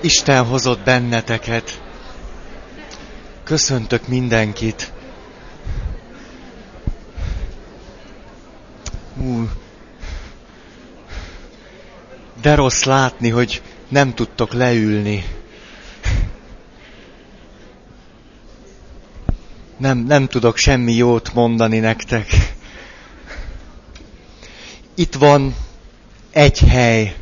Isten 0.00 0.44
hozott 0.44 0.80
benneteket. 0.84 1.82
Köszöntök 3.44 4.08
mindenkit. 4.08 4.92
Ú, 9.16 9.48
de 12.42 12.54
rossz 12.54 12.82
látni, 12.82 13.28
hogy 13.28 13.62
nem 13.88 14.14
tudtok 14.14 14.52
leülni. 14.52 15.24
Nem, 19.76 19.98
nem 19.98 20.26
tudok 20.26 20.56
semmi 20.56 20.92
jót 20.92 21.32
mondani 21.34 21.78
nektek. 21.78 22.26
Itt 24.94 25.14
van 25.14 25.54
egy 26.30 26.58
hely, 26.58 27.16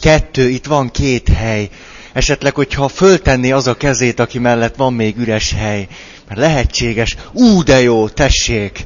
kettő, 0.00 0.48
itt 0.48 0.66
van 0.66 0.90
két 0.90 1.28
hely. 1.28 1.70
Esetleg, 2.12 2.54
hogyha 2.54 2.88
föltenni 2.88 3.52
az 3.52 3.66
a 3.66 3.74
kezét, 3.74 4.20
aki 4.20 4.38
mellett 4.38 4.76
van 4.76 4.92
még 4.94 5.18
üres 5.18 5.52
hely. 5.52 5.88
Mert 6.28 6.40
lehetséges. 6.40 7.16
Ú, 7.32 7.62
de 7.62 7.80
jó, 7.80 8.08
tessék! 8.08 8.84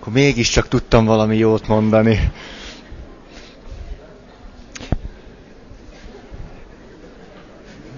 Akkor 0.00 0.12
mégiscsak 0.12 0.68
tudtam 0.68 1.04
valami 1.04 1.36
jót 1.36 1.66
mondani. 1.66 2.32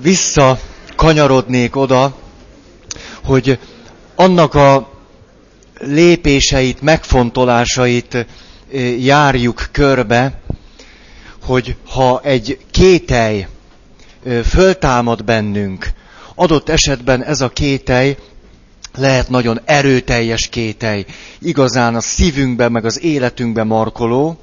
Vissza 0.00 0.58
kanyarodnék 0.96 1.76
oda, 1.76 2.16
hogy 3.24 3.58
annak 4.14 4.54
a 4.54 4.95
lépéseit, 5.78 6.80
megfontolásait 6.80 8.26
járjuk 8.98 9.68
körbe, 9.72 10.40
hogy 11.42 11.76
ha 11.88 12.20
egy 12.22 12.58
kételj 12.70 13.46
föltámad 14.44 15.24
bennünk, 15.24 15.90
adott 16.34 16.68
esetben 16.68 17.24
ez 17.24 17.40
a 17.40 17.48
kételj 17.48 18.16
lehet 18.96 19.28
nagyon 19.28 19.60
erőteljes 19.64 20.48
kételj, 20.48 21.04
igazán 21.38 21.94
a 21.94 22.00
szívünkben, 22.00 22.72
meg 22.72 22.84
az 22.84 23.02
életünkben 23.02 23.66
markoló, 23.66 24.38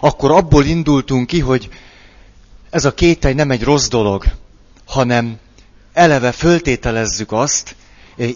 akkor 0.00 0.30
abból 0.30 0.64
indultunk 0.64 1.26
ki, 1.26 1.40
hogy 1.40 1.68
ez 2.70 2.84
a 2.84 2.94
kételj 2.94 3.34
nem 3.34 3.50
egy 3.50 3.62
rossz 3.62 3.88
dolog, 3.88 4.24
hanem 4.86 5.38
eleve 5.92 6.32
föltételezzük 6.32 7.32
azt, 7.32 7.76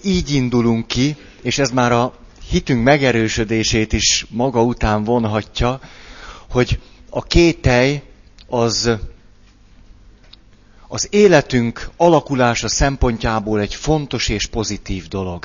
így 0.03 0.35
indulunk 0.35 0.87
ki, 0.87 1.17
és 1.43 1.59
ez 1.59 1.71
már 1.71 1.93
a 1.93 2.15
hitünk 2.53 2.85
megerősödését 2.85 3.93
is 3.93 4.27
maga 4.29 4.63
után 4.63 5.05
vonhatja, 5.05 5.81
hogy 6.51 6.79
a 7.11 7.23
kételj 7.23 8.01
az 8.49 8.91
az 10.89 11.09
életünk 11.11 11.91
alakulása 11.97 12.69
szempontjából 12.69 13.61
egy 13.61 13.75
fontos 13.75 14.29
és 14.29 14.47
pozitív 14.47 15.09
dolog. 15.09 15.45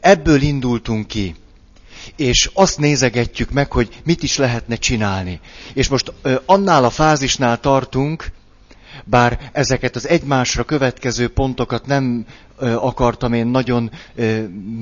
Ebből 0.00 0.42
indultunk 0.42 1.06
ki, 1.06 1.34
és 2.16 2.50
azt 2.52 2.78
nézegetjük 2.78 3.50
meg, 3.50 3.72
hogy 3.72 4.00
mit 4.04 4.22
is 4.22 4.36
lehetne 4.36 4.76
csinálni. 4.76 5.40
És 5.74 5.88
most 5.88 6.12
annál 6.46 6.84
a 6.84 6.90
fázisnál 6.90 7.60
tartunk, 7.60 8.30
bár 9.04 9.50
ezeket 9.52 9.96
az 9.96 10.08
egymásra 10.08 10.64
következő 10.64 11.28
pontokat 11.28 11.86
nem 11.86 12.26
akartam 12.60 13.32
én 13.32 13.46
nagyon 13.46 13.90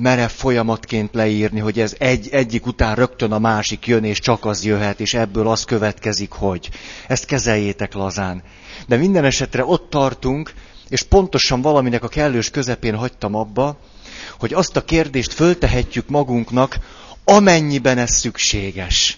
merev 0.01 0.29
folyamatként 0.29 1.13
leírni, 1.13 1.59
hogy 1.59 1.79
ez 1.79 1.95
egy, 1.97 2.27
egyik 2.31 2.65
után 2.65 2.95
rögtön 2.95 3.31
a 3.31 3.39
másik 3.39 3.87
jön, 3.87 4.03
és 4.03 4.19
csak 4.19 4.45
az 4.45 4.65
jöhet, 4.65 4.99
és 4.99 5.13
ebből 5.13 5.47
az 5.47 5.63
következik, 5.63 6.31
hogy. 6.31 6.69
Ezt 7.07 7.25
kezeljétek 7.25 7.93
lazán. 7.93 8.43
De 8.87 8.95
minden 8.95 9.25
esetre 9.25 9.65
ott 9.65 9.89
tartunk, 9.89 10.53
és 10.89 11.03
pontosan 11.03 11.61
valaminek 11.61 12.03
a 12.03 12.07
kellős 12.07 12.49
közepén 12.49 12.95
hagytam 12.95 13.35
abba, 13.35 13.79
hogy 14.39 14.53
azt 14.53 14.75
a 14.75 14.85
kérdést 14.85 15.33
föltehetjük 15.33 16.09
magunknak, 16.09 16.77
amennyiben 17.23 17.97
ez 17.97 18.11
szükséges. 18.11 19.17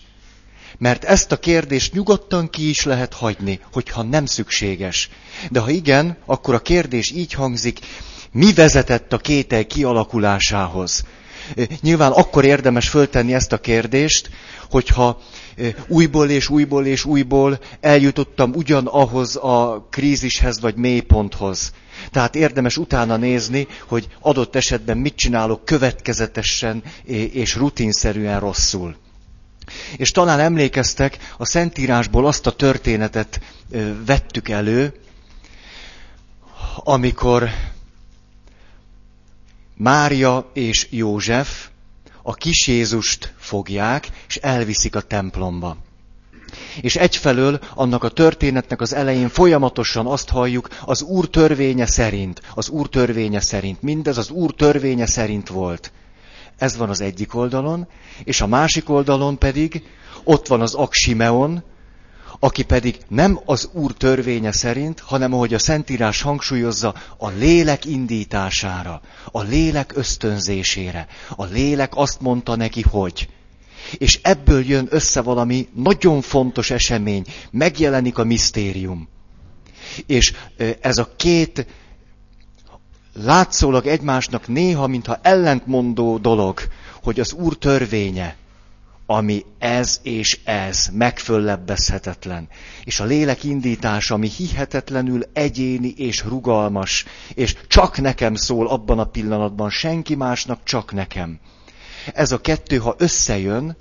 Mert 0.78 1.04
ezt 1.04 1.32
a 1.32 1.40
kérdést 1.40 1.94
nyugodtan 1.94 2.50
ki 2.50 2.70
is 2.70 2.84
lehet 2.84 3.14
hagyni, 3.14 3.60
hogyha 3.72 4.04
nem 4.04 4.26
szükséges. 4.26 5.10
De 5.50 5.60
ha 5.60 5.70
igen, 5.70 6.18
akkor 6.26 6.54
a 6.54 6.60
kérdés 6.60 7.12
így 7.12 7.34
hangzik, 7.34 7.80
mi 8.31 8.53
vezetett 8.53 9.14
a 9.14 9.18
kétel 9.18 9.66
kialakulásához? 9.66 11.03
Nyilván 11.81 12.12
akkor 12.12 12.46
érdemes 12.46 12.90
föltenni 12.90 13.34
ezt 13.34 13.52
a 13.52 13.58
kérdést, 13.58 14.30
hogyha 14.69 15.22
újból 15.88 16.30
és 16.30 16.50
újból 16.50 16.86
és 16.86 17.06
újból 17.06 17.59
eljutottam 17.80 18.52
ugyanahhoz 18.53 19.36
a 19.36 19.88
krízishez 19.90 20.59
vagy 20.59 20.75
mélyponthoz. 20.75 21.74
Tehát 22.12 22.36
érdemes 22.36 22.78
utána 22.78 23.16
nézni, 23.18 23.68
hogy 23.88 24.08
adott 24.20 24.56
esetben 24.56 24.97
mit 24.97 25.16
csinálok 25.16 25.66
következetesen 25.66 26.84
és 27.31 27.56
rutinszerűen 27.56 28.40
rosszul. 28.40 28.96
És 29.97 30.12
talán 30.12 30.40
emlékeztek, 30.40 31.18
a 31.38 31.46
Szentírásból 31.46 32.28
azt 32.28 32.47
a 32.47 32.52
történetet 32.52 33.40
vettük 34.06 34.50
elő, 34.50 34.94
amikor 36.75 37.50
Mária 39.84 40.50
és 40.53 40.88
József 40.90 41.69
a 42.24 42.34
kis 42.34 42.68
Jézust 42.68 43.34
fogják, 43.38 44.09
és 44.28 44.36
elviszik 44.36 44.96
a 44.96 45.02
templomba. 45.02 45.78
És 46.81 46.96
egyfelől 46.96 47.59
annak 47.75 48.03
a 48.03 48.09
történetnek 48.09 48.81
az 48.81 48.94
elején 48.94 49.30
folyamatosan 49.30 50.08
azt 50.08 50.30
halljuk, 50.30 50.68
az 50.86 51.02
Úr 51.02 51.30
törvénye 51.30 51.86
szerint, 51.86 52.41
az 52.53 52.70
Úr 52.70 52.90
törvénye 52.90 53.40
szerint, 53.40 53.81
mindez 53.81 54.18
az 54.18 54.30
Úr 54.30 54.53
törvénye 54.53 55.06
szerint 55.06 55.47
volt. 55.47 55.91
Ez 56.58 56.78
van 56.78 56.90
az 56.90 57.02
egyik 57.02 57.36
oldalon, 57.36 57.88
és 58.24 58.41
a 58.41 58.47
másik 58.47 58.90
oldalon 58.90 59.38
pedig 59.38 59.84
ott 60.24 60.47
van 60.47 60.62
az 60.62 60.74
Aksimeon, 60.74 61.64
aki 62.44 62.63
pedig 62.63 62.97
nem 63.07 63.40
az 63.46 63.69
Úr 63.74 63.94
törvénye 63.94 64.52
szerint, 64.52 65.00
hanem 65.00 65.34
ahogy 65.34 65.53
a 65.53 65.59
Szentírás 65.59 66.22
hangsúlyozza, 66.22 66.94
a 67.18 67.29
lélek 67.29 67.85
indítására, 67.85 69.02
a 69.31 69.41
lélek 69.41 69.91
ösztönzésére. 69.96 71.07
A 71.35 71.46
lélek 71.46 71.91
azt 71.96 72.22
mondta 72.22 72.56
neki, 72.56 72.81
hogy. 72.81 73.29
És 73.97 74.19
ebből 74.22 74.66
jön 74.66 74.88
össze 74.90 75.22
valami 75.22 75.68
nagyon 75.75 76.22
fontos 76.22 76.69
esemény, 76.69 77.25
megjelenik 77.52 78.18
a 78.18 78.24
misztérium. 78.24 79.08
És 80.06 80.34
ez 80.81 80.97
a 80.97 81.13
két 81.16 81.66
látszólag 83.13 83.85
egymásnak 83.85 84.47
néha, 84.47 84.88
mintha 84.88 85.19
ellentmondó 85.22 86.18
dolog, 86.18 86.59
hogy 87.03 87.19
az 87.19 87.34
Úr 87.34 87.58
törvénye, 87.58 88.35
ami 89.06 89.46
ez 89.60 90.00
és 90.04 90.40
ez, 90.44 90.90
megföllebbezhetetlen. 90.94 92.48
És 92.84 93.00
a 93.00 93.06
lélek 93.06 93.44
indítása, 93.44 94.14
ami 94.14 94.28
hihetetlenül 94.28 95.24
egyéni 95.34 95.94
és 95.98 96.24
rugalmas, 96.24 97.06
és 97.34 97.56
csak 97.68 98.02
nekem 98.02 98.36
szól 98.36 98.68
abban 98.68 99.00
a 99.00 99.06
pillanatban, 99.06 99.70
senki 99.70 100.16
másnak, 100.16 100.60
csak 100.64 100.94
nekem. 100.94 101.40
Ez 102.14 102.32
a 102.32 102.42
kettő, 102.42 102.78
ha 102.78 102.96
összejön, 102.98 103.78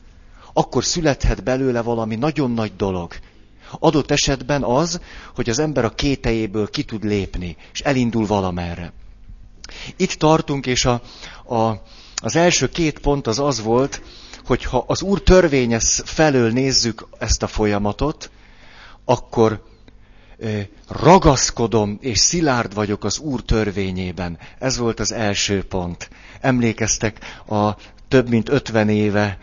akkor 0.53 0.85
születhet 0.85 1.43
belőle 1.43 1.83
valami 1.83 2.15
nagyon 2.15 2.51
nagy 2.51 2.73
dolog. 2.77 3.13
Adott 3.79 4.11
esetben 4.11 4.63
az, 4.63 5.01
hogy 5.35 5.51
az 5.51 5.59
ember 5.59 5.85
a 5.85 5.95
kétejéből 5.95 6.71
ki 6.71 6.83
tud 6.83 7.05
lépni, 7.05 7.57
és 7.73 7.81
elindul 7.81 8.27
valamerre. 8.27 8.93
Itt 9.97 10.13
tartunk, 10.13 10.67
és 10.67 10.85
a, 10.85 11.03
a, 11.55 11.83
az 12.23 12.37
első 12.37 12.69
két 12.69 12.99
pont 12.99 13.27
az 13.27 13.39
az 13.39 13.63
volt, 13.63 14.03
hogyha 14.51 14.85
az 14.87 15.03
Úr 15.03 15.23
törvényes 15.23 16.01
felől 16.05 16.51
nézzük 16.51 17.09
ezt 17.19 17.43
a 17.43 17.47
folyamatot, 17.47 18.31
akkor 19.05 19.63
ragaszkodom 20.89 21.99
és 22.01 22.19
szilárd 22.19 22.75
vagyok 22.75 23.05
az 23.05 23.19
Úr 23.19 23.43
törvényében. 23.43 24.39
Ez 24.59 24.77
volt 24.77 25.01
az 25.01 25.13
első 25.13 25.65
pont. 25.65 26.11
Emlékeztek 26.41 27.41
a 27.47 27.77
több 28.09 28.29
mint 28.29 28.49
ötven 28.49 28.89
éve, 28.89 29.39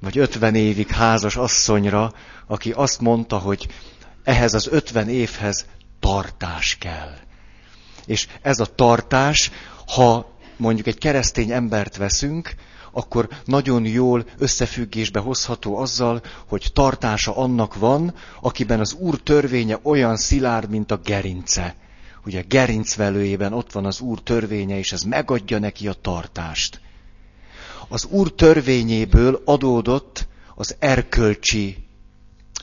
vagy 0.00 0.18
ötven 0.18 0.54
évig 0.54 0.90
házas 0.90 1.36
asszonyra, 1.36 2.12
aki 2.46 2.70
azt 2.70 3.00
mondta, 3.00 3.38
hogy 3.38 3.66
ehhez 4.24 4.54
az 4.54 4.68
ötven 4.70 5.08
évhez 5.08 5.66
tartás 6.00 6.76
kell. 6.80 7.14
És 8.06 8.28
ez 8.42 8.58
a 8.58 8.74
tartás, 8.74 9.50
ha 9.86 10.36
mondjuk 10.56 10.86
egy 10.86 10.98
keresztény 10.98 11.50
embert 11.50 11.96
veszünk, 11.96 12.54
akkor 12.96 13.28
nagyon 13.44 13.84
jól 13.86 14.24
összefüggésbe 14.38 15.18
hozható 15.18 15.76
azzal, 15.76 16.22
hogy 16.46 16.70
tartása 16.72 17.36
annak 17.36 17.74
van, 17.74 18.14
akiben 18.40 18.80
az 18.80 18.92
Úr 18.92 19.20
törvénye 19.20 19.78
olyan 19.82 20.16
szilárd, 20.16 20.70
mint 20.70 20.90
a 20.90 20.96
gerince. 20.96 21.74
Ugye 22.24 22.42
gerincvelőjében 22.48 23.52
ott 23.52 23.72
van 23.72 23.84
az 23.84 24.00
Úr 24.00 24.20
törvénye, 24.22 24.78
és 24.78 24.92
ez 24.92 25.02
megadja 25.02 25.58
neki 25.58 25.88
a 25.88 25.92
tartást. 25.92 26.80
Az 27.88 28.04
Úr 28.04 28.32
törvényéből 28.32 29.42
adódott 29.44 30.26
az 30.54 30.76
erkölcsi 30.78 31.88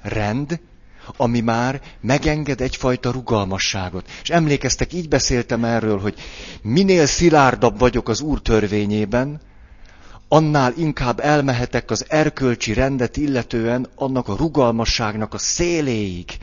rend, 0.02 0.60
ami 1.18 1.40
már 1.40 1.82
megenged 2.02 2.62
egyfajta 2.62 3.12
rugalmasságot. 3.12 4.10
És 4.22 4.30
emlékeztek, 4.30 4.94
így 4.94 5.08
beszéltem 5.08 5.64
erről, 5.64 6.00
hogy 6.00 6.16
minél 6.62 7.06
szilárdabb 7.06 7.80
vagyok 7.80 8.10
az 8.10 8.22
Úr 8.22 8.42
törvényében, 8.42 9.42
annál 10.34 10.74
inkább 10.78 11.20
elmehetek 11.20 11.92
az 11.92 12.06
erkölcsi 12.10 12.74
rendet 12.74 13.18
illetően 13.18 13.88
annak 13.96 14.28
a 14.28 14.36
rugalmasságnak 14.36 15.34
a 15.34 15.38
széléig, 15.38 16.38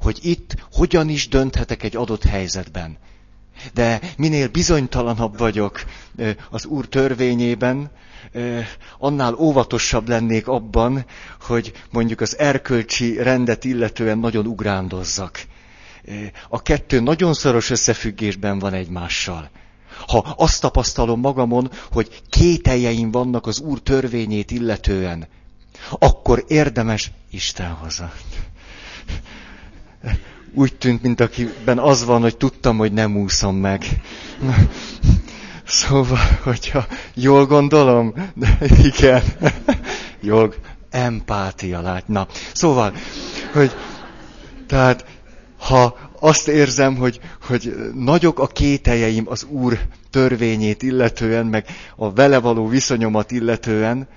hogy 0.00 0.18
itt 0.22 0.54
hogyan 0.72 1.08
is 1.08 1.28
dönthetek 1.28 1.82
egy 1.82 1.96
adott 1.96 2.24
helyzetben. 2.24 2.98
De 3.74 4.00
minél 4.16 4.48
bizonytalanabb 4.48 5.38
vagyok 5.38 5.82
az 6.50 6.64
Úr 6.64 6.86
törvényében, 6.88 7.90
annál 8.98 9.34
óvatosabb 9.34 10.08
lennék 10.08 10.48
abban, 10.48 11.04
hogy 11.40 11.72
mondjuk 11.90 12.20
az 12.20 12.38
erkölcsi 12.38 13.22
rendet 13.22 13.64
illetően 13.64 14.18
nagyon 14.18 14.46
ugrándozzak. 14.46 15.42
A 16.48 16.62
kettő 16.62 17.00
nagyon 17.00 17.34
szoros 17.34 17.70
összefüggésben 17.70 18.58
van 18.58 18.72
egymással. 18.72 19.50
Ha 20.06 20.34
azt 20.36 20.60
tapasztalom 20.60 21.20
magamon, 21.20 21.70
hogy 21.92 22.22
kételjeim 22.30 23.10
vannak 23.10 23.46
az 23.46 23.60
Úr 23.60 23.80
törvényét 23.80 24.50
illetően, 24.50 25.26
akkor 25.98 26.44
érdemes 26.48 27.10
Isten. 27.30 27.76
Úgy 30.54 30.74
tűnt, 30.74 31.02
mint 31.02 31.20
akiben 31.20 31.78
az 31.78 32.04
van, 32.04 32.20
hogy 32.20 32.36
tudtam, 32.36 32.76
hogy 32.76 32.92
nem 32.92 33.16
úszom 33.16 33.56
meg. 33.56 34.00
Szóval, 35.64 36.38
hogyha 36.42 36.86
jól 37.14 37.46
gondolom, 37.46 38.14
de 38.34 38.58
igen, 38.82 39.22
jól, 40.20 40.54
empátia 40.90 41.80
lát. 41.80 42.08
Na, 42.08 42.26
szóval, 42.52 42.94
hogy, 43.52 43.72
tehát, 44.66 45.04
ha 45.58 46.05
azt 46.20 46.48
érzem, 46.48 46.96
hogy, 46.96 47.20
hogy 47.46 47.74
nagyok 47.94 48.38
a 48.38 48.46
kételjeim 48.46 49.24
az 49.28 49.44
Úr 49.44 49.78
törvényét 50.10 50.82
illetően, 50.82 51.46
meg 51.46 51.66
a 51.96 52.12
vele 52.12 52.38
való 52.38 52.68
viszonyomat 52.68 53.30
illetően, 53.30 54.08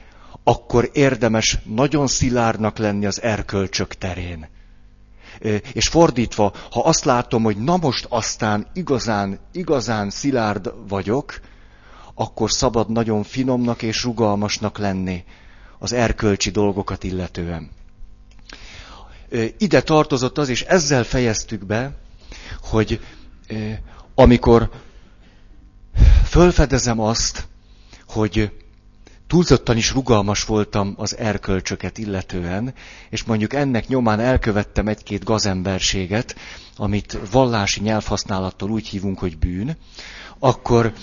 akkor 0.43 0.89
érdemes 0.93 1.57
nagyon 1.63 2.07
szilárdnak 2.07 2.77
lenni 2.77 3.05
az 3.05 3.21
erkölcsök 3.21 3.93
terén. 3.93 4.47
És 5.73 5.87
fordítva, 5.87 6.53
ha 6.71 6.79
azt 6.79 7.05
látom, 7.05 7.43
hogy 7.43 7.57
na 7.57 7.77
most 7.77 8.05
aztán 8.09 8.67
igazán, 8.73 9.39
igazán 9.51 10.09
szilárd 10.09 10.73
vagyok, 10.87 11.39
akkor 12.15 12.51
szabad 12.51 12.89
nagyon 12.89 13.23
finomnak 13.23 13.81
és 13.81 14.03
rugalmasnak 14.03 14.77
lenni 14.77 15.23
az 15.79 15.93
erkölcsi 15.93 16.49
dolgokat 16.49 17.03
illetően. 17.03 17.69
Ide 19.57 19.81
tartozott 19.81 20.37
az, 20.37 20.49
és 20.49 20.61
ezzel 20.61 21.03
fejeztük 21.03 21.65
be, 21.65 21.95
hogy 22.61 22.99
amikor 24.15 24.69
fölfedezem 26.25 26.99
azt, 26.99 27.47
hogy 28.07 28.51
túlzottan 29.27 29.77
is 29.77 29.91
rugalmas 29.91 30.43
voltam 30.43 30.93
az 30.97 31.17
erkölcsöket 31.17 31.97
illetően, 31.97 32.73
és 33.09 33.23
mondjuk 33.23 33.53
ennek 33.53 33.87
nyomán 33.87 34.19
elkövettem 34.19 34.87
egy-két 34.87 35.23
gazemberséget, 35.23 36.35
amit 36.77 37.17
vallási 37.31 37.81
nyelvhasználattal 37.81 38.69
úgy 38.69 38.87
hívunk, 38.87 39.19
hogy 39.19 39.37
bűn, 39.37 39.77
akkor 40.39 40.93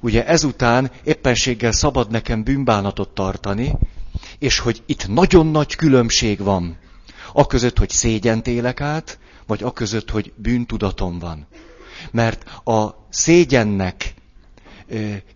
ugye 0.00 0.26
ezután 0.26 0.90
éppenséggel 1.04 1.72
szabad 1.72 2.10
nekem 2.10 2.42
bűnbánatot 2.42 3.08
tartani, 3.08 3.72
és 4.38 4.58
hogy 4.58 4.82
itt 4.86 5.08
nagyon 5.08 5.46
nagy 5.46 5.74
különbség 5.76 6.38
van. 6.38 6.76
A 7.32 7.46
között, 7.46 7.78
hogy 7.78 7.90
szégyent 7.90 8.46
élek 8.46 8.80
át, 8.80 9.18
vagy 9.46 9.62
a 9.62 9.72
között, 9.72 10.10
hogy 10.10 10.32
bűntudatom 10.36 11.18
van. 11.18 11.46
Mert 12.10 12.44
a 12.64 13.06
szégyennek 13.10 14.14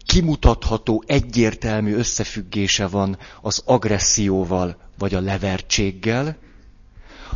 kimutatható, 0.06 1.04
egyértelmű 1.06 1.94
összefüggése 1.94 2.86
van 2.86 3.18
az 3.40 3.62
agresszióval, 3.64 4.76
vagy 4.98 5.14
a 5.14 5.20
levertséggel, 5.20 6.36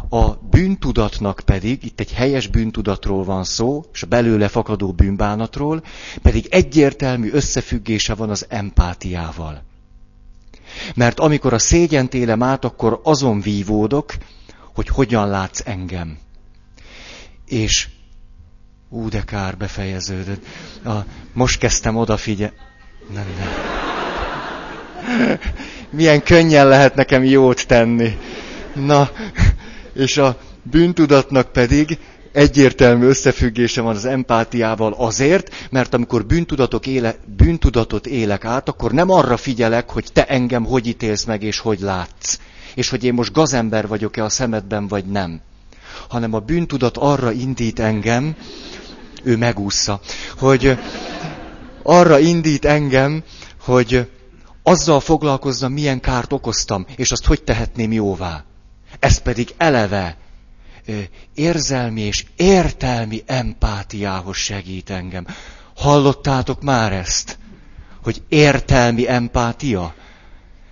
a 0.09 0.31
bűntudatnak 0.51 1.43
pedig, 1.45 1.85
itt 1.85 2.01
egy 2.01 2.13
helyes 2.13 2.47
bűntudatról 2.47 3.25
van 3.25 3.45
szó, 3.45 3.85
és 3.93 4.03
a 4.03 4.07
belőle 4.07 4.49
fakadó 4.49 4.93
bűnbánatról, 4.93 5.83
pedig 6.23 6.47
egyértelmű 6.51 7.31
összefüggése 7.33 8.15
van 8.15 8.31
az 8.31 8.47
empátiával. 8.49 9.63
Mert 10.95 11.21
amikor 11.21 11.53
a 11.53 11.59
szégyent 11.59 12.15
élem 12.15 12.43
át, 12.43 12.65
akkor 12.65 13.01
azon 13.03 13.41
vívódok, 13.41 14.15
hogy 14.75 14.89
hogyan 14.89 15.29
látsz 15.29 15.63
engem. 15.65 16.19
És 17.47 17.89
ú, 18.89 19.09
de 19.09 19.23
kár 19.23 19.57
befejeződött. 19.57 20.45
A, 20.85 20.91
most 21.33 21.59
kezdtem 21.59 21.97
odafigyelni. 21.97 22.55
Nem, 23.15 23.27
nem. 23.39 23.49
Milyen 25.91 26.23
könnyen 26.23 26.69
lehet 26.69 26.95
nekem 26.95 27.25
jót 27.25 27.67
tenni. 27.67 28.19
Na, 28.75 29.11
és 29.95 30.17
a 30.17 30.39
bűntudatnak 30.63 31.53
pedig 31.53 31.99
egyértelmű 32.33 33.07
összefüggése 33.07 33.81
van 33.81 33.95
az 33.95 34.05
empátiával 34.05 34.93
azért, 34.93 35.69
mert 35.71 35.95
amikor 35.95 36.27
bűntudatok 36.27 36.87
éle, 36.87 37.15
bűntudatot 37.37 38.07
élek 38.07 38.45
át, 38.45 38.69
akkor 38.69 38.93
nem 38.93 39.11
arra 39.11 39.37
figyelek, 39.37 39.91
hogy 39.91 40.07
te 40.13 40.25
engem 40.25 40.65
hogy 40.65 40.87
ítélsz 40.87 41.25
meg 41.25 41.43
és 41.43 41.59
hogy 41.59 41.81
látsz, 41.81 42.39
és 42.75 42.89
hogy 42.89 43.05
én 43.05 43.15
most 43.15 43.33
gazember 43.33 43.87
vagyok-e 43.87 44.25
a 44.25 44.29
szemedben 44.29 44.89
vagy 44.89 45.05
nem, 45.05 45.41
hanem 46.09 46.35
a 46.35 46.39
bűntudat 46.39 46.97
arra 46.97 47.33
indít 47.33 47.79
engem, 47.79 48.37
ő 49.23 49.37
megúszza, 49.37 50.01
hogy 50.39 50.79
arra 51.83 52.19
indít 52.19 52.65
engem, 52.65 53.23
hogy 53.61 54.11
azzal 54.63 55.01
foglalkozzam, 55.01 55.73
milyen 55.73 56.01
kárt 56.01 56.33
okoztam, 56.33 56.87
és 56.97 57.11
azt 57.11 57.27
hogy 57.27 57.43
tehetném 57.43 57.93
jóvá. 57.93 58.45
Ez 58.99 59.19
pedig 59.19 59.55
eleve 59.57 60.17
érzelmi 61.35 62.01
és 62.01 62.25
értelmi 62.37 63.23
empátiához 63.27 64.37
segít 64.37 64.91
engem. 64.91 65.27
Hallottátok 65.77 66.63
már 66.63 66.93
ezt? 66.93 67.39
Hogy 68.03 68.23
értelmi 68.29 69.09
empátia? 69.09 69.95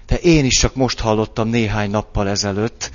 De 0.09 0.17
én 0.17 0.45
is 0.45 0.59
csak 0.59 0.75
most 0.75 1.01
hallottam 1.01 1.49
néhány 1.49 1.91
nappal 1.91 2.29
ezelőtt. 2.29 2.91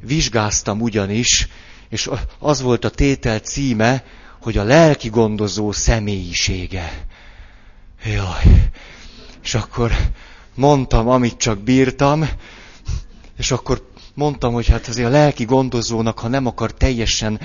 Vizsgáztam 0.00 0.80
ugyanis, 0.80 1.48
és 1.88 2.10
az 2.38 2.60
volt 2.60 2.84
a 2.84 2.90
tétel 2.90 3.38
címe, 3.38 4.04
hogy 4.40 4.58
a 4.58 4.62
lelki 4.62 5.08
gondozó 5.08 5.72
személyisége. 5.72 7.06
Jaj. 8.04 8.70
És 9.42 9.54
akkor 9.54 9.92
mondtam, 10.54 11.08
amit 11.08 11.36
csak 11.36 11.58
bírtam, 11.58 12.28
és 13.36 13.50
akkor 13.50 13.88
mondtam, 14.14 14.52
hogy 14.52 14.66
hát 14.66 14.86
azért 14.86 15.08
a 15.08 15.10
lelki 15.10 15.44
gondozónak, 15.44 16.18
ha 16.18 16.28
nem 16.28 16.46
akar 16.46 16.74
teljesen 16.74 17.40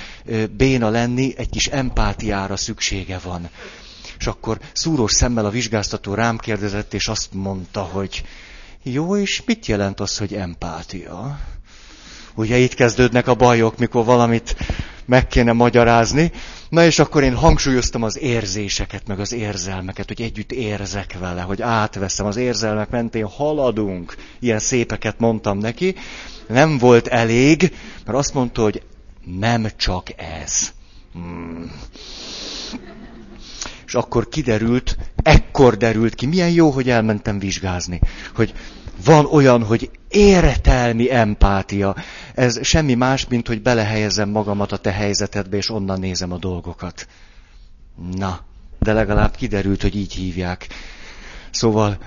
béna 0.58 0.90
lenni, 0.90 1.34
egy 1.38 1.50
kis 1.50 1.68
empátiára 1.68 2.56
szüksége 2.56 3.20
van. 3.24 3.50
És 4.20 4.28
akkor 4.28 4.60
szúrós 4.74 5.12
szemmel 5.12 5.46
a 5.46 5.50
vizsgáztató 5.50 6.14
rám 6.14 6.38
kérdezett, 6.38 6.94
és 6.94 7.08
azt 7.08 7.34
mondta, 7.34 7.82
hogy 7.82 8.24
jó, 8.84 9.18
és 9.18 9.42
mit 9.46 9.66
jelent 9.66 10.00
az, 10.00 10.18
hogy 10.18 10.34
empátia? 10.34 11.40
Ugye 12.36 12.58
itt 12.58 12.74
kezdődnek 12.74 13.28
a 13.28 13.34
bajok, 13.34 13.78
mikor 13.78 14.06
valamit 14.06 14.56
meg 15.06 15.28
kéne 15.28 15.52
magyarázni. 15.52 16.32
Na 16.70 16.86
és 16.86 17.00
akkor 17.00 17.24
én 17.24 17.36
hangsúlyoztam 17.36 18.04
az 18.04 18.20
érzéseket, 18.20 19.08
meg 19.08 19.20
az 19.20 19.34
érzelmeket, 19.34 20.08
hogy 20.08 20.22
együtt 20.22 20.52
érzek 20.52 21.18
vele, 21.20 21.42
hogy 21.42 21.62
átveszem 21.62 22.26
az 22.26 22.36
érzelmek 22.36 22.90
mentén, 22.90 23.26
haladunk. 23.26 24.16
Ilyen 24.40 24.60
szépeket 24.60 25.20
mondtam 25.20 25.58
neki. 25.58 25.96
Nem 26.48 26.78
volt 26.78 27.08
elég, 27.08 27.74
mert 28.06 28.18
azt 28.18 28.34
mondta, 28.34 28.62
hogy 28.62 28.82
nem 29.26 29.68
csak 29.78 30.08
ez. 30.42 30.72
Hmm. 31.14 31.72
És 33.86 33.96
akkor 33.96 34.30
kiderült, 34.30 34.98
ekkor 35.24 35.78
derült 35.78 36.16
ki, 36.16 36.26
milyen 36.26 36.50
jó, 36.50 36.70
hogy 36.70 36.90
elmentem 36.90 37.40
vizsgázni, 37.40 38.00
hogy 38.36 38.54
van 39.06 39.26
olyan, 39.26 39.64
hogy 39.64 39.90
értelmi 40.10 41.12
empátia. 41.14 41.96
Ez 42.34 42.66
semmi 42.66 42.94
más, 42.94 43.28
mint 43.28 43.48
hogy 43.48 43.62
belehelyezem 43.62 44.30
magamat 44.30 44.72
a 44.72 44.78
te 44.78 44.92
helyzetedbe, 44.92 45.58
és 45.58 45.70
onnan 45.70 46.00
nézem 46.00 46.32
a 46.32 46.38
dolgokat. 46.38 47.08
Na, 48.16 48.40
de 48.80 48.94
legalább 48.94 49.36
kiderült, 49.36 49.82
hogy 49.82 49.96
így 49.96 50.14
hívják. 50.14 50.68
Szóval 51.52 51.98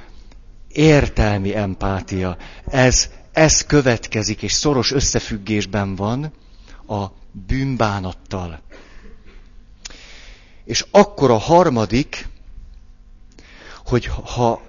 értelmi 0.68 1.56
empátia. 1.56 2.36
Ez, 2.66 3.10
ez 3.32 3.66
következik, 3.66 4.42
és 4.42 4.52
szoros 4.52 4.92
összefüggésben 4.92 5.94
van 5.94 6.32
a 6.86 7.06
bűnbánattal. 7.46 8.60
És 10.68 10.84
akkor 10.90 11.30
a 11.30 11.36
harmadik, 11.38 12.28
hogy 13.84 14.06
ha 14.06 14.60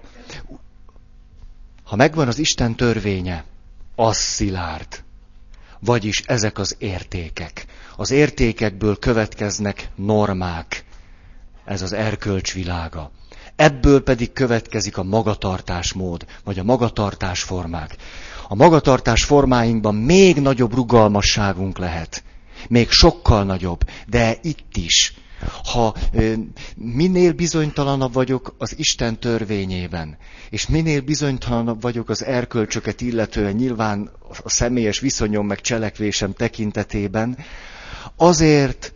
Ha 1.83 1.95
megvan 1.95 2.27
az 2.27 2.37
Isten 2.37 2.75
törvénye, 2.75 3.43
az 3.95 4.17
szilárd. 4.17 5.03
Vagyis 5.79 6.21
ezek 6.25 6.57
az 6.59 6.75
értékek. 6.77 7.65
Az 7.95 8.11
értékekből 8.11 8.99
következnek 8.99 9.89
normák. 9.95 10.83
Ez 11.65 11.81
az 11.81 11.93
erkölcs 11.93 12.53
világa. 12.53 13.11
Ebből 13.55 14.03
pedig 14.03 14.33
következik 14.33 14.97
a 14.97 15.03
magatartásmód, 15.03 16.25
vagy 16.43 16.59
a 16.59 16.63
magatartás 16.63 17.41
formák. 17.41 17.95
A 18.47 18.55
magatartás 18.55 19.23
formáinkban 19.23 19.95
még 19.95 20.41
nagyobb 20.41 20.73
rugalmasságunk 20.73 21.77
lehet. 21.77 22.23
Még 22.67 22.89
sokkal 22.89 23.43
nagyobb, 23.43 23.89
de 24.07 24.37
itt 24.41 24.77
is. 24.77 25.13
Ha 25.63 25.95
minél 26.75 27.33
bizonytalanabb 27.33 28.13
vagyok 28.13 28.55
az 28.57 28.77
Isten 28.77 29.19
törvényében, 29.19 30.17
és 30.49 30.67
minél 30.67 31.01
bizonytalanabb 31.01 31.81
vagyok 31.81 32.09
az 32.09 32.23
erkölcsöket 32.23 33.01
illetően 33.01 33.53
nyilván 33.53 34.09
a 34.43 34.49
személyes 34.49 34.99
viszonyom 34.99 35.47
meg 35.47 35.61
cselekvésem 35.61 36.33
tekintetében, 36.33 37.37
azért 38.15 38.93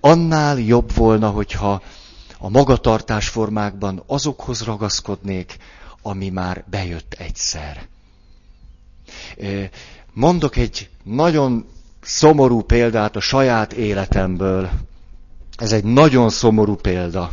annál 0.00 0.58
jobb 0.58 0.94
volna, 0.94 1.30
hogyha 1.30 1.82
a 2.38 2.48
magatartás 2.48 3.28
formákban 3.28 4.02
azokhoz 4.06 4.62
ragaszkodnék, 4.62 5.56
ami 6.02 6.28
már 6.28 6.64
bejött 6.70 7.14
egyszer. 7.18 7.88
Mondok 10.12 10.56
egy 10.56 10.88
nagyon 11.02 11.66
szomorú 12.00 12.62
példát 12.62 13.16
a 13.16 13.20
saját 13.20 13.72
életemből. 13.72 14.70
Ez 15.56 15.72
egy 15.72 15.84
nagyon 15.84 16.30
szomorú 16.30 16.74
példa. 16.74 17.30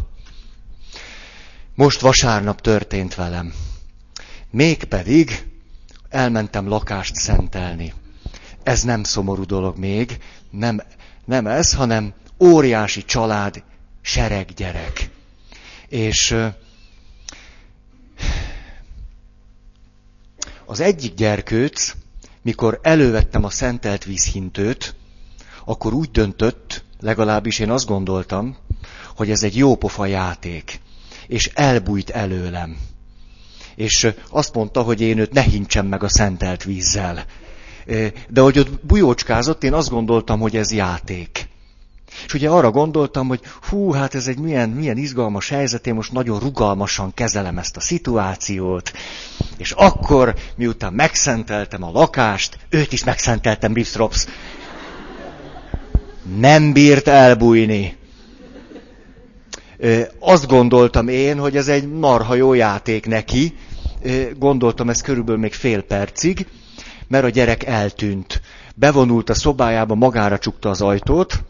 Most 1.76 2.02
vasárnap 2.02 2.62
történt 2.62 3.16
velem. 3.16 3.54
Mégpedig 4.50 5.48
elmentem 6.10 6.68
lakást 6.68 7.16
szentelni. 7.16 7.94
Ez 8.64 8.84
nem 8.84 9.04
szomorú 9.04 9.46
dolog 9.46 9.78
még, 9.78 10.18
nem, 10.50 10.82
nem 11.26 11.48
ez, 11.48 11.74
hanem 11.74 12.14
óriási 12.40 13.06
család, 13.06 13.64
sereg 14.02 14.54
gyerek. 14.56 15.10
És 15.88 16.36
az 20.66 20.80
egyik 20.80 21.14
gyerkőc, 21.14 21.94
mikor 22.42 22.80
elővettem 22.84 23.44
a 23.44 23.50
szentelt 23.50 24.04
vízhintőt, 24.04 24.96
akkor 25.66 25.94
úgy 25.94 26.12
döntött, 26.12 26.84
legalábbis 27.02 27.60
én 27.60 27.70
azt 27.70 27.88
gondoltam, 27.88 28.56
hogy 29.16 29.30
ez 29.30 29.44
egy 29.44 29.58
jópofa 29.58 30.06
játék, 30.06 30.80
és 31.28 31.50
elbújt 31.54 32.10
előlem. 32.10 32.78
És 33.76 34.14
azt 34.30 34.54
mondta, 34.54 34.82
hogy 34.82 35.02
én 35.02 35.18
őt 35.18 35.34
ne 35.34 35.42
hintsem 35.42 35.86
meg 35.86 36.04
a 36.04 36.10
szentelt 36.10 36.64
vízzel. 36.64 37.26
De 38.30 38.42
hogy 38.42 38.60
ott 38.60 38.86
bujócskázott, 38.86 39.64
én 39.64 39.74
azt 39.74 39.90
gondoltam, 39.90 40.40
hogy 40.40 40.56
ez 40.56 40.72
játék. 40.72 41.50
És 42.26 42.34
ugye 42.34 42.50
arra 42.50 42.72
gondoltam, 42.72 43.28
hogy 43.28 43.42
hú, 43.70 43.92
hát 43.92 44.16
ez 44.16 44.28
egy 44.28 44.38
milyen, 44.38 44.70
milyen 44.70 44.98
izgalmas 44.98 45.50
helyzet, 45.50 45.88
én 45.88 45.94
most 45.94 46.12
nagyon 46.12 46.40
rugalmasan 46.40 47.14
kezelem 47.14 47.58
ezt 47.58 47.78
a 47.78 47.82
szituációt. 47.82 48.92
És 49.58 49.72
akkor, 49.72 50.36
miután 50.56 50.94
megszenteltem 50.94 51.84
a 51.84 51.92
lakást, 51.92 52.58
őt 52.70 52.94
is 52.94 53.04
megszenteltem, 53.04 53.74
Ripstrops. 53.74 54.26
Nem 56.40 56.74
bírt 56.74 57.08
elbújni. 57.08 57.96
Azt 60.20 60.48
gondoltam 60.48 61.08
én, 61.08 61.38
hogy 61.38 61.56
ez 61.56 61.68
egy 61.68 61.88
marha 61.88 62.36
jó 62.36 62.54
játék 62.54 63.06
neki. 63.06 63.54
Gondoltam 64.38 64.90
ez 64.90 65.02
körülbelül 65.02 65.42
még 65.42 65.54
fél 65.54 65.82
percig, 65.82 66.48
mert 67.08 67.24
a 67.24 67.30
gyerek 67.30 67.66
eltűnt. 67.66 68.42
Bevonult 68.76 69.30
a 69.30 69.34
szobájába, 69.34 69.96
magára 69.96 70.38
csukta 70.38 70.70
az 70.70 70.82
ajtót, 70.82 71.44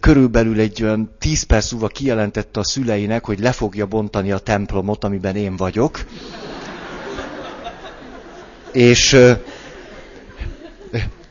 körülbelül 0.00 0.60
egy 0.60 0.82
olyan 0.82 1.14
tíz 1.18 1.42
perc 1.42 1.72
múlva 1.72 1.86
kijelentette 1.88 2.60
a 2.60 2.64
szüleinek, 2.64 3.24
hogy 3.24 3.38
le 3.38 3.52
fogja 3.52 3.86
bontani 3.86 4.32
a 4.32 4.38
templomot, 4.38 5.04
amiben 5.04 5.36
én 5.36 5.56
vagyok. 5.56 6.04
És 8.72 9.16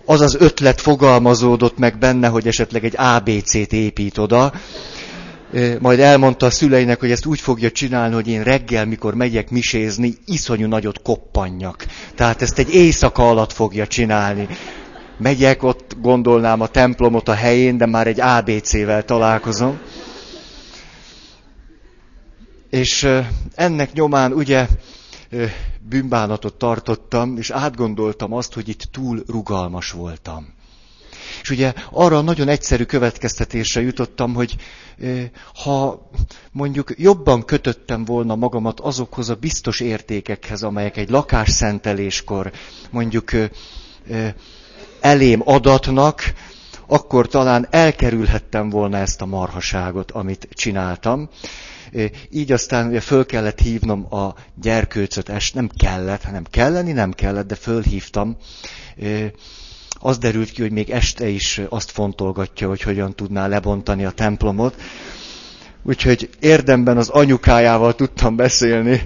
az 0.06 0.22
az 0.22 0.36
ötlet 0.40 0.82
fogalmazódott 0.82 1.78
meg 1.78 1.98
benne, 1.98 2.28
hogy 2.28 2.48
esetleg 2.48 2.86
egy 2.86 2.96
ABC-t 2.98 3.74
épít 3.74 4.18
oda, 4.18 4.54
majd 5.80 6.00
elmondta 6.00 6.46
a 6.46 6.50
szüleinek, 6.50 7.00
hogy 7.00 7.12
ezt 7.12 7.26
úgy 7.26 7.40
fogja 7.40 7.72
csinálni, 7.72 8.14
hogy 8.14 8.28
én 8.28 8.44
reggel, 8.44 8.86
mikor 8.86 9.14
megyek 9.14 9.50
misézni, 9.50 10.14
iszonyú 10.26 10.68
nagyot 10.68 11.02
koppanjak. 11.02 11.86
Tehát 12.16 12.42
ezt 12.42 12.60
egy 12.60 12.74
éjszaka 12.74 13.30
alatt 13.30 13.54
fogja 13.54 13.88
csinálni 13.88 14.48
megyek, 15.18 15.64
ott 15.64 15.96
gondolnám 16.02 16.62
a 16.62 16.68
templomot 16.68 17.30
a 17.30 17.34
helyén, 17.34 17.78
de 17.78 17.86
már 17.86 18.08
egy 18.08 18.20
ABC-vel 18.20 19.04
találkozom. 19.04 19.80
És 22.70 23.10
ennek 23.56 23.94
nyomán 23.94 24.34
ugye 24.34 24.68
bűnbánatot 25.90 26.54
tartottam, 26.56 27.38
és 27.38 27.50
átgondoltam 27.50 28.34
azt, 28.34 28.54
hogy 28.54 28.70
itt 28.70 28.84
túl 28.92 29.24
rugalmas 29.28 29.92
voltam. 29.92 30.54
És 31.42 31.50
ugye 31.50 31.74
arra 31.92 32.22
nagyon 32.22 32.48
egyszerű 32.48 32.84
következtetésre 32.84 33.82
jutottam, 33.82 34.34
hogy 34.34 34.56
ha 35.64 36.10
mondjuk 36.52 36.94
jobban 36.98 37.46
kötöttem 37.46 38.06
volna 38.06 38.36
magamat 38.36 38.80
azokhoz 38.80 39.30
a 39.30 39.36
biztos 39.36 39.80
értékekhez, 39.80 40.64
amelyek 40.64 40.98
egy 40.98 41.10
lakásszenteléskor 41.10 42.52
mondjuk 42.92 43.32
elém 45.02 45.42
adatnak, 45.46 46.34
akkor 46.88 47.28
talán 47.28 47.68
elkerülhettem 47.70 48.70
volna 48.70 48.98
ezt 48.98 49.22
a 49.22 49.26
marhaságot, 49.26 50.12
amit 50.12 50.48
csináltam. 50.54 51.30
Így 52.30 52.52
aztán 52.52 53.00
föl 53.00 53.26
kellett 53.26 53.60
hívnom 53.60 54.14
a 54.14 54.36
gyerkőcöt, 54.62 55.30
és 55.30 55.52
nem 55.52 55.70
kellett, 55.78 56.24
hanem 56.24 56.44
kelleni 56.50 56.92
nem 56.92 57.12
kellett, 57.12 57.48
de 57.48 57.56
fölhívtam. 57.56 58.38
Az 60.00 60.18
derült 60.18 60.52
ki, 60.52 60.62
hogy 60.62 60.72
még 60.72 60.90
este 60.90 61.28
is 61.28 61.62
azt 61.70 61.92
fontolgatja, 61.92 62.68
hogy 62.68 62.82
hogyan 62.82 63.16
tudná 63.16 63.48
lebontani 63.48 64.06
a 64.06 64.12
templomot. 64.12 64.76
Úgyhogy 65.84 66.30
érdemben 66.40 66.98
az 66.98 67.10
anyukájával 67.10 67.96
tudtam 67.96 68.36
beszélni, 68.36 69.02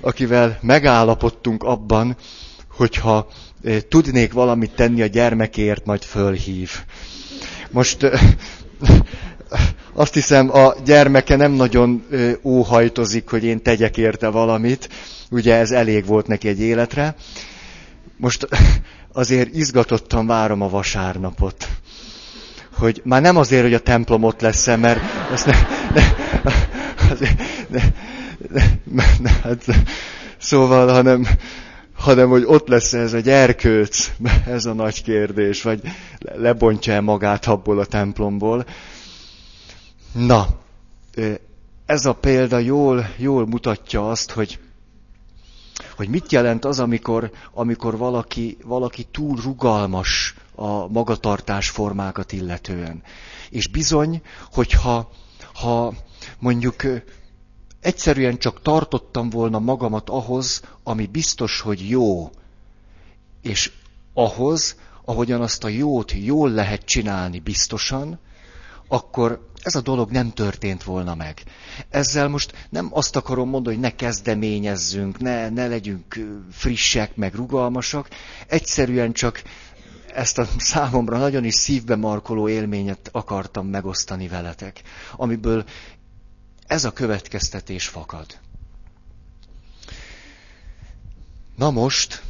akivel 0.00 0.58
megállapodtunk 0.60 1.62
abban, 1.62 2.16
hogyha 2.70 3.28
tudnék 3.88 4.32
valamit 4.32 4.74
tenni 4.74 5.02
a 5.02 5.06
gyermekért, 5.06 5.84
majd 5.84 6.02
fölhív. 6.02 6.70
Most 7.70 8.06
azt 9.94 10.14
hiszem, 10.14 10.50
a 10.56 10.74
gyermeke 10.84 11.36
nem 11.36 11.52
nagyon 11.52 12.06
óhajtozik, 12.42 13.28
hogy 13.28 13.44
én 13.44 13.62
tegyek 13.62 13.96
érte 13.96 14.28
valamit. 14.28 14.88
Ugye 15.30 15.54
ez 15.54 15.70
elég 15.70 16.06
volt 16.06 16.26
neki 16.26 16.48
egy 16.48 16.60
életre. 16.60 17.14
Most 18.16 18.48
azért 19.12 19.54
izgatottan 19.54 20.26
várom 20.26 20.60
a 20.60 20.68
vasárnapot. 20.68 21.68
Hogy 22.78 23.00
már 23.04 23.22
nem 23.22 23.36
azért, 23.36 23.62
hogy 23.62 23.74
a 23.74 23.78
templom 23.78 24.22
ott 24.22 24.40
lesz 24.40 24.66
-e, 24.66 24.76
mert 24.76 25.00
azt 25.32 25.46
ne, 25.46 25.54
ne, 25.94 26.02
azért, 27.10 27.42
ne, 27.68 27.80
ne, 28.50 28.62
ne, 28.84 29.04
ne, 29.20 29.30
hát, 29.30 29.64
szóval, 30.38 30.92
hanem, 30.92 31.26
hanem 31.94 32.28
hogy 32.28 32.44
ott 32.46 32.68
lesz 32.68 32.92
ez 32.92 33.12
a 33.12 33.20
gyerkőc, 33.20 34.10
ez 34.46 34.64
a 34.64 34.72
nagy 34.72 35.02
kérdés, 35.02 35.62
vagy 35.62 35.80
lebontja-e 36.18 37.00
magát 37.00 37.46
abból 37.46 37.78
a 37.78 37.84
templomból. 37.84 38.64
Na, 40.12 40.46
ez 41.86 42.06
a 42.06 42.12
példa 42.12 42.58
jól, 42.58 43.06
jól 43.16 43.46
mutatja 43.46 44.10
azt, 44.10 44.30
hogy, 44.30 44.58
hogy 45.96 46.08
mit 46.08 46.32
jelent 46.32 46.64
az, 46.64 46.78
amikor, 46.78 47.30
amikor 47.52 47.96
valaki, 47.96 48.56
valaki 48.64 49.06
túl 49.10 49.36
rugalmas 49.42 50.34
a 50.54 50.88
magatartás 50.88 51.70
formákat 51.70 52.32
illetően. 52.32 53.02
És 53.50 53.68
bizony, 53.68 54.22
hogyha 54.52 55.10
ha 55.52 55.94
mondjuk 56.38 56.82
Egyszerűen 57.82 58.38
csak 58.38 58.62
tartottam 58.62 59.30
volna 59.30 59.58
magamat 59.58 60.10
ahhoz, 60.10 60.62
ami 60.82 61.06
biztos, 61.06 61.60
hogy 61.60 61.88
jó, 61.88 62.30
és 63.40 63.72
ahhoz, 64.14 64.76
ahogyan 65.04 65.40
azt 65.40 65.64
a 65.64 65.68
jót 65.68 66.12
jól 66.12 66.50
lehet 66.50 66.84
csinálni 66.84 67.38
biztosan, 67.38 68.18
akkor 68.88 69.50
ez 69.62 69.74
a 69.74 69.80
dolog 69.80 70.10
nem 70.10 70.30
történt 70.32 70.82
volna 70.84 71.14
meg. 71.14 71.42
Ezzel 71.90 72.28
most 72.28 72.66
nem 72.70 72.88
azt 72.92 73.16
akarom 73.16 73.48
mondani, 73.48 73.74
hogy 73.74 73.84
ne 73.84 73.94
kezdeményezzünk, 73.94 75.18
ne, 75.18 75.48
ne 75.48 75.66
legyünk 75.66 76.18
frissek, 76.50 77.16
meg 77.16 77.34
rugalmasak, 77.34 78.08
egyszerűen 78.46 79.12
csak 79.12 79.42
ezt 80.14 80.38
a 80.38 80.46
számomra 80.58 81.18
nagyon 81.18 81.44
is 81.44 81.54
szívbe 81.54 81.96
markoló 81.96 82.48
élményet 82.48 83.08
akartam 83.12 83.66
megosztani 83.66 84.28
veletek, 84.28 84.82
amiből 85.16 85.64
ez 86.66 86.84
a 86.84 86.92
következtetés 86.92 87.88
fakad. 87.88 88.38
Na 91.56 91.70
most, 91.70 92.22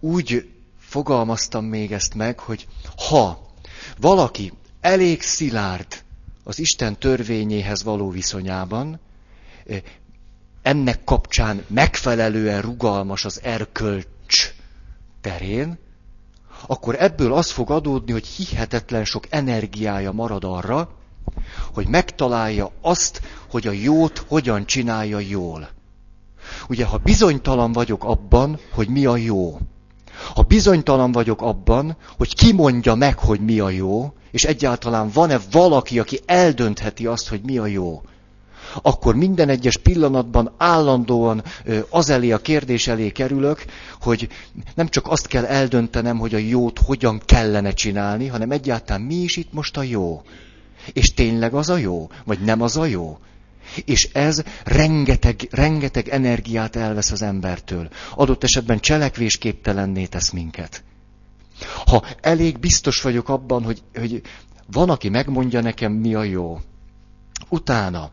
úgy 0.00 0.50
fogalmaztam 0.78 1.64
még 1.64 1.92
ezt 1.92 2.14
meg, 2.14 2.38
hogy 2.38 2.68
ha 3.08 3.51
valaki 4.02 4.52
elég 4.80 5.22
szilárd 5.22 5.86
az 6.44 6.58
Isten 6.58 6.98
törvényéhez 6.98 7.82
való 7.82 8.10
viszonyában, 8.10 9.00
ennek 10.62 11.04
kapcsán 11.04 11.64
megfelelően 11.66 12.60
rugalmas 12.60 13.24
az 13.24 13.40
erkölcs 13.42 14.54
terén, 15.20 15.78
akkor 16.66 16.96
ebből 16.98 17.32
az 17.32 17.50
fog 17.50 17.70
adódni, 17.70 18.12
hogy 18.12 18.26
hihetetlen 18.26 19.04
sok 19.04 19.24
energiája 19.30 20.12
marad 20.12 20.44
arra, 20.44 20.90
hogy 21.72 21.86
megtalálja 21.88 22.70
azt, 22.80 23.20
hogy 23.50 23.66
a 23.66 23.72
jót 23.72 24.24
hogyan 24.28 24.66
csinálja 24.66 25.18
jól. 25.18 25.68
Ugye, 26.68 26.84
ha 26.84 26.96
bizonytalan 26.96 27.72
vagyok 27.72 28.04
abban, 28.04 28.58
hogy 28.72 28.88
mi 28.88 29.06
a 29.06 29.16
jó, 29.16 29.58
ha 30.34 30.42
bizonytalan 30.42 31.12
vagyok 31.12 31.42
abban, 31.42 31.96
hogy 32.16 32.34
ki 32.34 32.52
mondja 32.52 32.94
meg, 32.94 33.18
hogy 33.18 33.40
mi 33.40 33.58
a 33.58 33.70
jó, 33.70 34.12
és 34.30 34.44
egyáltalán 34.44 35.10
van-e 35.12 35.40
valaki, 35.50 35.98
aki 35.98 36.20
eldöntheti 36.26 37.06
azt, 37.06 37.28
hogy 37.28 37.40
mi 37.44 37.58
a 37.58 37.66
jó, 37.66 38.02
akkor 38.82 39.14
minden 39.14 39.48
egyes 39.48 39.76
pillanatban 39.76 40.52
állandóan 40.56 41.42
az 41.88 42.10
elé 42.10 42.30
a 42.30 42.38
kérdés 42.38 42.86
elé 42.86 43.10
kerülök, 43.10 43.64
hogy 44.00 44.28
nem 44.74 44.88
csak 44.88 45.06
azt 45.08 45.26
kell 45.26 45.44
eldöntenem, 45.44 46.18
hogy 46.18 46.34
a 46.34 46.38
jót 46.38 46.78
hogyan 46.78 47.20
kellene 47.24 47.72
csinálni, 47.72 48.26
hanem 48.26 48.50
egyáltalán 48.50 49.02
mi 49.02 49.14
is 49.14 49.36
itt 49.36 49.52
most 49.52 49.76
a 49.76 49.82
jó. 49.82 50.22
És 50.92 51.14
tényleg 51.14 51.54
az 51.54 51.68
a 51.68 51.76
jó, 51.76 52.10
vagy 52.24 52.40
nem 52.40 52.60
az 52.62 52.76
a 52.76 52.84
jó. 52.84 53.18
És 53.84 54.08
ez 54.12 54.42
rengeteg, 54.64 55.48
rengeteg 55.50 56.08
energiát 56.08 56.76
elvesz 56.76 57.10
az 57.10 57.22
embertől. 57.22 57.88
Adott 58.14 58.44
esetben 58.44 58.80
cselekvésképtelenné 58.80 60.06
tesz 60.06 60.30
minket. 60.30 60.84
Ha 61.86 62.04
elég 62.20 62.58
biztos 62.58 63.02
vagyok 63.02 63.28
abban, 63.28 63.62
hogy, 63.62 63.82
hogy 63.94 64.22
van, 64.66 64.90
aki 64.90 65.08
megmondja 65.08 65.60
nekem, 65.60 65.92
mi 65.92 66.14
a 66.14 66.22
jó, 66.22 66.60
utána 67.48 68.10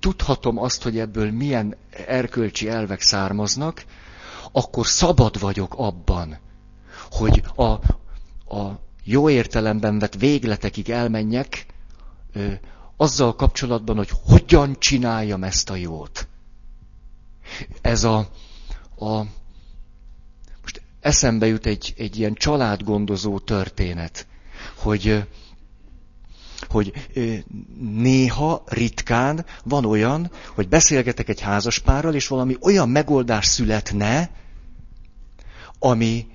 tudhatom 0.00 0.58
azt, 0.58 0.82
hogy 0.82 0.98
ebből 0.98 1.30
milyen 1.30 1.76
erkölcsi 2.06 2.68
elvek 2.68 3.00
származnak, 3.00 3.84
akkor 4.52 4.86
szabad 4.86 5.40
vagyok 5.40 5.74
abban, 5.76 6.38
hogy 7.10 7.42
a, 7.54 7.64
a 8.56 8.80
jó 9.04 9.30
értelemben 9.30 9.98
vett 9.98 10.14
végletekig 10.14 10.90
elmenjek, 10.90 11.66
azzal 13.00 13.34
kapcsolatban, 13.34 13.96
hogy 13.96 14.10
hogyan 14.24 14.76
csináljam 14.78 15.44
ezt 15.44 15.70
a 15.70 15.76
jót. 15.76 16.28
Ez 17.80 18.04
a, 18.04 18.16
a 18.98 19.22
most 20.62 20.82
eszembe 21.00 21.46
jut 21.46 21.66
egy, 21.66 21.94
egy 21.96 22.18
ilyen 22.18 22.34
családgondozó 22.34 23.38
történet, 23.38 24.26
hogy 24.76 25.24
hogy 26.68 26.92
néha, 27.80 28.62
ritkán 28.66 29.44
van 29.64 29.84
olyan, 29.84 30.30
hogy 30.54 30.68
beszélgetek 30.68 31.28
egy 31.28 31.40
házaspárral, 31.40 32.14
és 32.14 32.28
valami 32.28 32.56
olyan 32.60 32.88
megoldás 32.88 33.46
születne, 33.46 34.30
ami 35.78 36.26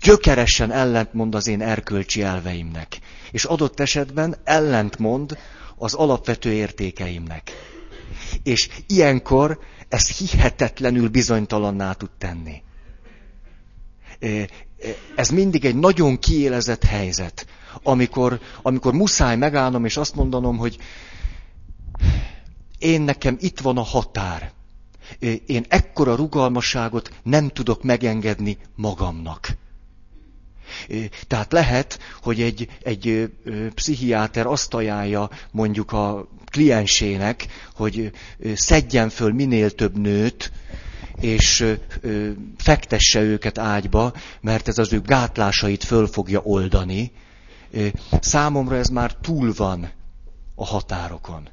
gyökeresen 0.00 0.70
ellentmond 0.70 1.34
az 1.34 1.46
én 1.46 1.60
erkölcsi 1.60 2.22
elveimnek. 2.22 2.98
És 3.30 3.44
adott 3.44 3.80
esetben 3.80 4.36
ellentmond 4.44 5.36
az 5.82 5.94
alapvető 5.94 6.52
értékeimnek. 6.52 7.50
És 8.42 8.68
ilyenkor 8.86 9.58
ez 9.88 10.16
hihetetlenül 10.16 11.08
bizonytalanná 11.08 11.92
tud 11.92 12.10
tenni. 12.18 12.62
Ez 15.16 15.28
mindig 15.28 15.64
egy 15.64 15.76
nagyon 15.76 16.18
kiélezett 16.18 16.84
helyzet 16.84 17.46
amikor, 17.82 18.40
amikor 18.62 18.92
muszáj 18.92 19.36
megállnom, 19.36 19.84
és 19.84 19.96
azt 19.96 20.14
mondanom, 20.14 20.56
hogy 20.56 20.76
én 22.78 23.00
nekem 23.00 23.36
itt 23.40 23.60
van 23.60 23.78
a 23.78 23.82
határ. 23.82 24.52
Én 25.46 25.64
ekkora 25.68 26.14
rugalmasságot 26.14 27.10
nem 27.22 27.48
tudok 27.48 27.82
megengedni 27.82 28.58
magamnak. 28.74 29.56
Tehát 31.26 31.52
lehet, 31.52 31.98
hogy 32.22 32.40
egy, 32.40 32.68
egy 32.82 33.30
pszichiáter 33.74 34.46
azt 34.46 34.74
ajánlja 34.74 35.30
mondjuk 35.50 35.92
a 35.92 36.28
kliensének, 36.50 37.46
hogy 37.74 38.10
szedjen 38.54 39.08
föl 39.08 39.32
minél 39.32 39.70
több 39.70 39.98
nőt, 39.98 40.52
és 41.20 41.74
fektesse 42.56 43.20
őket 43.20 43.58
ágyba, 43.58 44.12
mert 44.40 44.68
ez 44.68 44.78
az 44.78 44.92
ő 44.92 45.00
gátlásait 45.00 45.84
föl 45.84 46.06
fogja 46.06 46.40
oldani, 46.42 47.12
Számomra 48.20 48.76
ez 48.76 48.88
már 48.88 49.14
túl 49.16 49.52
van 49.56 49.90
a 50.54 50.64
határokon. 50.64 51.48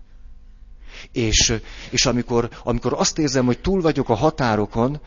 És, 1.11 1.53
és 1.89 2.05
amikor, 2.05 2.49
amikor 2.63 2.93
azt 2.93 3.17
érzem, 3.19 3.45
hogy 3.45 3.59
túl 3.59 3.81
vagyok 3.81 4.09
a 4.09 4.13
határokon, 4.13 4.99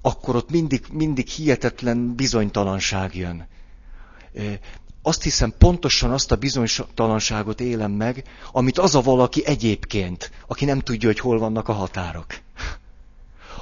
akkor 0.00 0.36
ott 0.36 0.50
mindig, 0.50 0.84
mindig 0.92 1.28
hihetetlen 1.28 2.14
bizonytalanság 2.14 3.14
jön. 3.14 3.46
Azt 5.02 5.22
hiszem, 5.22 5.54
pontosan 5.58 6.10
azt 6.10 6.32
a 6.32 6.36
bizonytalanságot 6.36 7.60
élem 7.60 7.90
meg, 7.90 8.24
amit 8.52 8.78
az 8.78 8.94
a 8.94 9.00
valaki 9.00 9.46
egyébként, 9.46 10.30
aki 10.46 10.64
nem 10.64 10.80
tudja, 10.80 11.08
hogy 11.08 11.18
hol 11.18 11.38
vannak 11.38 11.68
a 11.68 11.72
határok. 11.72 12.26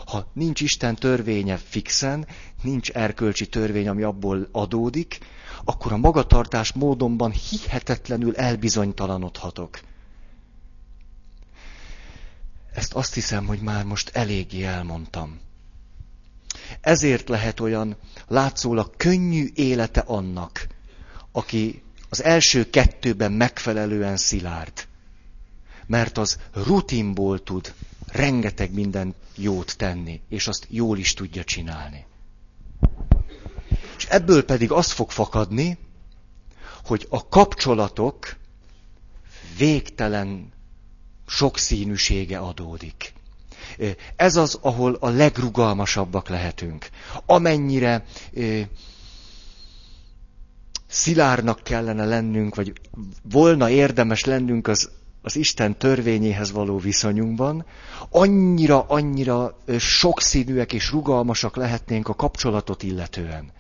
Ha 0.06 0.30
nincs 0.32 0.60
Isten 0.60 0.94
törvénye 0.94 1.56
fixen, 1.56 2.26
nincs 2.62 2.90
erkölcsi 2.90 3.48
törvény, 3.48 3.88
ami 3.88 4.02
abból 4.02 4.48
adódik, 4.52 5.18
akkor 5.64 5.92
a 5.92 5.96
magatartás 5.96 6.72
módonban 6.72 7.30
hihetetlenül 7.30 8.36
elbizonytalanodhatok. 8.36 9.80
Ezt 12.74 12.94
azt 12.94 13.14
hiszem, 13.14 13.46
hogy 13.46 13.60
már 13.60 13.84
most 13.84 14.10
eléggé 14.12 14.64
elmondtam. 14.64 15.40
Ezért 16.80 17.28
lehet 17.28 17.60
olyan 17.60 17.96
látszólag 18.28 18.96
könnyű 18.96 19.48
élete 19.54 20.00
annak, 20.00 20.66
aki 21.32 21.82
az 22.08 22.22
első 22.22 22.70
kettőben 22.70 23.32
megfelelően 23.32 24.16
szilárd. 24.16 24.86
Mert 25.86 26.18
az 26.18 26.38
rutinból 26.52 27.42
tud 27.42 27.74
rengeteg 28.06 28.72
minden 28.72 29.14
jót 29.36 29.76
tenni, 29.76 30.20
és 30.28 30.46
azt 30.48 30.66
jól 30.68 30.98
is 30.98 31.14
tudja 31.14 31.44
csinálni. 31.44 32.06
És 33.96 34.04
ebből 34.04 34.44
pedig 34.44 34.72
az 34.72 34.90
fog 34.90 35.10
fakadni, 35.10 35.78
hogy 36.84 37.06
a 37.10 37.28
kapcsolatok 37.28 38.36
végtelen 39.56 40.52
sokszínűsége 41.26 42.38
adódik. 42.38 43.12
Ez 44.16 44.36
az, 44.36 44.58
ahol 44.60 44.96
a 45.00 45.08
legrugalmasabbak 45.08 46.28
lehetünk. 46.28 46.88
Amennyire 47.26 48.04
szilárnak 50.86 51.62
kellene 51.62 52.04
lennünk, 52.04 52.54
vagy 52.54 52.72
volna 53.22 53.70
érdemes 53.70 54.24
lennünk 54.24 54.68
az, 54.68 54.90
az 55.22 55.36
Isten 55.36 55.78
törvényéhez 55.78 56.52
való 56.52 56.78
viszonyunkban, 56.78 57.66
annyira, 58.10 58.84
annyira 58.88 59.58
sokszínűek 59.78 60.72
és 60.72 60.90
rugalmasak 60.90 61.56
lehetnénk 61.56 62.08
a 62.08 62.14
kapcsolatot 62.14 62.82
illetően 62.82 63.52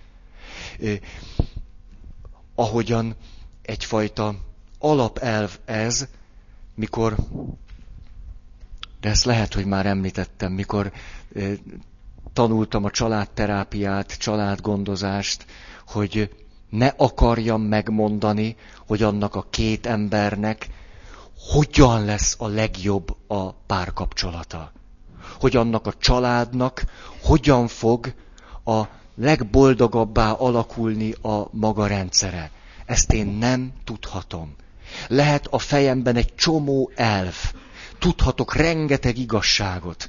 ahogyan 2.56 3.16
egyfajta 3.62 4.34
alapelv 4.78 5.58
ez, 5.64 6.06
mikor, 6.74 7.16
de 9.00 9.08
ezt 9.08 9.24
lehet, 9.24 9.54
hogy 9.54 9.64
már 9.64 9.86
említettem, 9.86 10.52
mikor 10.52 10.92
tanultam 12.32 12.84
a 12.84 12.90
családterápiát, 12.90 14.18
családgondozást, 14.18 15.46
hogy 15.86 16.30
ne 16.70 16.92
akarjam 16.96 17.62
megmondani, 17.62 18.56
hogy 18.86 19.02
annak 19.02 19.34
a 19.34 19.46
két 19.50 19.86
embernek 19.86 20.68
hogyan 21.38 22.04
lesz 22.04 22.36
a 22.38 22.46
legjobb 22.46 23.16
a 23.26 23.52
párkapcsolata. 23.52 24.72
Hogy 25.40 25.56
annak 25.56 25.86
a 25.86 25.92
családnak 25.98 26.84
hogyan 27.22 27.66
fog 27.68 28.14
a 28.64 28.82
legboldogabbá 29.14 30.30
alakulni 30.30 31.12
a 31.12 31.48
maga 31.50 31.86
rendszere. 31.86 32.50
Ezt 32.86 33.12
én 33.12 33.26
nem 33.26 33.72
tudhatom. 33.84 34.54
Lehet 35.08 35.46
a 35.46 35.58
fejemben 35.58 36.16
egy 36.16 36.34
csomó 36.34 36.90
elv. 36.94 37.34
Tudhatok 37.98 38.54
rengeteg 38.54 39.18
igazságot, 39.18 40.08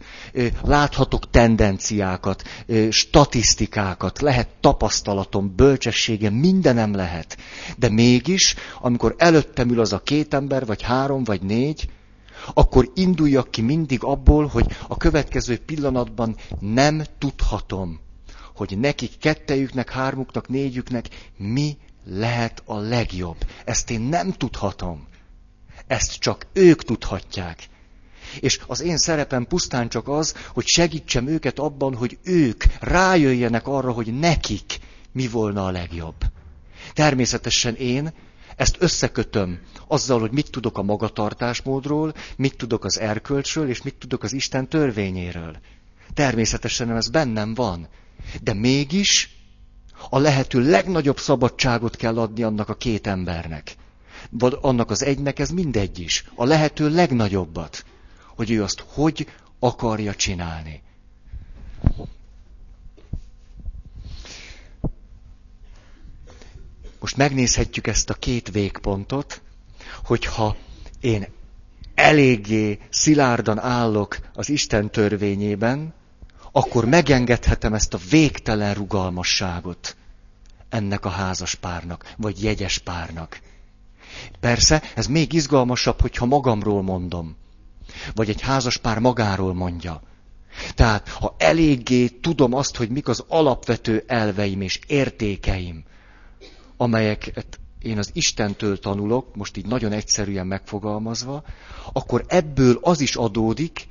láthatok 0.63 1.29
tendenciákat, 1.29 2.43
statisztikákat, 2.89 4.21
lehet 4.21 4.47
tapasztalatom, 4.59 5.55
bölcsességem, 5.55 6.33
mindenem 6.33 6.95
lehet. 6.95 7.37
De 7.77 7.89
mégis, 7.89 8.55
amikor 8.79 9.15
előttem 9.17 9.69
ül 9.69 9.79
az 9.79 9.93
a 9.93 9.99
két 9.99 10.33
ember, 10.33 10.65
vagy 10.65 10.81
három, 10.81 11.23
vagy 11.23 11.41
négy, 11.41 11.89
akkor 12.53 12.91
induljak 12.95 13.51
ki 13.51 13.61
mindig 13.61 14.03
abból, 14.03 14.45
hogy 14.45 14.65
a 14.87 14.97
következő 14.97 15.57
pillanatban 15.57 16.35
nem 16.59 17.03
tudhatom, 17.17 17.99
hogy 18.55 18.77
nekik 18.79 19.17
kettejüknek, 19.17 19.89
hármuknak, 19.89 20.47
négyüknek 20.47 21.07
mi 21.37 21.77
lehet 22.05 22.61
a 22.65 22.77
legjobb. 22.77 23.37
Ezt 23.65 23.89
én 23.89 24.01
nem 24.01 24.31
tudhatom. 24.31 25.07
Ezt 25.87 26.19
csak 26.19 26.47
ők 26.53 26.83
tudhatják. 26.83 27.67
És 28.39 28.59
az 28.67 28.81
én 28.81 28.97
szerepem 28.97 29.45
pusztán 29.45 29.89
csak 29.89 30.07
az, 30.07 30.33
hogy 30.53 30.65
segítsem 30.65 31.27
őket 31.27 31.59
abban, 31.59 31.95
hogy 31.95 32.17
ők 32.23 32.63
rájöjjenek 32.79 33.67
arra, 33.67 33.91
hogy 33.91 34.19
nekik 34.19 34.79
mi 35.11 35.27
volna 35.27 35.65
a 35.65 35.71
legjobb. 35.71 36.15
Természetesen 36.93 37.75
én 37.75 38.13
ezt 38.55 38.75
összekötöm 38.79 39.59
azzal, 39.87 40.19
hogy 40.19 40.31
mit 40.31 40.51
tudok 40.51 40.77
a 40.77 40.83
magatartásmódról, 40.83 42.13
mit 42.37 42.57
tudok 42.57 42.85
az 42.85 42.99
erkölcsről, 42.99 43.69
és 43.69 43.81
mit 43.81 43.95
tudok 43.95 44.23
az 44.23 44.33
Isten 44.33 44.67
törvényéről. 44.67 45.57
Természetesen 46.13 46.95
ez 46.95 47.09
bennem 47.09 47.53
van. 47.53 47.87
De 48.41 48.53
mégis 48.53 49.37
a 50.09 50.19
lehető 50.19 50.69
legnagyobb 50.69 51.19
szabadságot 51.19 51.95
kell 51.95 52.19
adni 52.19 52.43
annak 52.43 52.69
a 52.69 52.75
két 52.75 53.07
embernek. 53.07 53.75
Vagy 54.29 54.57
annak 54.61 54.91
az 54.91 55.03
egynek 55.03 55.39
ez 55.39 55.49
mindegy 55.49 55.99
is. 55.99 56.25
A 56.35 56.45
lehető 56.45 56.89
legnagyobbat. 56.89 57.85
Hogy 58.37 58.51
ő 58.51 58.63
azt 58.63 58.83
hogy 58.87 59.27
akarja 59.59 60.15
csinálni. 60.15 60.81
Most 66.99 67.17
megnézhetjük 67.17 67.87
ezt 67.87 68.09
a 68.09 68.13
két 68.13 68.51
végpontot, 68.51 69.41
hogyha 70.05 70.55
én 70.99 71.27
eléggé 71.95 72.79
szilárdan 72.89 73.59
állok 73.59 74.17
az 74.33 74.49
Isten 74.49 74.91
törvényében, 74.91 75.93
akkor 76.51 76.85
megengedhetem 76.85 77.73
ezt 77.73 77.93
a 77.93 77.99
végtelen 78.09 78.73
rugalmasságot 78.73 79.95
ennek 80.69 81.05
a 81.05 81.09
házas 81.09 81.55
párnak, 81.55 82.13
vagy 82.17 82.43
jegyes 82.43 82.77
párnak. 82.77 83.39
Persze, 84.39 84.83
ez 84.95 85.07
még 85.07 85.33
izgalmasabb, 85.33 86.01
hogyha 86.01 86.25
magamról 86.25 86.81
mondom, 86.81 87.35
vagy 88.13 88.29
egy 88.29 88.41
házas 88.41 88.77
pár 88.77 88.99
magáról 88.99 89.53
mondja. 89.53 90.01
Tehát, 90.75 91.09
ha 91.09 91.35
eléggé 91.37 92.07
tudom 92.07 92.53
azt, 92.53 92.75
hogy 92.75 92.89
mik 92.89 93.07
az 93.07 93.23
alapvető 93.27 94.03
elveim 94.07 94.61
és 94.61 94.79
értékeim, 94.87 95.83
amelyeket 96.77 97.59
én 97.81 97.97
az 97.97 98.09
Istentől 98.13 98.79
tanulok, 98.79 99.35
most 99.35 99.57
így 99.57 99.65
nagyon 99.65 99.91
egyszerűen 99.91 100.47
megfogalmazva, 100.47 101.43
akkor 101.93 102.23
ebből 102.27 102.77
az 102.81 102.99
is 102.99 103.15
adódik, 103.15 103.87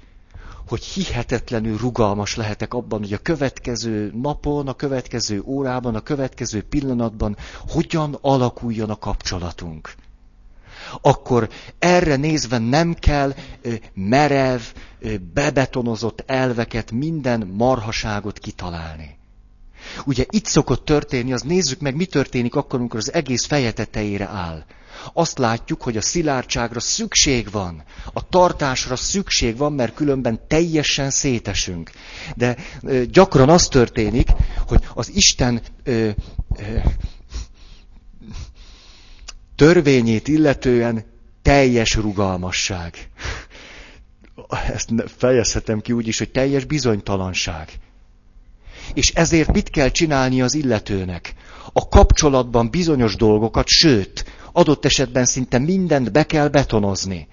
hogy 0.69 0.85
hihetetlenül 0.85 1.77
rugalmas 1.77 2.37
lehetek 2.37 2.75
abban, 2.75 2.99
hogy 3.01 3.13
a 3.13 3.19
következő 3.19 4.13
napon, 4.15 4.69
a 4.69 4.75
következő 4.75 5.43
órában, 5.45 5.95
a 5.95 6.01
következő 6.01 6.63
pillanatban 6.63 7.37
hogyan 7.69 8.19
alakuljon 8.21 8.91
a 8.91 8.97
kapcsolatunk. 8.97 9.95
Akkor 11.01 11.49
erre 11.79 12.17
nézve 12.17 12.59
nem 12.59 12.95
kell 12.95 13.35
merev, 13.95 14.61
bebetonozott 15.35 16.23
elveket, 16.27 16.91
minden 16.91 17.51
marhaságot 17.57 18.39
kitalálni. 18.39 19.17
Ugye 20.05 20.25
itt 20.31 20.45
szokott 20.45 20.85
történni, 20.85 21.33
az 21.33 21.43
nézzük 21.43 21.81
meg, 21.81 21.97
mi 21.97 22.05
történik 22.05 22.55
akkor, 22.55 22.79
amikor 22.79 22.99
az 22.99 23.13
egész 23.13 23.47
feje 23.47 23.73
tetejére 23.73 24.27
áll. 24.27 24.65
Azt 25.13 25.39
látjuk, 25.39 25.83
hogy 25.83 25.97
a 25.97 26.01
szilárdságra 26.01 26.81
szükség 26.81 27.51
van, 27.51 27.83
a 28.13 28.29
tartásra 28.29 28.97
szükség 28.97 29.57
van, 29.57 29.73
mert 29.73 29.95
különben 29.95 30.41
teljesen 30.49 31.11
szétesünk. 31.11 31.91
De 32.35 32.57
ö, 32.83 33.05
gyakran 33.05 33.49
az 33.49 33.69
történik, 33.69 34.29
hogy 34.67 34.85
az 34.95 35.11
Isten 35.15 35.61
ö, 35.83 36.09
ö, 36.57 36.79
törvényét 39.57 40.29
illetően 40.29 41.05
teljes 41.43 41.95
rugalmasság. 41.95 43.11
Ezt 44.73 44.91
fejezhetem 45.17 45.81
ki 45.81 45.93
úgy 45.93 46.07
is, 46.07 46.19
hogy 46.19 46.31
teljes 46.31 46.65
bizonytalanság. 46.65 47.69
És 48.95 49.11
ezért 49.11 49.53
mit 49.53 49.71
kell 49.71 49.89
csinálni 49.89 50.43
az 50.43 50.55
illetőnek? 50.55 51.35
A 51.73 51.89
kapcsolatban 51.89 52.71
bizonyos 52.71 53.17
dolgokat, 53.17 53.69
sőt, 53.69 54.25
adott 54.53 54.85
esetben 54.85 55.25
szinte 55.25 55.59
mindent 55.59 56.13
be 56.13 56.27
kell 56.27 56.49
betonozni. 56.49 57.29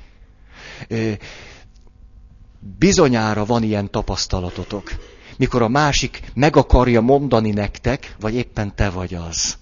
Bizonyára 2.77 3.45
van 3.45 3.63
ilyen 3.63 3.91
tapasztalatotok, 3.91 4.91
mikor 5.38 5.62
a 5.62 5.67
másik 5.67 6.21
meg 6.33 6.55
akarja 6.55 7.01
mondani 7.01 7.51
nektek, 7.51 8.15
vagy 8.19 8.33
éppen 8.33 8.75
te 8.75 8.89
vagy 8.89 9.13
az, 9.13 9.57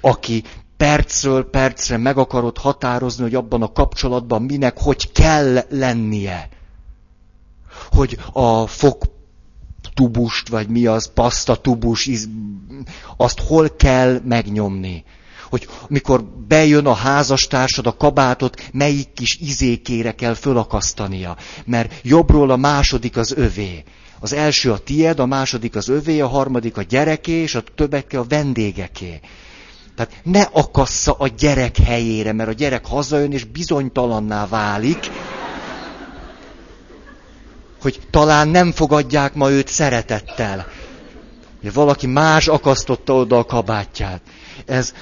aki 0.00 0.42
percről 0.78 1.50
percre 1.50 1.96
meg 1.96 2.18
akarod 2.18 2.58
határozni, 2.58 3.22
hogy 3.22 3.34
abban 3.34 3.62
a 3.62 3.72
kapcsolatban 3.72 4.42
minek, 4.42 4.78
hogy 4.78 5.12
kell 5.12 5.64
lennie. 5.70 6.48
Hogy 7.90 8.18
a 8.32 8.66
fok 8.66 9.04
tubust, 9.94 10.48
vagy 10.48 10.68
mi 10.68 10.86
az, 10.86 11.10
paszta 11.14 11.56
tubus, 11.56 12.10
azt 13.16 13.40
hol 13.40 13.76
kell 13.76 14.20
megnyomni. 14.24 15.04
Hogy 15.50 15.68
mikor 15.88 16.24
bejön 16.24 16.86
a 16.86 16.92
házastársad 16.92 17.86
a 17.86 17.96
kabátot, 17.96 18.68
melyik 18.72 19.12
kis 19.12 19.36
izékére 19.40 20.12
kell 20.14 20.34
fölakasztania. 20.34 21.36
Mert 21.64 21.94
jobbról 22.02 22.50
a 22.50 22.56
második 22.56 23.16
az 23.16 23.32
övé. 23.36 23.84
Az 24.20 24.32
első 24.32 24.72
a 24.72 24.78
tied, 24.78 25.18
a 25.18 25.26
második 25.26 25.76
az 25.76 25.88
övé, 25.88 26.20
a 26.20 26.26
harmadik 26.26 26.76
a 26.76 26.82
gyereké, 26.82 27.32
és 27.32 27.54
a 27.54 27.62
többeke 27.74 28.18
a 28.18 28.24
vendégeké. 28.28 29.20
Tehát 29.98 30.20
ne 30.22 30.42
akassza 30.42 31.12
a 31.12 31.26
gyerek 31.26 31.76
helyére, 31.76 32.32
mert 32.32 32.48
a 32.48 32.52
gyerek 32.52 32.86
hazajön 32.86 33.32
és 33.32 33.44
bizonytalanná 33.44 34.46
válik, 34.46 35.10
hogy 37.80 38.00
talán 38.10 38.48
nem 38.48 38.72
fogadják 38.72 39.34
ma 39.34 39.50
őt 39.50 39.68
szeretettel. 39.68 40.66
Hogy 41.60 41.72
valaki 41.72 42.06
más 42.06 42.48
akasztotta 42.48 43.14
oda 43.14 43.38
a 43.38 43.44
kabátját. 43.44 44.20
Ez 44.66 44.92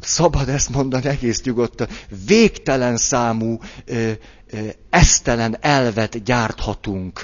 szabad 0.00 0.48
ezt 0.48 0.68
mondani 0.68 1.06
egész 1.08 1.42
nyugodtan, 1.42 1.88
végtelen 2.26 2.96
számú 2.96 3.58
esztelen 4.90 5.56
elvet 5.60 6.22
gyárthatunk, 6.22 7.22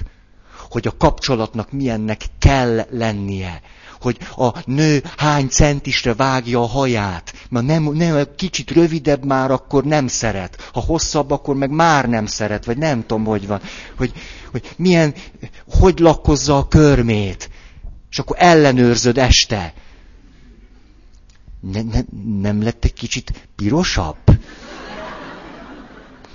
hogy 0.70 0.86
a 0.86 0.96
kapcsolatnak 0.96 1.72
milyennek 1.72 2.20
kell 2.38 2.86
lennie 2.90 3.60
hogy 4.00 4.18
a 4.36 4.48
nő 4.64 5.02
hány 5.16 5.48
centisre 5.48 6.14
vágja 6.14 6.62
a 6.62 6.66
haját. 6.66 7.32
Mert 7.48 7.66
nem, 7.66 7.82
nem, 7.82 8.26
kicsit 8.36 8.70
rövidebb 8.70 9.24
már 9.24 9.50
akkor 9.50 9.84
nem 9.84 10.06
szeret. 10.06 10.68
Ha 10.72 10.80
hosszabb, 10.80 11.30
akkor 11.30 11.54
meg 11.54 11.70
már 11.70 12.08
nem 12.08 12.26
szeret, 12.26 12.64
vagy 12.64 12.76
nem 12.76 13.00
tudom, 13.00 13.24
hogy 13.24 13.46
van. 13.46 13.60
Hogy, 13.96 14.12
hogy 14.50 14.74
milyen, 14.76 15.14
hogy 15.70 15.98
lakkozza 15.98 16.56
a 16.56 16.68
körmét. 16.68 17.50
És 18.10 18.18
akkor 18.18 18.36
ellenőrzöd 18.38 19.18
este. 19.18 19.72
Ne, 21.60 21.82
ne, 21.82 22.00
nem 22.40 22.62
lett 22.62 22.84
egy 22.84 22.92
kicsit 22.92 23.48
pirosabb? 23.56 24.16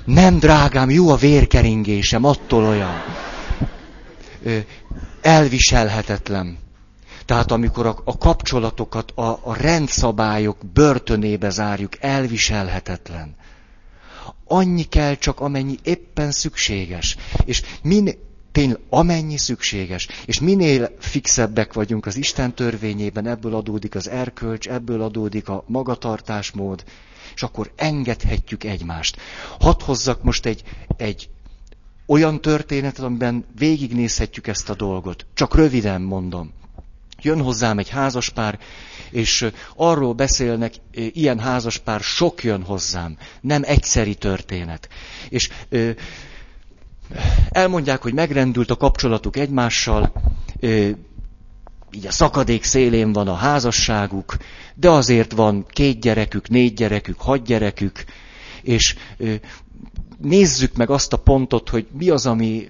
Nem, 0.05 0.39
drágám, 0.39 0.89
jó 0.89 1.09
a 1.09 1.15
vérkeringésem, 1.15 2.23
attól 2.23 2.65
olyan. 2.65 3.03
Elviselhetetlen. 5.21 6.64
Tehát 7.25 7.51
amikor 7.51 7.85
a, 7.85 8.01
a 8.03 8.17
kapcsolatokat 8.17 9.11
a, 9.11 9.39
a 9.43 9.55
rendszabályok 9.57 10.57
börtönébe 10.73 11.49
zárjuk, 11.49 11.91
elviselhetetlen. 11.99 13.35
Annyi 14.47 14.83
kell 14.83 15.15
csak, 15.15 15.39
amennyi 15.39 15.77
éppen 15.83 16.31
szükséges. 16.31 17.17
És 17.45 17.61
min, 17.83 18.09
tényleg 18.51 18.79
amennyi 18.89 19.37
szükséges. 19.37 20.07
És 20.25 20.39
minél 20.39 20.95
fixebbek 20.99 21.73
vagyunk 21.73 22.05
az 22.05 22.15
Isten 22.15 22.53
törvényében, 22.53 23.27
ebből 23.27 23.55
adódik 23.55 23.95
az 23.95 24.09
erkölcs, 24.09 24.67
ebből 24.67 25.01
adódik 25.01 25.49
a 25.49 25.63
magatartásmód, 25.67 26.83
és 27.35 27.43
akkor 27.43 27.71
engedhetjük 27.75 28.63
egymást. 28.63 29.17
Hadd 29.59 29.83
hozzak 29.83 30.23
most 30.23 30.45
egy, 30.45 30.63
egy 30.97 31.29
olyan 32.05 32.41
történetet, 32.41 33.05
amiben 33.05 33.45
végignézhetjük 33.57 34.47
ezt 34.47 34.69
a 34.69 34.75
dolgot. 34.75 35.25
Csak 35.33 35.55
röviden 35.55 36.01
mondom. 36.01 36.53
Jön 37.25 37.41
hozzám 37.41 37.77
egy 37.79 37.89
házaspár, 37.89 38.59
és 39.11 39.49
arról 39.75 40.13
beszélnek, 40.13 40.73
ilyen 40.91 41.39
házaspár 41.39 41.99
sok 41.99 42.43
jön 42.43 42.63
hozzám, 42.63 43.17
nem 43.41 43.61
egyszeri 43.65 44.15
történet. 44.15 44.89
És 45.29 45.49
elmondják, 47.49 48.01
hogy 48.01 48.13
megrendült 48.13 48.69
a 48.71 48.75
kapcsolatuk 48.75 49.37
egymással, 49.37 50.13
így 51.91 52.05
a 52.07 52.11
szakadék 52.11 52.63
szélén 52.63 53.13
van 53.13 53.27
a 53.27 53.35
házasságuk, 53.35 54.37
de 54.75 54.89
azért 54.89 55.31
van 55.31 55.65
két 55.69 56.01
gyerekük, 56.01 56.49
négy 56.49 56.73
gyerekük, 56.73 57.21
hat 57.21 57.43
gyerekük, 57.43 58.03
és 58.61 58.95
nézzük 60.17 60.75
meg 60.75 60.89
azt 60.89 61.13
a 61.13 61.17
pontot, 61.17 61.69
hogy 61.69 61.87
mi 61.91 62.09
az, 62.09 62.25
ami, 62.25 62.67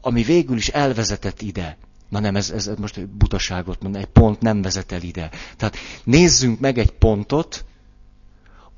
ami 0.00 0.22
végül 0.22 0.56
is 0.56 0.68
elvezetett 0.68 1.42
ide. 1.42 1.76
Na 2.10 2.20
nem, 2.20 2.36
ez, 2.36 2.50
ez 2.50 2.70
most 2.78 3.08
butaságot 3.08 3.82
mond, 3.82 3.96
egy 3.96 4.04
pont 4.04 4.40
nem 4.40 4.62
vezet 4.62 4.92
el 4.92 5.02
ide. 5.02 5.30
Tehát 5.56 5.76
nézzünk 6.04 6.60
meg 6.60 6.78
egy 6.78 6.90
pontot, 6.90 7.64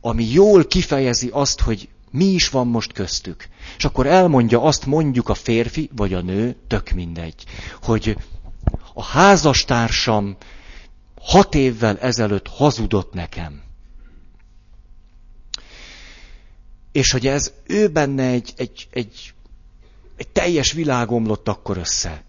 ami 0.01 0.25
jól 0.25 0.67
kifejezi 0.67 1.29
azt, 1.33 1.61
hogy 1.61 1.89
mi 2.11 2.25
is 2.25 2.49
van 2.49 2.67
most 2.67 2.93
köztük. 2.93 3.49
És 3.77 3.85
akkor 3.85 4.07
elmondja 4.07 4.63
azt 4.63 4.87
mondjuk 4.87 5.29
a 5.29 5.35
férfi 5.35 5.91
vagy 5.97 6.15
a 6.15 6.21
nő, 6.21 6.57
tök 6.67 6.91
mindegy, 6.91 7.45
hogy 7.83 8.17
a 8.95 9.03
házastársam 9.03 10.37
hat 11.21 11.55
évvel 11.55 11.99
ezelőtt 11.99 12.49
hazudott 12.49 13.13
nekem. 13.13 13.63
És 16.93 17.11
hogy 17.11 17.27
ez 17.27 17.53
ő 17.67 17.89
benne 17.89 18.23
egy, 18.23 18.53
egy, 18.57 18.89
egy, 18.91 19.35
egy 20.17 20.29
teljes 20.29 20.73
világ 20.73 21.11
omlott 21.11 21.49
akkor 21.49 21.77
össze. 21.77 22.25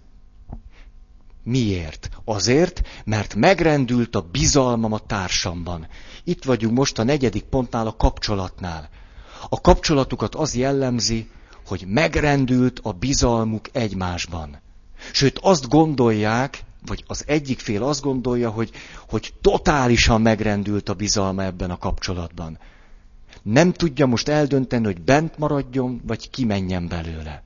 Miért? 1.44 2.10
Azért, 2.26 2.82
mert 3.06 3.36
megrendült 3.36 4.16
a 4.16 4.28
bizalmam 4.32 4.94
a 4.94 5.00
társamban. 5.00 5.88
Itt 6.24 6.44
vagyunk 6.44 6.78
most 6.78 7.00
a 7.00 7.04
negyedik 7.04 7.44
pontnál, 7.44 7.88
a 7.88 7.96
kapcsolatnál. 7.96 8.90
A 9.50 9.62
kapcsolatukat 9.62 10.36
az 10.36 10.56
jellemzi, 10.56 11.30
hogy 11.66 11.86
megrendült 11.88 12.80
a 12.84 12.92
bizalmuk 12.92 13.70
egymásban. 13.72 14.62
Sőt, 15.12 15.40
azt 15.42 15.68
gondolják, 15.70 16.64
vagy 16.86 17.04
az 17.08 17.24
egyik 17.28 17.60
fél 17.60 17.84
azt 17.84 18.02
gondolja, 18.02 18.50
hogy, 18.50 18.72
hogy 19.10 19.34
totálisan 19.42 20.22
megrendült 20.22 20.90
a 20.90 20.94
bizalma 20.94 21.44
ebben 21.44 21.72
a 21.72 21.78
kapcsolatban. 21.78 22.60
Nem 23.42 23.72
tudja 23.72 24.06
most 24.06 24.28
eldönteni, 24.28 24.86
hogy 24.86 25.02
bent 25.02 25.38
maradjon, 25.38 26.02
vagy 26.06 26.30
kimenjen 26.30 26.88
belőle. 26.88 27.44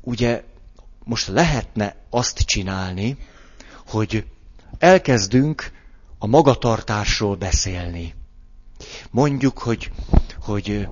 Ugye 0.00 0.44
most 1.04 1.26
lehetne 1.26 1.96
azt 2.10 2.38
csinálni, 2.38 3.16
hogy 3.86 4.24
elkezdünk 4.78 5.72
a 6.18 6.26
magatartásról 6.26 7.36
beszélni. 7.36 8.14
Mondjuk, 9.10 9.58
hogy, 9.58 9.90
hogy 10.40 10.88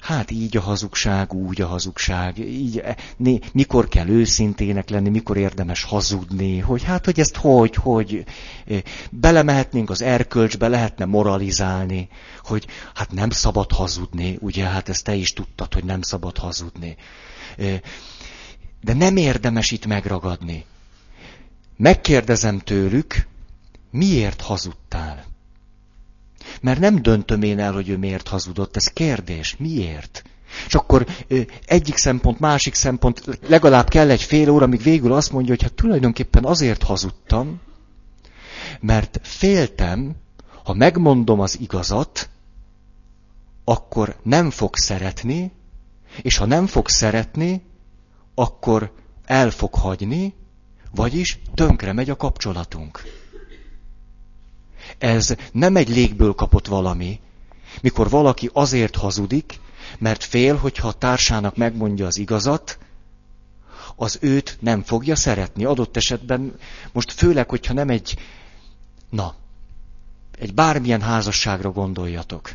hát 0.00 0.30
így 0.30 0.56
a 0.56 0.60
hazugság, 0.60 1.32
úgy 1.32 1.60
a 1.60 1.66
hazugság, 1.66 2.38
így, 2.38 2.82
né, 3.16 3.38
mikor 3.52 3.88
kell 3.88 4.08
őszintének 4.08 4.88
lenni, 4.88 5.08
mikor 5.08 5.36
érdemes 5.36 5.82
hazudni, 5.82 6.58
hogy 6.58 6.82
hát, 6.82 7.04
hogy 7.04 7.20
ezt 7.20 7.36
hogy, 7.36 7.74
hogy 7.74 8.24
belemehetnénk 9.10 9.90
az 9.90 10.02
erkölcsbe, 10.02 10.68
lehetne 10.68 11.04
moralizálni, 11.04 12.08
hogy 12.44 12.66
hát 12.94 13.12
nem 13.12 13.30
szabad 13.30 13.72
hazudni, 13.72 14.38
ugye, 14.40 14.64
hát 14.64 14.88
ezt 14.88 15.04
te 15.04 15.14
is 15.14 15.32
tudtad, 15.32 15.74
hogy 15.74 15.84
nem 15.84 16.02
szabad 16.02 16.38
hazudni. 16.38 16.96
De 18.86 18.94
nem 18.94 19.16
érdemes 19.16 19.70
itt 19.70 19.86
megragadni. 19.86 20.64
Megkérdezem 21.76 22.58
tőlük, 22.58 23.26
miért 23.90 24.40
hazudtál? 24.40 25.24
Mert 26.60 26.80
nem 26.80 27.02
döntöm 27.02 27.42
én 27.42 27.58
el, 27.58 27.72
hogy 27.72 27.88
ő 27.88 27.96
miért 27.96 28.28
hazudott, 28.28 28.76
ez 28.76 28.86
kérdés. 28.86 29.56
Miért? 29.58 30.24
És 30.66 30.74
akkor 30.74 31.06
egyik 31.64 31.96
szempont, 31.96 32.40
másik 32.40 32.74
szempont, 32.74 33.38
legalább 33.46 33.88
kell 33.88 34.10
egy 34.10 34.22
fél 34.22 34.50
óra, 34.50 34.64
amíg 34.64 34.82
végül 34.82 35.12
azt 35.12 35.32
mondja, 35.32 35.50
hogy 35.54 35.62
hát 35.62 35.74
tulajdonképpen 35.74 36.44
azért 36.44 36.82
hazudtam, 36.82 37.60
mert 38.80 39.20
féltem, 39.22 40.16
ha 40.64 40.74
megmondom 40.74 41.40
az 41.40 41.60
igazat, 41.60 42.28
akkor 43.64 44.16
nem 44.22 44.50
fog 44.50 44.76
szeretni, 44.76 45.52
és 46.22 46.36
ha 46.36 46.44
nem 46.44 46.66
fog 46.66 46.88
szeretni, 46.88 47.62
akkor 48.38 48.92
el 49.24 49.50
fog 49.50 49.74
hagyni, 49.74 50.34
vagyis 50.94 51.38
tönkre 51.54 51.92
megy 51.92 52.10
a 52.10 52.16
kapcsolatunk. 52.16 53.02
Ez 54.98 55.34
nem 55.52 55.76
egy 55.76 55.88
légből 55.88 56.34
kapott 56.34 56.66
valami, 56.66 57.20
mikor 57.80 58.10
valaki 58.10 58.50
azért 58.52 58.96
hazudik, 58.96 59.60
mert 59.98 60.24
fél, 60.24 60.56
hogyha 60.56 60.88
a 60.88 60.92
társának 60.92 61.56
megmondja 61.56 62.06
az 62.06 62.18
igazat, 62.18 62.78
az 63.96 64.18
őt 64.20 64.56
nem 64.60 64.82
fogja 64.82 65.16
szeretni. 65.16 65.64
Adott 65.64 65.96
esetben, 65.96 66.58
most 66.92 67.12
főleg, 67.12 67.48
hogyha 67.48 67.72
nem 67.74 67.88
egy, 67.88 68.18
na, 69.10 69.34
egy 70.38 70.54
bármilyen 70.54 71.00
házasságra 71.00 71.70
gondoljatok. 71.70 72.50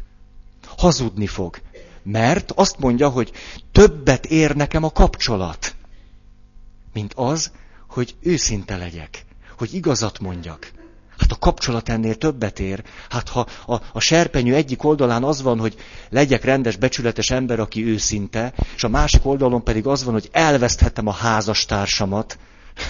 Hazudni 0.77 1.27
fog. 1.27 1.61
Mert 2.03 2.51
azt 2.51 2.79
mondja, 2.79 3.09
hogy 3.09 3.31
többet 3.71 4.25
ér 4.25 4.55
nekem 4.55 4.83
a 4.83 4.91
kapcsolat, 4.91 5.75
mint 6.93 7.13
az, 7.13 7.51
hogy 7.87 8.15
őszinte 8.21 8.77
legyek, 8.77 9.25
hogy 9.57 9.73
igazat 9.73 10.19
mondjak. 10.19 10.71
Hát 11.17 11.31
a 11.31 11.35
kapcsolat 11.39 11.89
ennél 11.89 12.15
többet 12.15 12.59
ér. 12.59 12.83
Hát 13.09 13.29
ha 13.29 13.47
a, 13.65 13.81
a 13.93 13.99
serpenyő 13.99 14.55
egyik 14.55 14.83
oldalán 14.83 15.23
az 15.23 15.41
van, 15.41 15.59
hogy 15.59 15.75
legyek 16.09 16.43
rendes, 16.43 16.75
becsületes 16.75 17.29
ember, 17.29 17.59
aki 17.59 17.85
őszinte, 17.85 18.53
és 18.75 18.83
a 18.83 18.89
másik 18.89 19.25
oldalon 19.25 19.63
pedig 19.63 19.87
az 19.87 20.03
van, 20.03 20.13
hogy 20.13 20.29
elveszthetem 20.31 21.07
a 21.07 21.11
házastársamat, 21.11 22.37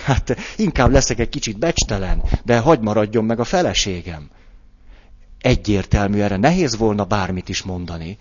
hát 0.05 0.37
inkább 0.57 0.91
leszek 0.91 1.19
egy 1.19 1.29
kicsit 1.29 1.59
becstelen, 1.59 2.23
de 2.43 2.59
hagy 2.59 2.79
maradjon 2.79 3.25
meg 3.25 3.39
a 3.39 3.43
feleségem. 3.43 4.29
Egyértelmű 5.39 6.19
erre, 6.19 6.37
nehéz 6.37 6.77
volna 6.77 7.03
bármit 7.03 7.49
is 7.49 7.61
mondani. 7.61 8.17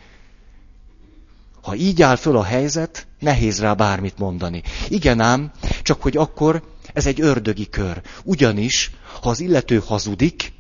Ha 1.63 1.75
így 1.75 2.03
áll 2.03 2.17
föl 2.17 2.37
a 2.37 2.43
helyzet, 2.43 3.07
nehéz 3.19 3.61
rá 3.61 3.75
bármit 3.75 4.19
mondani. 4.19 4.63
Igen 4.89 5.21
ám, 5.21 5.53
csak 5.83 6.03
hogy 6.03 6.17
akkor 6.17 6.63
ez 6.93 7.07
egy 7.07 7.21
ördögi 7.21 7.69
kör. 7.69 8.03
Ugyanis, 8.25 8.91
ha 9.21 9.29
az 9.29 9.41
illető 9.41 9.83
hazudik, 9.87 10.53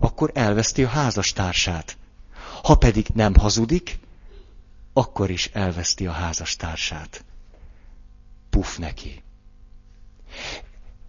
akkor 0.00 0.30
elveszti 0.34 0.84
a 0.84 0.88
házastársát. 0.88 1.96
Ha 2.62 2.74
pedig 2.74 3.06
nem 3.14 3.34
hazudik, 3.34 3.98
akkor 4.92 5.30
is 5.30 5.50
elveszti 5.52 6.06
a 6.06 6.12
házastársát. 6.12 7.24
Puf 8.50 8.76
neki. 8.76 9.22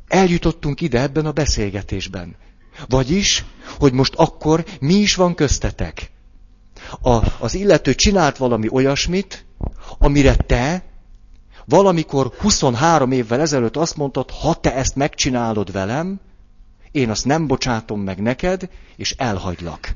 Eljutottunk 0.08 0.82
ide 0.82 1.02
ebben 1.02 1.26
a 1.26 1.32
beszélgetésben. 1.32 2.36
Vagyis, 2.88 3.46
hogy 3.80 3.94
most 3.94 4.14
akkor 4.16 4.66
mi 4.80 4.94
is 4.94 5.16
van 5.16 5.36
köztetek? 5.36 6.12
A, 7.02 7.44
az 7.44 7.54
illető 7.54 7.96
csinált 7.96 8.38
valami 8.38 8.68
olyasmit, 8.72 9.46
amire 9.98 10.36
te 10.36 10.84
Valamikor 11.70 12.34
23 12.38 13.12
évvel 13.12 13.42
ezelőtt 13.42 13.76
azt 13.76 13.96
mondtad, 13.96 14.32
ha 14.32 14.54
te 14.54 14.74
ezt 14.74 14.96
megcsinálod 14.96 15.72
velem, 15.72 16.20
én 16.92 17.10
azt 17.10 17.26
nem 17.26 17.48
bocsátom 17.48 18.02
meg 18.02 18.22
neked, 18.22 18.70
és 18.96 19.12
elhagylak. 19.12 19.96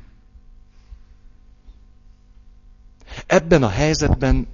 Ebben 3.26 3.62
a 3.62 3.68
helyzetben 3.68 4.46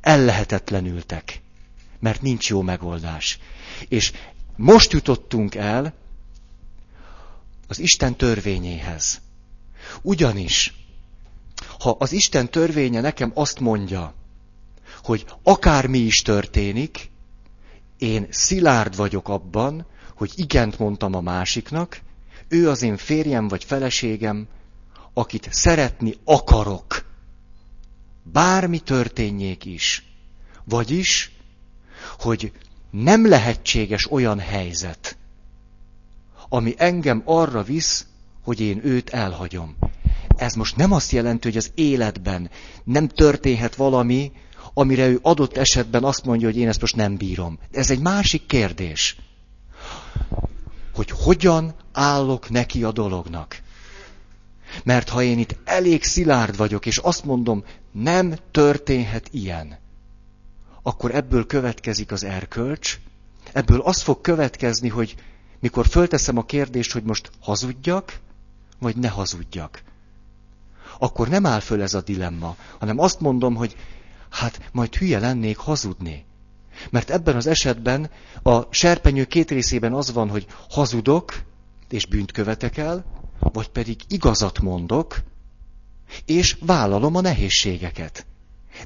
ellehetetlenültek, 0.00 1.40
mert 1.98 2.22
nincs 2.22 2.48
jó 2.48 2.62
megoldás. 2.62 3.38
És 3.88 4.12
most 4.56 4.92
jutottunk 4.92 5.54
el 5.54 5.94
az 7.68 7.78
Isten 7.78 8.16
törvényéhez. 8.16 9.20
Ugyanis, 10.02 10.74
ha 11.84 11.96
az 11.98 12.12
Isten 12.12 12.50
törvénye 12.50 13.00
nekem 13.00 13.30
azt 13.34 13.60
mondja, 13.60 14.14
hogy 15.02 15.26
akármi 15.42 15.98
is 15.98 16.22
történik, 16.22 17.10
én 17.98 18.26
szilárd 18.30 18.96
vagyok 18.96 19.28
abban, 19.28 19.86
hogy 20.16 20.32
igent 20.36 20.78
mondtam 20.78 21.14
a 21.14 21.20
másiknak, 21.20 22.00
ő 22.48 22.68
az 22.68 22.82
én 22.82 22.96
férjem 22.96 23.48
vagy 23.48 23.64
feleségem, 23.64 24.46
akit 25.14 25.48
szeretni 25.50 26.14
akarok. 26.24 27.06
Bármi 28.22 28.78
történjék 28.78 29.64
is. 29.64 30.04
Vagyis, 30.64 31.32
hogy 32.18 32.52
nem 32.90 33.28
lehetséges 33.28 34.10
olyan 34.10 34.38
helyzet, 34.38 35.16
ami 36.48 36.74
engem 36.76 37.22
arra 37.24 37.62
visz, 37.62 38.06
hogy 38.42 38.60
én 38.60 38.80
őt 38.84 39.10
elhagyom. 39.10 39.76
Ez 40.36 40.54
most 40.54 40.76
nem 40.76 40.92
azt 40.92 41.10
jelenti, 41.10 41.48
hogy 41.48 41.56
az 41.56 41.70
életben 41.74 42.50
nem 42.84 43.08
történhet 43.08 43.74
valami, 43.74 44.32
amire 44.74 45.06
ő 45.06 45.18
adott 45.22 45.56
esetben 45.56 46.04
azt 46.04 46.24
mondja, 46.24 46.46
hogy 46.46 46.56
én 46.56 46.68
ezt 46.68 46.80
most 46.80 46.96
nem 46.96 47.16
bírom. 47.16 47.58
Ez 47.70 47.90
egy 47.90 48.00
másik 48.00 48.46
kérdés. 48.46 49.16
Hogy 50.94 51.10
hogyan 51.10 51.74
állok 51.92 52.50
neki 52.50 52.82
a 52.82 52.92
dolognak. 52.92 53.62
Mert 54.84 55.08
ha 55.08 55.22
én 55.22 55.38
itt 55.38 55.56
elég 55.64 56.02
szilárd 56.04 56.56
vagyok, 56.56 56.86
és 56.86 56.98
azt 56.98 57.24
mondom, 57.24 57.64
nem 57.92 58.34
történhet 58.50 59.28
ilyen, 59.30 59.78
akkor 60.82 61.14
ebből 61.14 61.46
következik 61.46 62.12
az 62.12 62.24
erkölcs, 62.24 62.98
ebből 63.52 63.80
az 63.80 64.02
fog 64.02 64.20
következni, 64.20 64.88
hogy 64.88 65.14
mikor 65.60 65.86
fölteszem 65.86 66.38
a 66.38 66.44
kérdést, 66.44 66.92
hogy 66.92 67.02
most 67.02 67.30
hazudjak, 67.40 68.20
vagy 68.78 68.96
ne 68.96 69.08
hazudjak. 69.08 69.82
Akkor 70.98 71.28
nem 71.28 71.46
áll 71.46 71.60
föl 71.60 71.82
ez 71.82 71.94
a 71.94 72.02
dilemma, 72.02 72.56
hanem 72.78 72.98
azt 72.98 73.20
mondom, 73.20 73.54
hogy 73.54 73.76
hát 74.30 74.60
majd 74.72 74.94
hülye 74.94 75.18
lennék 75.18 75.56
hazudni. 75.56 76.24
Mert 76.90 77.10
ebben 77.10 77.36
az 77.36 77.46
esetben 77.46 78.10
a 78.42 78.60
serpenyő 78.70 79.24
két 79.24 79.50
részében 79.50 79.92
az 79.92 80.12
van, 80.12 80.28
hogy 80.28 80.46
hazudok, 80.70 81.42
és 81.88 82.06
bűnt 82.06 82.32
követek 82.32 82.76
el, 82.76 83.04
vagy 83.38 83.68
pedig 83.68 84.00
igazat 84.08 84.60
mondok, 84.60 85.22
és 86.24 86.56
vállalom 86.60 87.14
a 87.14 87.20
nehézségeket. 87.20 88.26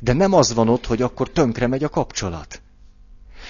De 0.01 0.13
nem 0.13 0.33
az 0.33 0.55
van 0.55 0.69
ott, 0.69 0.87
hogy 0.87 1.03
akkor 1.03 1.31
tönkre 1.31 1.67
megy 1.67 1.85
a 1.85 1.89
kapcsolat. 1.89 2.63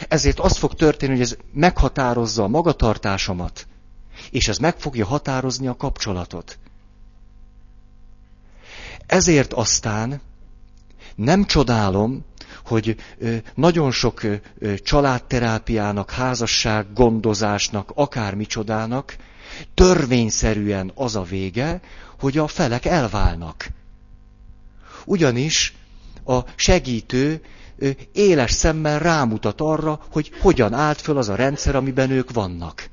Ezért 0.09 0.39
az 0.39 0.57
fog 0.57 0.75
történni, 0.75 1.13
hogy 1.13 1.21
ez 1.21 1.37
meghatározza 1.53 2.43
a 2.43 2.49
magatartásomat, 2.49 3.67
és 4.31 4.49
ez 4.49 4.59
meg 4.59 4.79
fogja 4.79 5.07
határozni 5.07 5.67
a 5.67 5.77
kapcsolatot. 5.77 6.59
Ezért 9.09 9.53
aztán 9.53 10.21
nem 11.15 11.45
csodálom, 11.45 12.25
hogy 12.65 12.97
nagyon 13.55 13.91
sok 13.91 14.21
családterápiának, 14.83 16.11
házasság 16.11 16.93
gondozásnak, 16.95 17.93
akármicsodának 17.95 19.17
törvényszerűen 19.75 20.93
az 20.95 21.17
a 21.17 21.23
vége, 21.23 21.81
hogy 22.19 22.39
a 22.39 22.47
felek 22.47 22.85
elválnak. 22.85 23.69
Ugyanis 25.05 25.75
a 26.25 26.39
segítő 26.57 27.41
éles 28.13 28.53
szemmel 28.53 28.99
rámutat 28.99 29.61
arra, 29.61 30.01
hogy 30.11 30.31
hogyan 30.41 30.73
állt 30.73 31.01
föl 31.01 31.19
az 31.19 31.29
a 31.29 31.35
rendszer, 31.35 31.77
amiben 31.77 32.11
ők 32.11 32.33
vannak. 32.33 32.89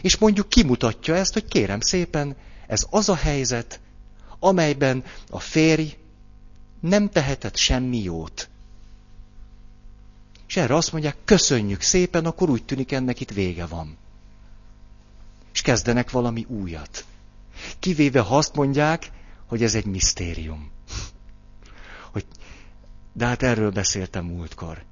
És 0.00 0.16
mondjuk 0.16 0.48
kimutatja 0.48 1.14
ezt, 1.14 1.32
hogy 1.32 1.44
kérem 1.44 1.80
szépen, 1.80 2.36
ez 2.66 2.86
az 2.90 3.08
a 3.08 3.14
helyzet, 3.14 3.80
amelyben 4.38 5.04
a 5.30 5.38
férj 5.38 5.96
nem 6.80 7.10
tehetett 7.10 7.56
semmi 7.56 8.02
jót. 8.02 8.48
És 10.48 10.56
erre 10.56 10.74
azt 10.74 10.92
mondják, 10.92 11.16
köszönjük 11.24 11.80
szépen, 11.80 12.26
akkor 12.26 12.50
úgy 12.50 12.64
tűnik 12.64 12.92
ennek 12.92 13.20
itt 13.20 13.30
vége 13.30 13.66
van. 13.66 13.96
És 15.52 15.60
kezdenek 15.60 16.10
valami 16.10 16.44
újat. 16.48 17.04
Kivéve 17.78 18.20
ha 18.20 18.36
azt 18.36 18.54
mondják, 18.54 19.10
hogy 19.46 19.62
ez 19.62 19.74
egy 19.74 19.84
misztérium. 19.84 20.70
Hogy, 22.12 22.26
de 23.12 23.26
hát 23.26 23.42
erről 23.42 23.70
beszéltem 23.70 24.24
múltkor. 24.24 24.84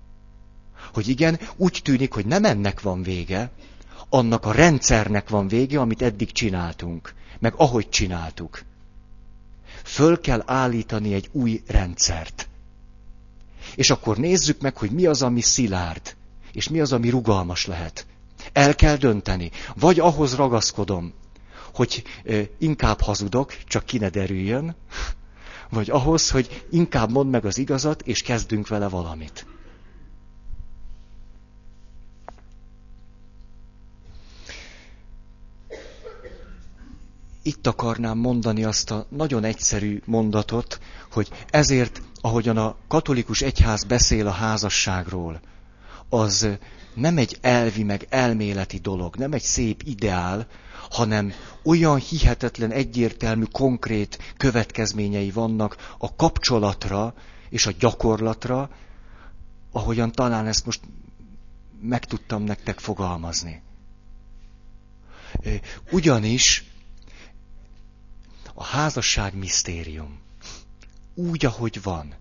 Hogy 0.93 1.09
igen, 1.09 1.41
úgy 1.57 1.81
tűnik, 1.85 2.13
hogy 2.13 2.27
nem 2.27 2.45
ennek 2.45 2.81
van 2.81 3.03
vége, 3.03 3.51
annak 4.09 4.45
a 4.45 4.53
rendszernek 4.53 5.29
van 5.29 5.49
vége, 5.49 5.81
amit 5.81 6.03
eddig 6.03 6.33
csináltunk, 6.33 7.15
meg 7.39 7.55
ahogy 7.57 7.89
csináltuk. 7.89 8.63
Föl 9.87 10.21
kell 10.21 10.43
állítani 10.47 11.15
egy 11.15 11.29
új 11.33 11.63
rendszert. 11.67 12.49
És 13.75 13.91
akkor 13.91 14.17
nézzük 14.17 14.61
meg, 14.61 14.77
hogy 14.77 14.91
mi 14.91 15.07
az, 15.07 15.23
ami 15.23 15.41
szilárd, 15.41 16.17
és 16.53 16.69
mi 16.69 16.81
az, 16.81 16.93
ami 16.93 17.09
rugalmas 17.09 17.67
lehet. 17.67 18.07
El 18.53 18.75
kell 18.75 18.97
dönteni. 18.97 19.51
Vagy 19.75 20.01
ahhoz 20.01 20.35
ragaszkodom, 20.35 21.13
hogy 21.75 22.03
inkább 22.59 23.01
hazudok, 23.01 23.57
csak 23.67 23.85
ki 23.85 23.99
ne 23.99 24.09
derüljön, 24.09 24.77
vagy 25.71 25.91
ahhoz, 25.91 26.31
hogy 26.31 26.67
inkább 26.71 27.11
mondd 27.11 27.31
meg 27.31 27.45
az 27.45 27.59
igazat, 27.59 28.03
és 28.03 28.23
kezdünk 28.23 28.69
vele 28.69 28.89
valamit. 28.89 29.47
Itt 37.47 37.67
akarnám 37.67 38.19
mondani 38.19 38.65
azt 38.65 38.91
a 38.91 39.07
nagyon 39.09 39.45
egyszerű 39.45 40.01
mondatot, 40.05 40.81
hogy 41.11 41.31
ezért, 41.51 42.03
ahogyan 42.21 42.57
a 42.57 42.77
katolikus 42.89 43.43
egyház 43.43 43.85
beszél 43.85 44.27
a 44.27 44.31
házasságról, 44.31 45.41
az 46.09 46.49
nem 46.95 47.19
egy 47.19 47.39
elvi 47.41 47.83
meg 47.83 48.07
elméleti 48.11 48.79
dolog, 48.79 49.17
nem 49.17 49.33
egy 49.33 49.43
szép 49.43 49.83
ideál, 49.83 50.47
hanem 50.91 51.33
olyan 51.65 51.99
hihetetlen, 51.99 52.71
egyértelmű, 52.71 53.45
konkrét 53.53 54.19
következményei 54.37 55.31
vannak 55.31 55.95
a 55.99 56.15
kapcsolatra 56.15 57.15
és 57.49 57.67
a 57.67 57.73
gyakorlatra, 57.79 58.71
ahogyan 59.73 60.13
talán 60.13 60.47
ezt 60.47 60.67
most 60.67 60.81
meg 61.81 62.05
tudtam 62.05 62.43
nektek 62.43 62.79
fogalmazni. 62.79 63.63
Ugyanis 65.91 66.75
a 68.59 68.65
házasság 68.65 69.35
misztérium. 69.35 70.19
Úgy, 71.15 71.45
ahogy 71.45 71.83
van. 71.83 72.15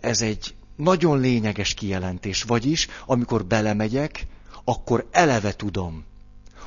Ez 0.00 0.20
egy 0.20 0.54
nagyon 0.76 1.20
lényeges 1.20 1.74
kijelentés. 1.74 2.42
Vagyis, 2.42 2.88
amikor 3.06 3.44
belemegyek, 3.44 4.26
akkor 4.64 5.08
eleve 5.10 5.52
tudom, 5.52 6.04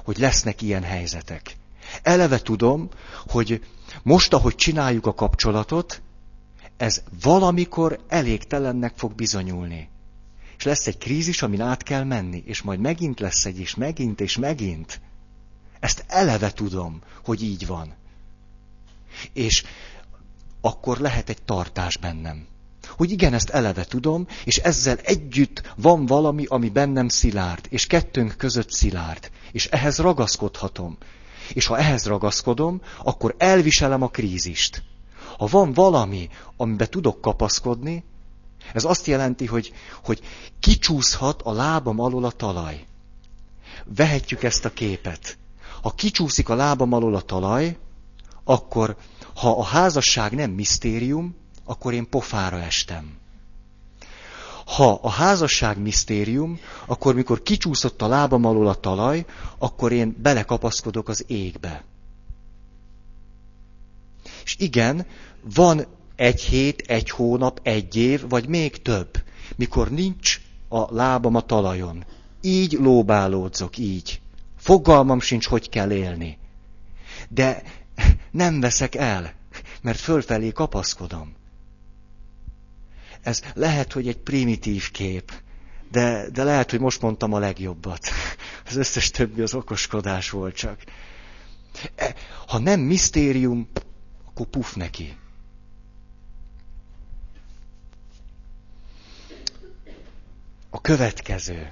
hogy 0.04 0.18
lesznek 0.18 0.62
ilyen 0.62 0.84
helyzetek. 0.84 1.56
Eleve 2.02 2.40
tudom, 2.40 2.90
hogy 3.28 3.66
most, 4.04 4.34
ahogy 4.34 4.56
csináljuk 4.56 5.06
a 5.06 5.14
kapcsolatot, 5.14 6.02
ez 6.78 7.02
valamikor 7.22 8.00
elégtelennek 8.08 8.94
fog 8.96 9.16
bizonyulni. 9.16 9.90
És 10.58 10.64
lesz 10.64 10.88
egy 10.88 10.98
krízis, 10.98 11.42
amin 11.42 11.62
át 11.62 11.84
kell 11.84 12.04
menni, 12.04 12.44
és 12.46 12.62
majd 12.62 12.80
megint 12.80 13.20
lesz 13.20 13.46
egy, 13.46 13.60
és 13.60 13.76
megint, 13.76 14.22
és 14.22 14.38
megint. 14.38 15.02
Ezt 15.80 16.04
eleve 16.08 16.52
tudom, 16.52 17.02
hogy 17.24 17.44
így 17.44 17.66
van. 17.68 17.99
És 19.34 19.64
akkor 20.62 20.98
lehet 20.98 21.30
egy 21.30 21.42
tartás 21.42 21.98
bennem. 21.98 22.48
Hogy 22.88 23.12
igen, 23.12 23.34
ezt 23.34 23.50
eleve 23.50 23.84
tudom, 23.84 24.28
és 24.44 24.58
ezzel 24.58 24.98
együtt 24.98 25.74
van 25.76 26.06
valami, 26.06 26.46
ami 26.46 26.70
bennem 26.70 27.08
szilárd, 27.08 27.66
és 27.70 27.88
kettőnk 27.88 28.38
között 28.38 28.72
szilárd, 28.72 29.32
és 29.52 29.66
ehhez 29.66 29.98
ragaszkodhatom. 29.98 30.98
És 31.54 31.66
ha 31.66 31.78
ehhez 31.78 32.06
ragaszkodom, 32.06 32.82
akkor 33.04 33.36
elviselem 33.38 34.02
a 34.02 34.08
krízist. 34.08 34.84
Ha 35.38 35.46
van 35.46 35.74
valami, 35.74 36.30
amiben 36.58 36.90
tudok 36.90 37.22
kapaszkodni, 37.22 38.04
ez 38.74 38.84
azt 38.84 39.08
jelenti, 39.08 39.46
hogy, 39.46 39.74
hogy 40.04 40.22
kicsúszhat 40.60 41.42
a 41.42 41.52
lábam 41.52 42.00
alól 42.00 42.26
a 42.26 42.32
talaj. 42.32 42.86
Vehetjük 43.96 44.44
ezt 44.44 44.66
a 44.66 44.74
képet. 44.74 45.38
Ha 45.82 45.90
kicsúszik 45.92 46.50
a 46.50 46.56
lábam 46.56 46.94
alól 46.94 47.16
a 47.16 47.22
talaj, 47.22 47.78
akkor 48.50 48.96
ha 49.36 49.58
a 49.58 49.64
házasság 49.64 50.36
nem 50.36 50.52
misztérium, 50.52 51.36
akkor 51.66 51.94
én 51.94 52.10
pofára 52.10 52.60
estem. 52.62 53.18
Ha 54.66 55.00
a 55.02 55.10
házasság 55.10 55.78
misztérium, 55.78 56.60
akkor 56.86 57.16
mikor 57.16 57.44
kicsúszott 57.44 58.02
a 58.02 58.08
lábam 58.08 58.46
alól 58.46 58.68
a 58.68 58.74
talaj, 58.74 59.26
akkor 59.58 59.92
én 59.92 60.16
belekapaszkodok 60.22 61.10
az 61.10 61.24
égbe. 61.28 61.84
És 64.44 64.56
igen, 64.60 65.06
van 65.54 65.86
egy 66.16 66.42
hét, 66.42 66.82
egy 66.82 67.10
hónap, 67.10 67.60
egy 67.64 67.96
év, 67.96 68.30
vagy 68.30 68.48
még 68.48 68.82
több, 68.82 69.24
mikor 69.56 69.90
nincs 69.90 70.42
a 70.68 70.96
lábam 70.96 71.36
a 71.36 71.42
talajon. 71.42 72.06
Így 72.42 72.72
lóbálódzok, 72.72 73.78
így. 73.78 74.22
Fogalmam 74.58 75.20
sincs, 75.20 75.48
hogy 75.48 75.70
kell 75.70 75.92
élni. 75.92 76.38
De 77.30 77.64
nem 78.32 78.60
veszek 78.60 78.96
el, 78.96 79.34
mert 79.82 80.00
fölfelé 80.00 80.52
kapaszkodom. 80.52 81.36
Ez 83.22 83.42
lehet, 83.54 83.94
hogy 83.94 84.08
egy 84.08 84.18
primitív 84.18 84.92
kép, 84.92 85.32
de, 85.92 86.30
de 86.30 86.44
lehet, 86.44 86.70
hogy 86.70 86.80
most 86.80 87.02
mondtam 87.02 87.34
a 87.34 87.40
legjobbat. 87.40 88.10
Az 88.66 88.76
összes 88.76 89.10
többi 89.12 89.42
az 89.42 89.54
okoskodás 89.54 90.30
volt 90.30 90.56
csak. 90.56 90.84
E, 91.96 92.16
ha 92.48 92.58
nem 92.60 92.80
misztérium, 92.80 93.70
akkor 94.26 94.46
puf 94.46 94.74
neki. 94.74 95.18
A 100.70 100.82
következő. 100.82 101.72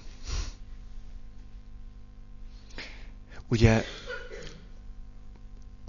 Ugye 3.48 3.84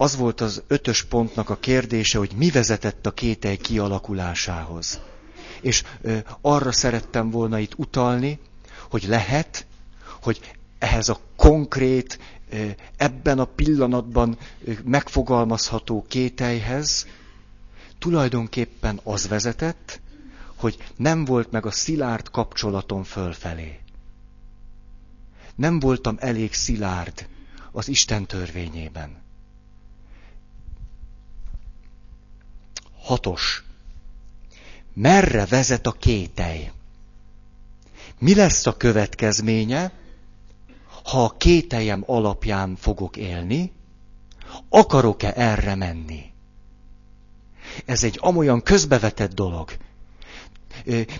az 0.00 0.16
volt 0.16 0.40
az 0.40 0.62
ötös 0.66 1.04
pontnak 1.04 1.50
a 1.50 1.56
kérdése, 1.56 2.18
hogy 2.18 2.32
mi 2.36 2.50
vezetett 2.50 3.06
a 3.06 3.10
kételj 3.12 3.56
kialakulásához. 3.56 5.00
És 5.60 5.84
ö, 6.00 6.18
arra 6.40 6.72
szerettem 6.72 7.30
volna 7.30 7.58
itt 7.58 7.72
utalni, 7.78 8.38
hogy 8.90 9.04
lehet, 9.08 9.66
hogy 10.22 10.40
ehhez 10.78 11.08
a 11.08 11.20
konkrét, 11.36 12.18
ö, 12.50 12.66
ebben 12.96 13.38
a 13.38 13.44
pillanatban 13.44 14.38
ö, 14.64 14.72
megfogalmazható 14.84 16.04
kételyhez 16.08 17.06
tulajdonképpen 17.98 19.00
az 19.04 19.28
vezetett, 19.28 20.00
hogy 20.56 20.76
nem 20.96 21.24
volt 21.24 21.50
meg 21.50 21.66
a 21.66 21.70
szilárd 21.70 22.30
kapcsolatom 22.30 23.02
fölfelé. 23.02 23.78
Nem 25.54 25.78
voltam 25.78 26.16
elég 26.20 26.54
szilárd 26.54 27.28
az 27.72 27.88
Isten 27.88 28.26
törvényében. 28.26 29.26
Hatos. 33.08 33.62
Merre 34.94 35.46
vezet 35.46 35.86
a 35.86 35.92
kételj? 35.92 36.70
Mi 38.18 38.34
lesz 38.34 38.66
a 38.66 38.76
következménye, 38.76 39.92
ha 41.04 41.24
a 41.24 41.34
kételjem 41.36 42.02
alapján 42.06 42.76
fogok 42.76 43.16
élni, 43.16 43.72
akarok-e 44.68 45.32
erre 45.36 45.74
menni? 45.74 46.22
Ez 47.84 48.04
egy 48.04 48.18
amolyan 48.20 48.62
közbevetett 48.62 49.34
dolog. 49.34 49.76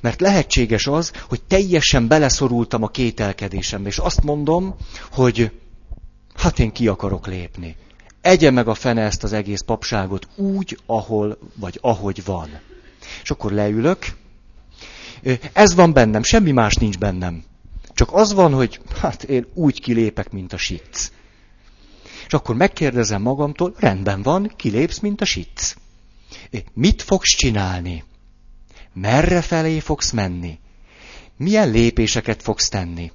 Mert 0.01 0.21
lehetséges 0.21 0.87
az, 0.87 1.13
hogy 1.29 1.43
teljesen 1.43 2.09
beleszorultam 2.09 2.83
a 2.83 2.89
kételkedésembe, 2.89 3.89
és 3.89 3.99
azt 3.99 4.23
mondom, 4.23 4.75
hogy 5.11 5.61
hát 6.35 6.59
én 6.59 6.73
ki 6.73 6.89
akarok 6.89 7.27
lépni. 7.27 7.77
Egye 8.29 8.51
meg 8.51 8.69
a 8.69 8.75
fene 8.75 9.03
ezt 9.03 9.23
az 9.23 9.33
egész 9.33 9.61
papságot 9.61 10.29
úgy, 10.37 10.79
ahol 10.87 11.39
vagy 11.55 11.79
ahogy 11.83 12.25
van. 12.25 12.61
És 13.23 13.31
akkor 13.31 13.53
leülök. 13.53 14.07
Ez 15.53 15.75
van 15.75 15.93
bennem, 15.93 16.23
semmi 16.23 16.51
más 16.51 16.75
nincs 16.75 16.99
bennem. 16.99 17.45
Csak 17.95 18.13
az 18.13 18.33
van, 18.33 18.53
hogy 18.53 18.81
hát 19.01 19.23
én 19.23 19.47
úgy 19.55 19.81
kilépek, 19.81 20.31
mint 20.31 20.53
a 20.53 20.57
sic. 20.57 21.13
És 22.27 22.33
akkor 22.33 22.55
megkérdezem 22.57 23.23
magamtól, 23.23 23.75
rendben 23.79 24.23
van, 24.23 24.53
kilépsz, 24.57 24.99
mint 24.99 25.21
a 25.21 25.25
sic. 25.25 25.75
Mit 26.73 27.03
fogsz 27.03 27.35
csinálni? 27.37 28.05
Merre 28.93 29.43
felé 29.43 29.79
fogsz 29.79 30.11
menni? 30.11 30.59
Milyen 31.37 31.71
lépéseket 31.71 32.43
fogsz 32.43 32.69
tenni? 32.69 33.13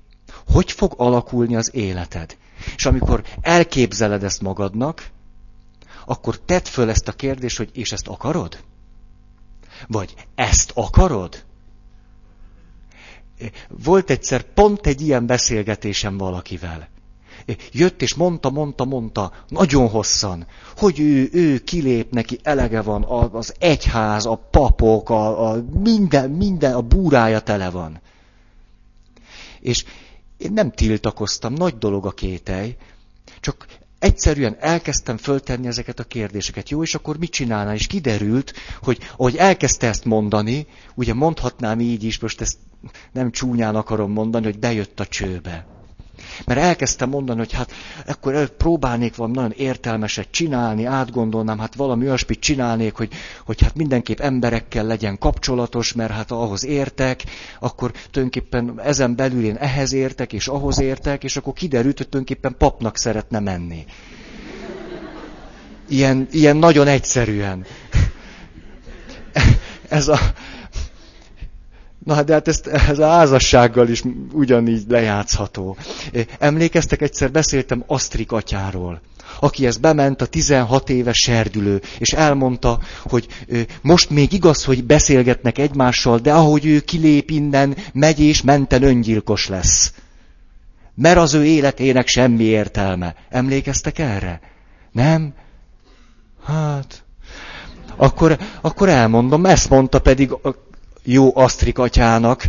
Hogy 0.47 0.71
fog 0.71 0.93
alakulni 0.97 1.55
az 1.55 1.69
életed? 1.73 2.37
És 2.75 2.85
amikor 2.85 3.23
elképzeled 3.41 4.23
ezt 4.23 4.41
magadnak, 4.41 5.09
akkor 6.05 6.39
tedd 6.39 6.63
föl 6.63 6.89
ezt 6.89 7.07
a 7.07 7.11
kérdést, 7.11 7.57
hogy 7.57 7.69
és 7.73 7.91
ezt 7.91 8.07
akarod? 8.07 8.63
Vagy 9.87 10.13
ezt 10.35 10.71
akarod? 10.75 11.43
Volt 13.83 14.09
egyszer 14.09 14.41
pont 14.41 14.87
egy 14.87 15.01
ilyen 15.01 15.25
beszélgetésem 15.25 16.17
valakivel. 16.17 16.91
Jött 17.71 18.01
és 18.01 18.13
mondta, 18.13 18.49
mondta, 18.49 18.85
mondta, 18.85 19.31
nagyon 19.47 19.89
hosszan, 19.89 20.45
hogy 20.77 20.99
ő, 20.99 21.29
ő 21.31 21.59
kilép, 21.59 22.11
neki 22.11 22.39
elege 22.43 22.81
van, 22.81 23.03
az 23.31 23.53
egyház, 23.59 24.25
a 24.25 24.47
papok, 24.51 25.09
a, 25.09 25.49
a 25.49 25.63
minden, 25.83 26.29
minden, 26.29 26.73
a 26.73 26.81
búrája 26.81 27.39
tele 27.39 27.69
van. 27.69 28.01
És 29.59 29.85
én 30.43 30.53
nem 30.53 30.71
tiltakoztam, 30.71 31.53
nagy 31.53 31.77
dolog 31.77 32.05
a 32.05 32.11
kételj, 32.11 32.75
csak 33.39 33.65
egyszerűen 33.99 34.57
elkezdtem 34.59 35.17
föltenni 35.17 35.67
ezeket 35.67 35.99
a 35.99 36.03
kérdéseket. 36.03 36.69
Jó, 36.69 36.83
és 36.83 36.95
akkor 36.95 37.17
mit 37.17 37.31
csinálná? 37.31 37.73
És 37.73 37.87
kiderült, 37.87 38.53
hogy 38.81 38.97
ahogy 39.17 39.35
elkezdte 39.35 39.87
ezt 39.87 40.05
mondani, 40.05 40.67
ugye 40.95 41.13
mondhatnám 41.13 41.79
így 41.79 42.03
is, 42.03 42.19
most 42.19 42.41
ezt 42.41 42.57
nem 43.11 43.31
csúnyán 43.31 43.75
akarom 43.75 44.11
mondani, 44.11 44.45
hogy 44.45 44.59
bejött 44.59 44.99
a 44.99 45.05
csőbe. 45.05 45.72
Mert 46.45 46.59
elkezdtem 46.59 47.09
mondani, 47.09 47.39
hogy 47.39 47.51
hát 47.51 47.71
akkor 48.07 48.49
próbálnék 48.49 49.15
valami 49.15 49.35
nagyon 49.35 49.51
értelmeset 49.51 50.27
csinálni, 50.31 50.85
átgondolnám, 50.85 51.59
hát 51.59 51.75
valami 51.75 52.05
olyasmit 52.05 52.39
csinálnék, 52.39 52.95
hogy, 52.95 53.13
hogy 53.45 53.61
hát 53.61 53.75
mindenképp 53.75 54.19
emberekkel 54.19 54.85
legyen 54.85 55.17
kapcsolatos, 55.17 55.93
mert 55.93 56.11
hát 56.11 56.31
ahhoz 56.31 56.65
értek, 56.65 57.23
akkor 57.59 57.91
tulajdonképpen 58.11 58.81
ezen 58.83 59.15
belül 59.15 59.43
én 59.43 59.55
ehhez 59.55 59.93
értek, 59.93 60.33
és 60.33 60.47
ahhoz 60.47 60.79
értek, 60.79 61.23
és 61.23 61.37
akkor 61.37 61.53
kiderült, 61.53 61.97
hogy 61.97 62.09
tulajdonképpen 62.09 62.55
papnak 62.57 62.97
szeretne 62.97 63.39
menni. 63.39 63.85
Ilyen, 65.89 66.27
ilyen 66.31 66.57
nagyon 66.57 66.87
egyszerűen. 66.87 67.65
Ez 69.89 70.07
a, 70.07 70.19
Na 72.03 72.23
de 72.23 72.33
hát 72.33 72.47
ezt, 72.47 72.67
ez 72.67 72.99
a 72.99 73.07
házassággal 73.07 73.87
is 73.87 74.03
ugyanígy 74.31 74.83
lejátszható. 74.87 75.77
Emlékeztek, 76.39 77.01
egyszer 77.01 77.31
beszéltem 77.31 77.83
Asztrik 77.87 78.31
atyáról, 78.31 79.01
aki 79.39 79.65
ezt 79.65 79.81
bement 79.81 80.21
a 80.21 80.25
16 80.25 80.89
éves 80.89 81.17
serdülő, 81.17 81.81
és 81.97 82.09
elmondta, 82.09 82.79
hogy 83.03 83.27
most 83.81 84.09
még 84.09 84.33
igaz, 84.33 84.63
hogy 84.63 84.83
beszélgetnek 84.83 85.57
egymással, 85.57 86.19
de 86.19 86.33
ahogy 86.33 86.65
ő 86.65 86.79
kilép 86.79 87.29
innen, 87.29 87.77
megy 87.93 88.19
és 88.19 88.41
menten 88.41 88.83
öngyilkos 88.83 89.47
lesz. 89.47 89.93
Mert 90.95 91.17
az 91.17 91.33
ő 91.33 91.45
életének 91.45 92.07
semmi 92.07 92.43
értelme. 92.43 93.15
Emlékeztek 93.29 93.99
erre? 93.99 94.39
Nem? 94.91 95.33
Hát, 96.45 97.03
akkor, 97.95 98.37
akkor 98.61 98.89
elmondom, 98.89 99.45
ezt 99.45 99.69
mondta 99.69 99.99
pedig 99.99 100.31
jó 101.03 101.37
Asztrik 101.37 101.77
atyának, 101.77 102.47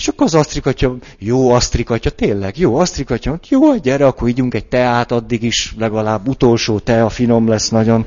és 0.00 0.08
akkor 0.08 0.26
az 0.26 0.34
Asztrik 0.34 0.66
atya, 0.66 0.96
jó 1.18 1.50
Asztrik 1.50 1.90
atya, 1.90 2.10
tényleg, 2.10 2.58
jó 2.58 2.76
Asztrik 2.76 3.10
atya, 3.10 3.38
jó, 3.48 3.76
gyere, 3.76 4.06
akkor 4.06 4.28
ígyunk 4.28 4.54
egy 4.54 4.66
teát, 4.66 5.12
addig 5.12 5.42
is 5.42 5.74
legalább 5.78 6.28
utolsó 6.28 6.78
tea, 6.78 7.08
finom 7.08 7.48
lesz 7.48 7.68
nagyon. 7.68 8.06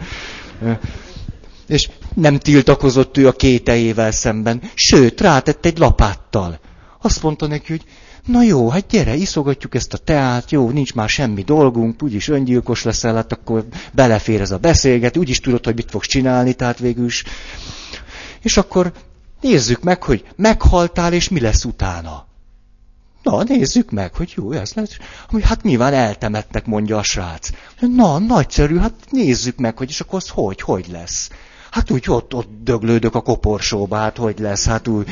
És 1.68 1.90
nem 2.14 2.38
tiltakozott 2.38 3.18
ő 3.18 3.28
a 3.28 3.32
kételjével 3.32 4.12
szemben, 4.12 4.62
sőt, 4.74 5.22
rátett 5.22 5.66
egy 5.66 5.78
lapáttal. 5.78 6.60
Azt 7.02 7.24
mondta 7.24 7.48
neki, 7.48 7.72
hogy 7.72 7.84
na 8.26 8.44
jó, 8.44 8.70
hát 8.70 8.88
gyere, 8.88 9.16
iszogatjuk 9.16 9.76
ezt 9.76 9.94
a 9.94 9.98
teát, 9.98 10.52
jó, 10.52 10.70
nincs 10.70 10.94
már 10.94 11.10
semmi 11.10 11.42
dolgunk, 11.42 12.04
úgyis 12.04 12.28
öngyilkos 12.28 12.84
leszel, 12.84 13.16
hát 13.16 13.32
akkor 13.32 13.66
belefér 13.92 14.42
ez 14.42 14.52
a 14.52 14.58
beszélget, 14.58 15.18
úgyis 15.18 15.40
tudod, 15.40 15.66
hogy 15.66 15.76
mit 15.76 15.92
fogsz 15.92 16.08
csinálni, 16.08 16.54
tehát 16.54 16.80
végül 16.80 17.06
is. 17.06 17.24
És 18.42 18.58
akkor 18.58 18.92
Nézzük 19.44 19.84
meg, 19.84 20.04
hogy 20.04 20.26
meghaltál, 20.36 21.14
és 21.14 21.30
mi 21.30 21.40
lesz 21.40 21.64
utána. 21.64 22.26
Na, 23.24 23.44
nézzük 23.44 23.92
meg, 23.92 24.16
hogy 24.16 24.34
jó, 24.36 24.52
ez 24.52 24.74
lesz. 24.74 24.98
Hát 25.42 25.64
nyilván 25.64 25.94
eltemettek, 25.94 26.66
mondja 26.66 26.98
a 26.98 27.04
srác. 27.04 27.50
Na, 27.80 28.20
nagyszerű, 28.20 28.78
hát 28.78 28.94
nézzük 29.10 29.58
meg, 29.58 29.78
hogy 29.78 29.90
és 29.90 30.00
akkor 30.00 30.20
az 30.20 30.30
hogy, 30.30 30.62
hogy 30.62 30.86
lesz. 30.92 31.30
Hát 31.72 31.92
úgy 31.92 32.04
ott, 32.08 32.34
ott 32.34 32.50
döglődök 32.64 33.16
a 33.16 33.22
koporsóba, 33.22 33.96
hát 33.96 34.18
hogy 34.18 34.40
lesz, 34.40 34.66
hát 34.66 34.88
úgy. 34.88 35.10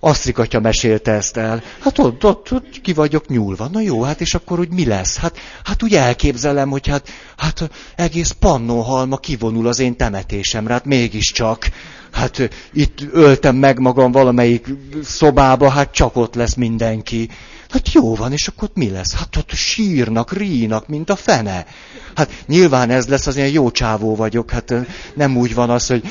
Asztrik 0.00 0.38
atya 0.38 0.60
mesélte 0.60 1.12
ezt 1.12 1.36
el. 1.36 1.62
Hát 1.80 1.98
ott, 1.98 2.24
ott, 2.24 2.52
ott 2.52 2.80
ki 2.80 2.92
vagyok 2.92 3.28
nyúlva. 3.28 3.68
Na 3.68 3.80
jó, 3.80 4.02
hát 4.02 4.20
és 4.20 4.34
akkor 4.34 4.58
úgy 4.58 4.70
mi 4.70 4.86
lesz? 4.86 5.16
Hát, 5.16 5.38
hát 5.64 5.82
úgy 5.82 5.94
elképzelem, 5.94 6.70
hogy 6.70 6.86
hát, 6.86 7.08
hát 7.36 7.70
egész 7.96 8.30
pannóhalma 8.30 9.16
kivonul 9.16 9.66
az 9.66 9.78
én 9.78 9.96
temetésemre, 9.96 10.72
hát 10.72 10.84
mégiscsak 10.84 11.70
hát 12.12 12.50
itt 12.72 12.98
öltem 13.12 13.56
meg 13.56 13.78
magam 13.78 14.12
valamelyik 14.12 14.66
szobába, 15.02 15.68
hát 15.68 15.92
csak 15.92 16.16
ott 16.16 16.34
lesz 16.34 16.54
mindenki. 16.54 17.28
Hát 17.68 17.92
jó 17.92 18.14
van, 18.14 18.32
és 18.32 18.48
akkor 18.48 18.70
mi 18.74 18.90
lesz? 18.90 19.14
Hát 19.14 19.36
ott 19.36 19.50
sírnak, 19.50 20.32
rínak, 20.32 20.88
mint 20.88 21.10
a 21.10 21.16
fene. 21.16 21.66
Hát 22.14 22.30
nyilván 22.46 22.90
ez 22.90 23.06
lesz, 23.06 23.26
az 23.26 23.36
ilyen 23.36 23.48
jó 23.48 23.70
csávó 23.70 24.16
vagyok, 24.16 24.50
hát 24.50 24.74
nem 25.14 25.36
úgy 25.36 25.54
van 25.54 25.70
az, 25.70 25.86
hogy 25.86 26.02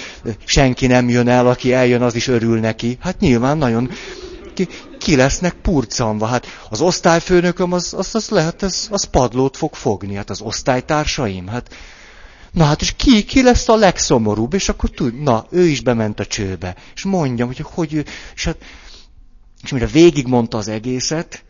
senki 0.46 0.88
nem 0.88 1.10
jön 1.10 1.28
el, 1.28 1.48
aki 1.48 1.74
eljön, 1.74 2.02
az 2.02 2.16
is 2.16 2.28
örül 2.28 2.60
neki. 2.60 2.98
Hát 3.00 3.20
nyilván 3.20 3.58
nagyon 3.58 3.90
ki, 4.54 4.68
ki 4.98 5.16
lesznek 5.16 5.54
purcanva. 5.54 6.26
Hát 6.26 6.46
az 6.70 6.82
osztályfőnököm, 6.82 7.72
az, 7.72 7.94
az, 7.98 8.16
az 8.16 8.30
lehet, 8.30 8.62
az, 8.62 8.88
az 8.92 9.04
padlót 9.04 9.58
fog 9.58 9.74
fogni. 9.74 10.16
Hát 10.16 10.30
az 10.30 10.42
osztálytársaim, 10.42 11.48
hát 11.48 11.70
Na 12.52 12.64
hát, 12.64 12.82
és 12.82 12.94
ki, 12.96 13.24
ki 13.24 13.44
lesz 13.44 13.70
a 13.70 13.76
legszomorúbb? 13.76 14.54
És 14.54 14.70
akkor 14.70 14.90
tud, 14.90 15.22
na, 15.22 15.46
ő 15.50 15.66
is 15.66 15.82
bement 15.82 16.20
a 16.20 16.26
csőbe. 16.26 16.76
És 16.96 17.04
mondjam, 17.04 17.48
hogy 17.48 17.60
hogy 17.64 17.94
ő, 17.94 18.06
és 18.36 18.46
hát, 18.46 18.58
és 19.64 19.72
mire 19.72 19.86
végigmondta 19.86 20.58
az 20.58 20.68
egészet, 20.68 21.44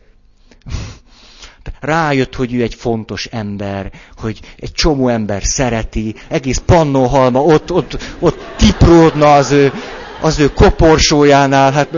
rájött, 1.82 2.34
hogy 2.34 2.54
ő 2.54 2.62
egy 2.62 2.74
fontos 2.74 3.26
ember, 3.26 3.92
hogy 4.16 4.40
egy 4.58 4.72
csomó 4.72 5.08
ember 5.08 5.44
szereti, 5.44 6.14
egész 6.28 6.62
pannóhalma 6.66 7.42
ott, 7.42 7.72
ott, 7.72 7.98
ott 8.18 8.38
tipródna 8.56 9.34
az 9.34 9.50
ő, 9.50 9.72
az 10.20 10.38
ő 10.38 10.52
koporsójánál, 10.52 11.72
hát, 11.72 11.88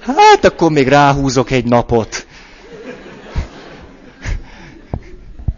hát 0.00 0.44
akkor 0.44 0.70
még 0.70 0.88
ráhúzok 0.88 1.50
egy 1.50 1.64
napot. 1.64 2.26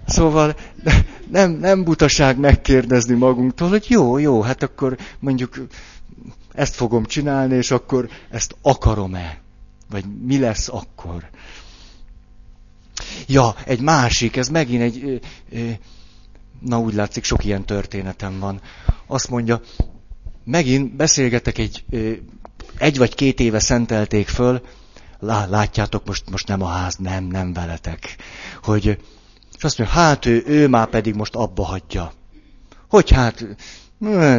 Szóval 0.06 0.54
nem, 1.30 1.50
nem 1.50 1.84
butaság 1.84 2.38
megkérdezni 2.38 3.14
magunktól, 3.14 3.68
hogy 3.68 3.86
jó, 3.88 4.18
jó, 4.18 4.40
hát 4.40 4.62
akkor 4.62 4.96
mondjuk 5.18 5.66
ezt 6.52 6.74
fogom 6.74 7.04
csinálni, 7.04 7.54
és 7.54 7.70
akkor 7.70 8.08
ezt 8.30 8.56
akarom-e? 8.62 9.38
Vagy 9.90 10.04
mi 10.22 10.38
lesz 10.38 10.68
akkor? 10.68 11.28
Ja, 13.26 13.54
egy 13.64 13.80
másik, 13.80 14.36
ez 14.36 14.48
megint 14.48 14.82
egy, 14.82 15.20
na 16.60 16.78
úgy 16.78 16.94
látszik, 16.94 17.24
sok 17.24 17.44
ilyen 17.44 17.64
történetem 17.64 18.38
van. 18.38 18.60
Azt 19.06 19.30
mondja, 19.30 19.60
megint 20.44 20.96
beszélgetek 20.96 21.58
egy, 21.58 21.84
egy 22.78 22.98
vagy 22.98 23.14
két 23.14 23.40
éve 23.40 23.58
szentelték 23.58 24.28
föl, 24.28 24.62
látjátok, 25.20 26.06
most, 26.06 26.30
most 26.30 26.48
nem 26.48 26.62
a 26.62 26.68
ház, 26.68 26.96
nem, 26.96 27.24
nem 27.24 27.52
veletek, 27.52 28.16
hogy 28.62 28.98
és 29.60 29.66
azt 29.66 29.78
mondja, 29.78 29.96
hát 29.96 30.26
ő, 30.26 30.42
ő 30.46 30.68
már 30.68 30.88
pedig 30.88 31.14
most 31.14 31.34
abba 31.34 31.64
hagyja. 31.64 32.12
Hogy 32.88 33.10
hát, 33.10 33.46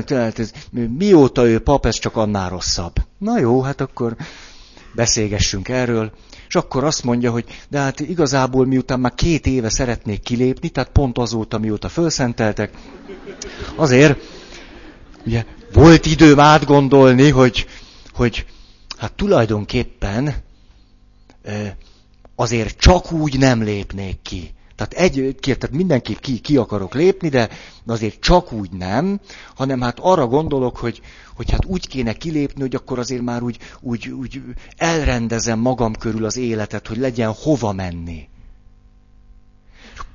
Tehát 0.06 0.40
ez, 0.40 0.52
mióta 0.98 1.46
ő 1.46 1.60
pap, 1.60 1.86
ez 1.86 2.00
csak 2.00 2.16
annál 2.16 2.50
rosszabb. 2.50 2.96
Na 3.18 3.40
jó, 3.40 3.62
hát 3.62 3.82
akkor 3.82 4.16
beszélgessünk 4.96 5.70
erről. 5.70 6.12
És 6.48 6.56
akkor 6.56 6.84
azt 6.84 7.04
mondja, 7.04 7.32
hogy 7.32 7.46
de 7.70 7.80
hát 7.80 8.00
igazából 8.00 8.66
miután 8.66 9.00
már 9.00 9.14
két 9.16 9.48
éve 9.48 9.70
szeretnék 9.70 10.22
kilépni, 10.22 10.70
tehát 10.70 10.90
pont 10.90 11.18
azóta, 11.18 11.58
mióta 11.58 11.90
felszenteltek, 11.90 12.74
azért 13.76 14.20
ugye, 15.26 15.46
volt 15.74 16.06
időm 16.06 16.40
átgondolni, 16.40 17.30
hogy, 17.30 17.66
hogy 18.14 18.46
hát 18.98 19.14
tulajdonképpen 19.14 20.36
azért 22.36 22.78
csak 22.78 23.12
úgy 23.12 23.38
nem 23.38 23.64
lépnék 23.64 24.22
ki. 24.22 24.54
Tehát, 24.82 25.06
egy, 25.06 25.36
tehát 25.42 25.72
mindenképp 25.72 26.18
ki, 26.18 26.40
ki 26.40 26.58
akarok 26.58 26.94
lépni, 26.94 27.30
de 27.30 27.50
azért 27.86 28.20
csak 28.20 28.52
úgy 28.52 28.72
nem, 28.72 29.20
hanem 29.56 29.82
hát 29.82 30.00
arra 30.00 30.28
gondolok, 30.28 30.78
hogy, 30.78 31.02
hogy 31.36 31.52
hát 31.52 31.66
úgy 31.66 31.88
kéne 31.88 32.14
kilépni, 32.14 32.62
hogy 32.62 32.76
akkor 32.76 33.00
azért 33.00 33.22
már 33.22 33.42
úgy, 33.42 33.58
úgy, 33.82 34.08
úgy 34.10 34.42
elrendezem 34.78 35.60
magam 35.60 35.94
körül 35.94 36.26
az 36.26 36.38
életet, 36.38 36.88
hogy 36.88 36.98
legyen 36.98 37.34
hova 37.34 37.72
menni. 37.72 38.30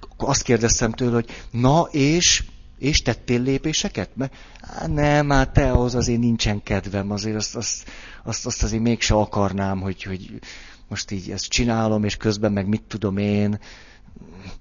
Akkor 0.01 0.29
azt 0.29 0.43
kérdeztem 0.43 0.93
tőle, 0.93 1.15
hogy 1.15 1.31
na 1.51 1.89
és, 1.91 2.45
és 2.79 3.03
tettél 3.03 3.41
lépéseket? 3.41 4.11
Mert, 4.15 4.35
á, 4.61 4.87
nem, 4.87 5.31
hát 5.31 5.53
te 5.53 5.71
ahhoz 5.71 5.95
azért 5.95 6.21
nincsen 6.21 6.63
kedvem, 6.63 7.11
azért 7.11 7.37
azt, 7.37 7.57
azt, 7.57 7.85
azt, 8.25 8.47
azt 8.47 8.63
azért 8.63 8.83
mégse 8.83 9.15
akarnám, 9.15 9.81
hogy, 9.81 10.03
hogy 10.03 10.31
most 10.89 11.11
így 11.11 11.31
ezt 11.31 11.49
csinálom, 11.49 12.05
és 12.05 12.17
közben 12.17 12.53
meg 12.53 12.67
mit 12.67 12.83
tudom 12.83 13.17
én, 13.17 13.59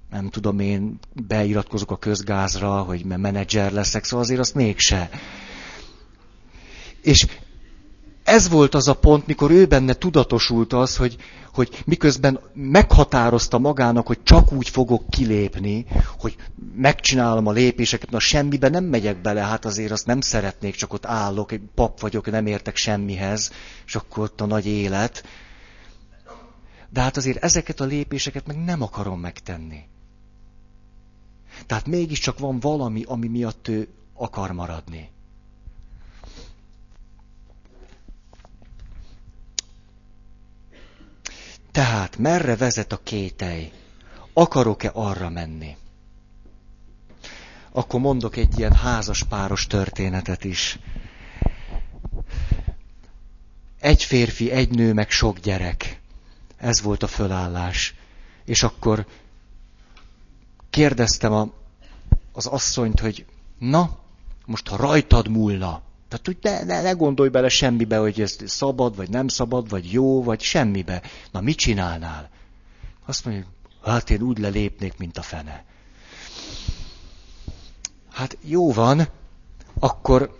nem 0.09 0.29
tudom 0.29 0.59
én, 0.59 0.99
beiratkozok 1.27 1.91
a 1.91 1.97
közgázra, 1.97 2.81
hogy 2.81 3.05
menedzser 3.05 3.71
leszek, 3.71 4.03
szóval 4.03 4.25
azért 4.25 4.39
azt 4.39 4.55
mégse. 4.55 5.09
És 7.01 7.27
ez 8.25 8.49
volt 8.49 8.75
az 8.75 8.87
a 8.87 8.93
pont, 8.93 9.27
mikor 9.27 9.51
ő 9.51 9.65
benne 9.65 9.93
tudatosult 9.93 10.73
az, 10.73 10.97
hogy, 10.97 11.15
hogy 11.53 11.83
miközben 11.85 12.39
meghatározta 12.53 13.57
magának, 13.57 14.07
hogy 14.07 14.23
csak 14.23 14.51
úgy 14.51 14.69
fogok 14.69 15.09
kilépni, 15.09 15.85
hogy 16.19 16.35
megcsinálom 16.75 17.47
a 17.47 17.51
lépéseket, 17.51 18.09
na 18.09 18.19
semmibe 18.19 18.69
nem 18.69 18.83
megyek 18.83 19.21
bele, 19.21 19.41
hát 19.41 19.65
azért 19.65 19.91
azt 19.91 20.05
nem 20.05 20.21
szeretnék, 20.21 20.75
csak 20.75 20.93
ott 20.93 21.05
állok, 21.05 21.51
egy 21.51 21.61
pap 21.75 21.99
vagyok, 21.99 22.31
nem 22.31 22.45
értek 22.45 22.75
semmihez, 22.75 23.51
és 23.85 23.95
akkor 23.95 24.23
ott 24.23 24.41
a 24.41 24.45
nagy 24.45 24.65
élet. 24.65 25.23
De 26.95 27.01
hát 27.01 27.17
azért 27.17 27.43
ezeket 27.43 27.79
a 27.79 27.85
lépéseket 27.85 28.47
meg 28.47 28.63
nem 28.63 28.81
akarom 28.81 29.19
megtenni. 29.19 29.83
Tehát 31.65 31.85
mégiscsak 31.85 32.39
van 32.39 32.59
valami, 32.59 33.03
ami 33.03 33.27
miatt 33.27 33.67
ő 33.67 33.87
akar 34.13 34.51
maradni. 34.51 35.09
Tehát 41.71 42.17
merre 42.17 42.55
vezet 42.55 42.91
a 42.91 42.99
kételj? 43.03 43.71
Akarok-e 44.33 44.91
arra 44.93 45.29
menni? 45.29 45.75
Akkor 47.71 47.99
mondok 47.99 48.35
egy 48.35 48.59
ilyen 48.59 48.73
házaspáros 48.73 49.67
történetet 49.67 50.43
is. 50.43 50.79
Egy 53.79 54.03
férfi, 54.03 54.51
egy 54.51 54.69
nő, 54.69 54.93
meg 54.93 55.09
sok 55.09 55.39
gyerek. 55.39 56.03
Ez 56.65 56.81
volt 56.81 57.03
a 57.03 57.07
fölállás. 57.07 57.95
És 58.45 58.63
akkor 58.63 59.05
kérdeztem 60.69 61.33
a, 61.33 61.49
az 62.33 62.45
asszonyt, 62.45 62.99
hogy 62.99 63.25
na, 63.59 63.97
most 64.45 64.67
ha 64.67 64.75
rajtad 64.75 65.27
múlna, 65.27 65.81
tehát 66.07 66.25
hogy 66.25 66.37
ne, 66.41 66.63
ne, 66.63 66.81
ne 66.81 66.91
gondolj 66.91 67.29
bele 67.29 67.49
semmibe, 67.49 67.97
hogy 67.97 68.21
ez 68.21 68.37
szabad, 68.45 68.95
vagy 68.95 69.09
nem 69.09 69.27
szabad, 69.27 69.69
vagy 69.69 69.91
jó, 69.91 70.23
vagy 70.23 70.41
semmibe. 70.41 71.01
Na, 71.31 71.41
mit 71.41 71.57
csinálnál? 71.57 72.29
Azt 73.05 73.25
mondja, 73.25 73.45
hát 73.83 74.09
én 74.09 74.21
úgy 74.21 74.37
lelépnék, 74.37 74.97
mint 74.97 75.17
a 75.17 75.21
fene. 75.21 75.65
Hát 78.11 78.37
jó 78.41 78.73
van, 78.73 79.07
akkor 79.79 80.39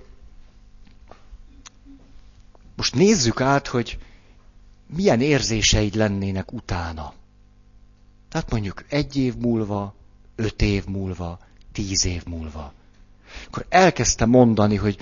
most 2.75 2.95
nézzük 2.95 3.41
át, 3.41 3.67
hogy 3.67 3.97
milyen 4.95 5.21
érzéseid 5.21 5.95
lennének 5.95 6.51
utána. 6.51 7.13
Tehát 8.29 8.51
mondjuk 8.51 8.85
egy 8.89 9.15
év 9.15 9.35
múlva, 9.35 9.95
öt 10.35 10.61
év 10.61 10.85
múlva, 10.85 11.39
tíz 11.71 12.05
év 12.05 12.23
múlva. 12.25 12.73
Akkor 13.47 13.65
elkezdte 13.69 14.25
mondani, 14.25 14.75
hogy 14.75 14.97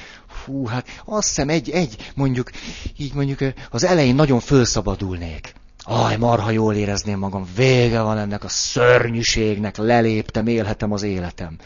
hú, 0.45 0.65
hát 0.65 0.87
azt 1.05 1.27
hiszem 1.27 1.49
egy, 1.49 1.69
egy, 1.69 2.11
mondjuk, 2.15 2.49
így 2.97 3.13
mondjuk 3.13 3.39
az 3.69 3.83
elején 3.83 4.15
nagyon 4.15 4.39
fölszabadulnék. 4.39 5.53
Aj, 5.85 6.17
marha 6.17 6.51
jól 6.51 6.75
érezném 6.75 7.19
magam, 7.19 7.47
vége 7.55 8.01
van 8.01 8.17
ennek 8.17 8.43
a 8.43 8.49
szörnyűségnek, 8.49 9.77
leléptem, 9.77 10.47
élhetem 10.47 10.91
az 10.91 11.03
életem. 11.03 11.57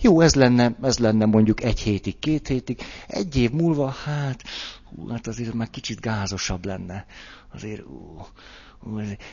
Jó, 0.00 0.20
ez 0.20 0.34
lenne, 0.34 0.76
ez 0.82 0.98
lenne 0.98 1.24
mondjuk 1.24 1.62
egy 1.62 1.80
hétig, 1.80 2.18
két 2.18 2.48
hétig, 2.48 2.82
egy 3.06 3.36
év 3.36 3.50
múlva, 3.50 3.88
hát, 4.04 4.42
hú, 4.94 5.08
hát 5.08 5.26
azért 5.26 5.54
már 5.54 5.70
kicsit 5.70 6.00
gázosabb 6.00 6.64
lenne. 6.64 7.06
Azért, 7.52 7.80
ú, 7.80 8.20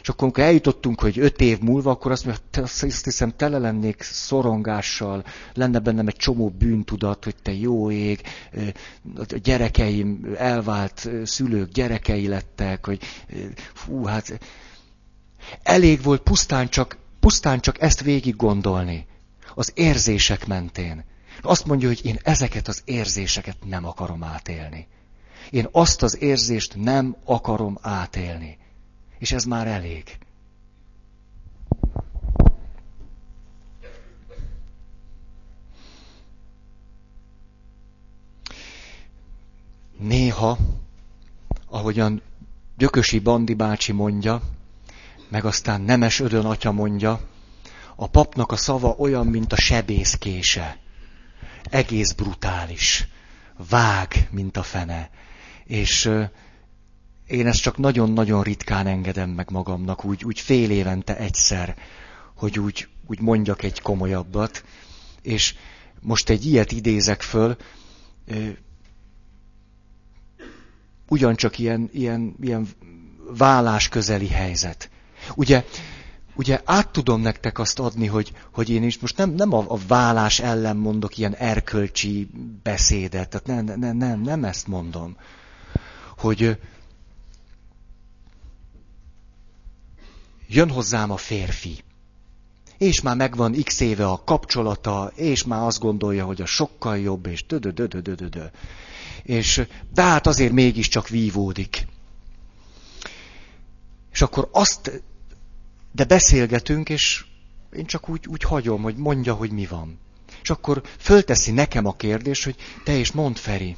és 0.02 0.10
akkor, 0.10 0.24
amikor 0.24 0.44
eljutottunk, 0.44 1.02
hogy 1.02 1.20
öt 1.20 1.42
év 1.42 1.60
múlva, 1.60 1.92
akkor 1.92 2.12
azt 2.12 2.26
mondja, 2.26 2.62
azt 2.62 3.04
hiszem, 3.04 3.36
tele 3.36 3.58
lennék 3.58 4.02
szorongással, 4.02 5.24
lenne 5.54 5.80
bennem 5.80 6.08
egy 6.08 6.16
csomó 6.16 6.50
bűntudat, 6.50 7.24
hogy 7.24 7.36
te 7.42 7.54
jó 7.54 7.92
ég, 7.92 8.22
a 9.16 9.36
gyerekeim, 9.44 10.36
elvált 10.38 11.10
szülők 11.24 11.72
gyerekei 11.72 12.28
lettek, 12.28 12.86
hogy 12.86 13.02
fú, 13.74 14.04
hát 14.04 14.40
elég 15.64 16.04
volt 16.04 16.22
pusztán 16.22 16.70
csak, 16.70 16.98
pusztán 17.20 17.60
csak 17.60 17.82
ezt 17.82 18.02
végig 18.02 18.36
gondolni. 18.36 19.06
Az 19.56 19.72
érzések 19.76 20.48
mentén. 20.48 21.04
Azt 21.42 21.66
mondja, 21.66 21.88
hogy 21.88 22.06
én 22.06 22.20
ezeket 22.24 22.68
az 22.68 22.82
érzéseket 22.86 23.58
nem 23.66 23.86
akarom 23.86 24.24
átélni. 24.24 24.88
Én 25.52 25.68
azt 25.72 26.02
az 26.04 26.22
érzést 26.22 26.76
nem 26.76 27.16
akarom 27.26 27.78
átélni. 27.82 28.58
És 29.18 29.32
ez 29.32 29.44
már 29.44 29.68
elég. 29.68 30.18
Néha, 39.98 40.58
ahogyan 41.68 42.22
Gyökösi 42.78 43.20
Bandi 43.20 43.54
bácsi 43.54 43.92
mondja, 43.92 44.42
meg 45.30 45.46
aztán 45.46 45.82
Nemes 45.82 46.20
Ödön 46.20 46.46
atya 46.46 46.72
mondja, 46.72 47.20
a 47.96 48.08
papnak 48.08 48.52
a 48.52 48.56
szava 48.56 48.96
olyan, 48.98 49.28
mint 49.28 49.54
a 49.54 49.56
sebészkése. 49.56 50.78
Egész 51.64 52.12
brutális. 52.12 53.08
Vág, 53.70 54.28
mint 54.32 54.58
a 54.58 54.64
fene. 54.64 55.10
És 55.72 56.12
én 57.28 57.48
ezt 57.48 57.62
csak 57.62 57.78
nagyon-nagyon 57.78 58.44
ritkán 58.44 58.88
engedem 58.88 59.30
meg 59.30 59.50
magamnak, 59.52 60.06
úgy, 60.06 60.24
úgy 60.24 60.40
fél 60.40 60.72
évente 60.72 61.18
egyszer, 61.18 61.76
hogy 62.36 62.60
úgy, 62.60 62.88
úgy 63.08 63.22
mondjak 63.22 63.64
egy 63.64 63.82
komolyabbat. 63.82 64.64
És 65.22 65.56
most 66.00 66.30
egy 66.30 66.46
ilyet 66.46 66.72
idézek 66.72 67.22
föl, 67.22 67.56
ugyancsak 71.08 71.60
ilyen, 71.60 71.90
ilyen, 71.94 72.36
ilyen 72.42 72.68
vállás 73.38 73.90
közeli 73.90 74.28
helyzet. 74.28 74.90
Ugye, 75.36 75.66
ugye 76.36 76.62
át 76.66 76.90
tudom 76.90 77.22
nektek 77.22 77.60
azt 77.60 77.80
adni, 77.80 78.06
hogy, 78.08 78.34
hogy 78.54 78.70
én 78.70 78.84
is 78.84 79.00
most 79.00 79.18
nem, 79.18 79.30
nem 79.30 79.54
a, 79.54 79.66
a 79.68 79.78
vállás 79.88 80.40
ellen 80.40 80.78
mondok 80.78 81.18
ilyen 81.18 81.36
erkölcsi 81.36 82.30
beszédet, 82.64 83.30
tehát 83.30 83.66
nem, 83.66 83.80
nem, 83.80 83.98
nem, 83.98 84.22
nem 84.22 84.44
ezt 84.44 84.68
mondom, 84.68 85.16
hogy, 86.22 86.58
jön 90.48 90.70
hozzám 90.70 91.12
a 91.12 91.18
férfi, 91.18 91.84
és 92.78 93.02
már 93.02 93.16
megvan 93.16 93.64
x 93.64 93.80
éve 93.80 94.08
a 94.08 94.24
kapcsolata, 94.24 95.12
és 95.16 95.44
már 95.44 95.62
azt 95.62 95.80
gondolja, 95.80 96.26
hogy 96.26 96.42
a 96.42 96.46
sokkal 96.46 96.98
jobb, 96.98 97.26
és 97.26 97.46
dödödödödödö. 97.46 98.46
És 99.24 99.66
de 99.94 100.02
hát 100.02 100.28
azért 100.28 100.52
mégiscsak 100.52 101.08
vívódik. 101.08 101.88
És 104.12 104.22
akkor 104.22 104.50
azt, 104.52 105.04
de 105.92 106.04
beszélgetünk, 106.04 106.90
és 106.90 107.26
én 107.76 107.86
csak 107.86 108.10
úgy, 108.10 108.28
úgy 108.28 108.44
hagyom, 108.44 108.82
hogy 108.82 108.96
mondja, 108.96 109.34
hogy 109.34 109.52
mi 109.52 109.66
van. 109.66 110.00
És 110.42 110.50
akkor 110.50 110.82
fölteszi 110.98 111.52
nekem 111.52 111.86
a 111.86 111.96
kérdés, 111.96 112.44
hogy 112.44 112.56
te 112.84 112.94
is 112.94 113.12
mondd, 113.12 113.36
Feri, 113.36 113.76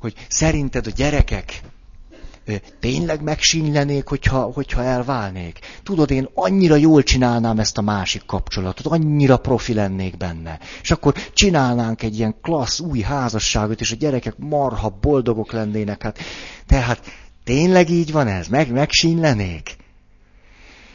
hogy 0.00 0.14
szerinted 0.28 0.86
a 0.86 0.90
gyerekek 0.90 1.60
tényleg 2.80 3.22
megsínylenék, 3.22 4.06
hogyha, 4.06 4.40
hogyha 4.40 4.82
elválnék. 4.82 5.58
Tudod, 5.82 6.10
én 6.10 6.28
annyira 6.34 6.76
jól 6.76 7.02
csinálnám 7.02 7.58
ezt 7.58 7.78
a 7.78 7.82
másik 7.82 8.26
kapcsolatot, 8.26 8.86
annyira 8.86 9.36
profi 9.36 9.74
lennék 9.74 10.16
benne. 10.16 10.58
És 10.82 10.90
akkor 10.90 11.14
csinálnánk 11.32 12.02
egy 12.02 12.18
ilyen 12.18 12.34
klassz 12.42 12.80
új 12.80 13.00
házasságot, 13.00 13.80
és 13.80 13.92
a 13.92 13.96
gyerekek 13.96 14.36
marha 14.36 14.88
boldogok 15.00 15.52
lennének. 15.52 16.02
Hát, 16.02 16.18
tehát 16.66 17.00
tényleg 17.44 17.90
így 17.90 18.12
van 18.12 18.26
ez? 18.26 18.48
Meg, 18.48 18.72
megsínylenék? 18.72 19.76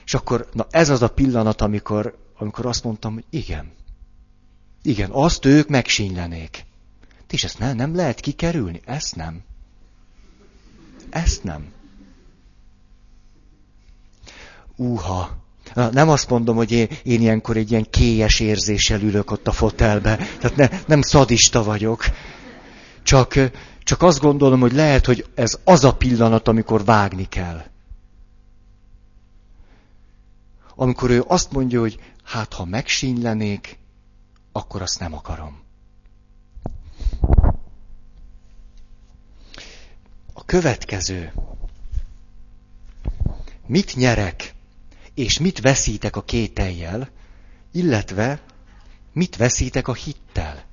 És 0.05 0.13
akkor, 0.13 0.49
na 0.53 0.67
ez 0.69 0.89
az 0.89 1.01
a 1.01 1.07
pillanat, 1.07 1.61
amikor, 1.61 2.17
amikor 2.37 2.65
azt 2.65 2.83
mondtam, 2.83 3.13
hogy 3.13 3.25
igen. 3.29 3.71
Igen, 4.81 5.09
azt 5.11 5.45
ők 5.45 5.67
megsínylenék. 5.67 6.65
És 7.33 7.43
ezt 7.43 7.59
nem, 7.59 7.75
nem 7.75 7.95
lehet 7.95 8.19
kikerülni? 8.19 8.81
Ezt 8.85 9.15
nem. 9.15 9.43
Ezt 11.09 11.43
nem. 11.43 11.71
Úha. 14.75 15.37
Nem 15.73 16.09
azt 16.09 16.29
mondom, 16.29 16.55
hogy 16.55 16.71
én, 16.71 16.87
én 17.03 17.21
ilyenkor 17.21 17.57
egy 17.57 17.71
ilyen 17.71 17.89
kélyes 17.89 18.39
érzéssel 18.39 19.01
ülök 19.01 19.31
ott 19.31 19.47
a 19.47 19.51
fotelbe. 19.51 20.15
Tehát 20.15 20.55
ne, 20.55 20.69
nem 20.87 21.01
szadista 21.01 21.63
vagyok. 21.63 22.05
Csak, 23.03 23.33
csak 23.83 24.01
azt 24.01 24.19
gondolom, 24.19 24.59
hogy 24.59 24.73
lehet, 24.73 25.05
hogy 25.05 25.25
ez 25.35 25.59
az 25.63 25.83
a 25.83 25.95
pillanat, 25.95 26.47
amikor 26.47 26.85
vágni 26.85 27.27
kell. 27.29 27.63
Amikor 30.75 31.09
ő 31.09 31.23
azt 31.27 31.51
mondja, 31.51 31.79
hogy 31.79 31.99
hát 32.23 32.53
ha 32.53 32.65
megsínylenék, 32.65 33.79
akkor 34.51 34.81
azt 34.81 34.99
nem 34.99 35.13
akarom. 35.13 35.62
A 40.33 40.45
következő. 40.45 41.33
Mit 43.65 43.95
nyerek, 43.95 44.53
és 45.13 45.39
mit 45.39 45.59
veszítek 45.59 46.15
a 46.15 46.23
kételjel, 46.23 47.09
illetve 47.71 48.41
mit 49.13 49.35
veszítek 49.35 49.87
a 49.87 49.93
hittel? 49.93 50.63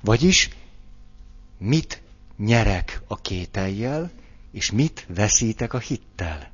Vagyis 0.00 0.50
mit 1.58 2.02
nyerek 2.36 3.02
a 3.06 3.16
kételjel, 3.16 4.10
és 4.52 4.70
mit 4.70 5.06
veszítek 5.08 5.72
a 5.72 5.78
hittel? 5.78 6.50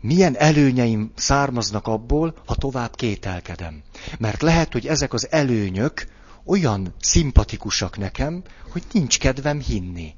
Milyen 0.00 0.36
előnyeim 0.36 1.12
származnak 1.14 1.86
abból, 1.86 2.34
ha 2.46 2.54
tovább 2.54 2.96
kételkedem? 2.96 3.82
Mert 4.18 4.42
lehet, 4.42 4.72
hogy 4.72 4.86
ezek 4.86 5.12
az 5.12 5.30
előnyök 5.30 6.06
olyan 6.44 6.94
szimpatikusak 7.00 7.98
nekem, 7.98 8.42
hogy 8.70 8.82
nincs 8.92 9.18
kedvem 9.18 9.60
hinni. 9.60 10.14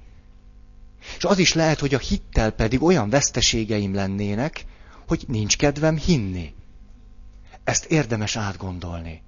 És 1.17 1.25
az 1.25 1.39
is 1.39 1.53
lehet, 1.55 1.81
hogy 1.81 1.95
a 1.95 1.99
hittel 1.99 2.51
pedig 2.51 2.83
olyan 2.83 3.11
veszteségeim 3.11 3.95
lennének, 3.95 4.65
hogy 5.07 5.25
nincs 5.29 5.57
kedvem 5.57 5.97
hinni. 5.97 6.55
Ezt 7.65 7.85
érdemes 7.85 8.37
átgondolni. 8.37 9.23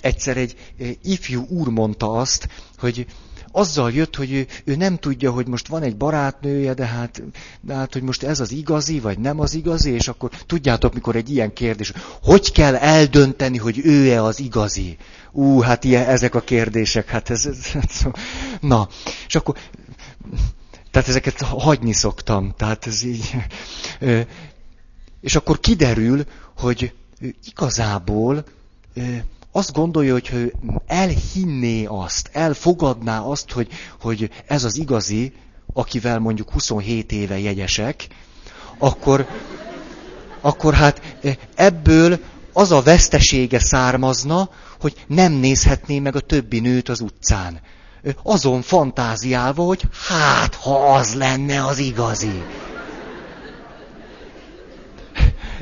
Egyszer 0.00 0.36
egy 0.36 0.56
ifjú 1.02 1.46
úr 1.46 1.68
mondta 1.68 2.12
azt, 2.12 2.48
hogy 2.78 3.06
azzal 3.52 3.92
jött, 3.92 4.16
hogy 4.16 4.32
ő, 4.32 4.46
ő 4.64 4.76
nem 4.76 4.96
tudja, 4.96 5.30
hogy 5.30 5.46
most 5.46 5.68
van 5.68 5.82
egy 5.82 5.96
barátnője, 5.96 6.74
de 6.74 6.86
hát, 6.86 7.22
de 7.60 7.74
hát, 7.74 7.92
hogy 7.92 8.02
most 8.02 8.22
ez 8.22 8.40
az 8.40 8.52
igazi, 8.52 9.00
vagy 9.00 9.18
nem 9.18 9.40
az 9.40 9.54
igazi, 9.54 9.90
és 9.90 10.08
akkor 10.08 10.30
tudjátok, 10.46 10.94
mikor 10.94 11.16
egy 11.16 11.30
ilyen 11.30 11.52
kérdés, 11.52 11.92
hogy 12.22 12.52
kell 12.52 12.76
eldönteni, 12.76 13.58
hogy 13.58 13.80
ő-e 13.84 14.22
az 14.22 14.40
igazi? 14.40 14.96
Ú, 15.32 15.60
hát 15.60 15.84
ilyen, 15.84 16.08
ezek 16.08 16.34
a 16.34 16.40
kérdések, 16.40 17.08
hát 17.08 17.30
ez, 17.30 17.46
ez, 17.46 17.58
ez 17.74 18.06
na, 18.60 18.88
és 19.26 19.34
akkor, 19.34 19.56
tehát 20.90 21.08
ezeket 21.08 21.40
hagyni 21.40 21.92
szoktam, 21.92 22.54
tehát 22.56 22.86
ez 22.86 23.02
így, 23.02 23.36
és 25.20 25.36
akkor 25.36 25.60
kiderül, 25.60 26.24
hogy 26.56 26.92
igazából 27.44 28.44
azt 29.52 29.72
gondolja, 29.72 30.12
hogy 30.12 30.30
ő 30.32 30.54
elhinné 30.86 31.84
azt, 31.84 32.30
elfogadná 32.32 33.20
azt, 33.20 33.50
hogy, 33.50 33.68
hogy 34.00 34.30
ez 34.46 34.64
az 34.64 34.76
igazi, 34.76 35.32
akivel 35.72 36.18
mondjuk 36.18 36.50
27 36.50 37.12
éve 37.12 37.38
jegyesek, 37.38 38.06
akkor, 38.78 39.26
akkor 40.40 40.74
hát 40.74 41.16
ebből 41.54 42.18
az 42.52 42.72
a 42.72 42.82
vesztesége 42.82 43.58
származna, 43.58 44.50
hogy 44.80 45.04
nem 45.06 45.32
nézhetné 45.32 45.98
meg 45.98 46.16
a 46.16 46.20
többi 46.20 46.60
nőt 46.60 46.88
az 46.88 47.00
utcán. 47.00 47.60
Azon 48.22 48.62
fantáziálva, 48.62 49.64
hogy 49.64 49.82
hát, 50.08 50.54
ha 50.54 50.94
az 50.94 51.14
lenne 51.14 51.64
az 51.64 51.78
igazi. 51.78 52.42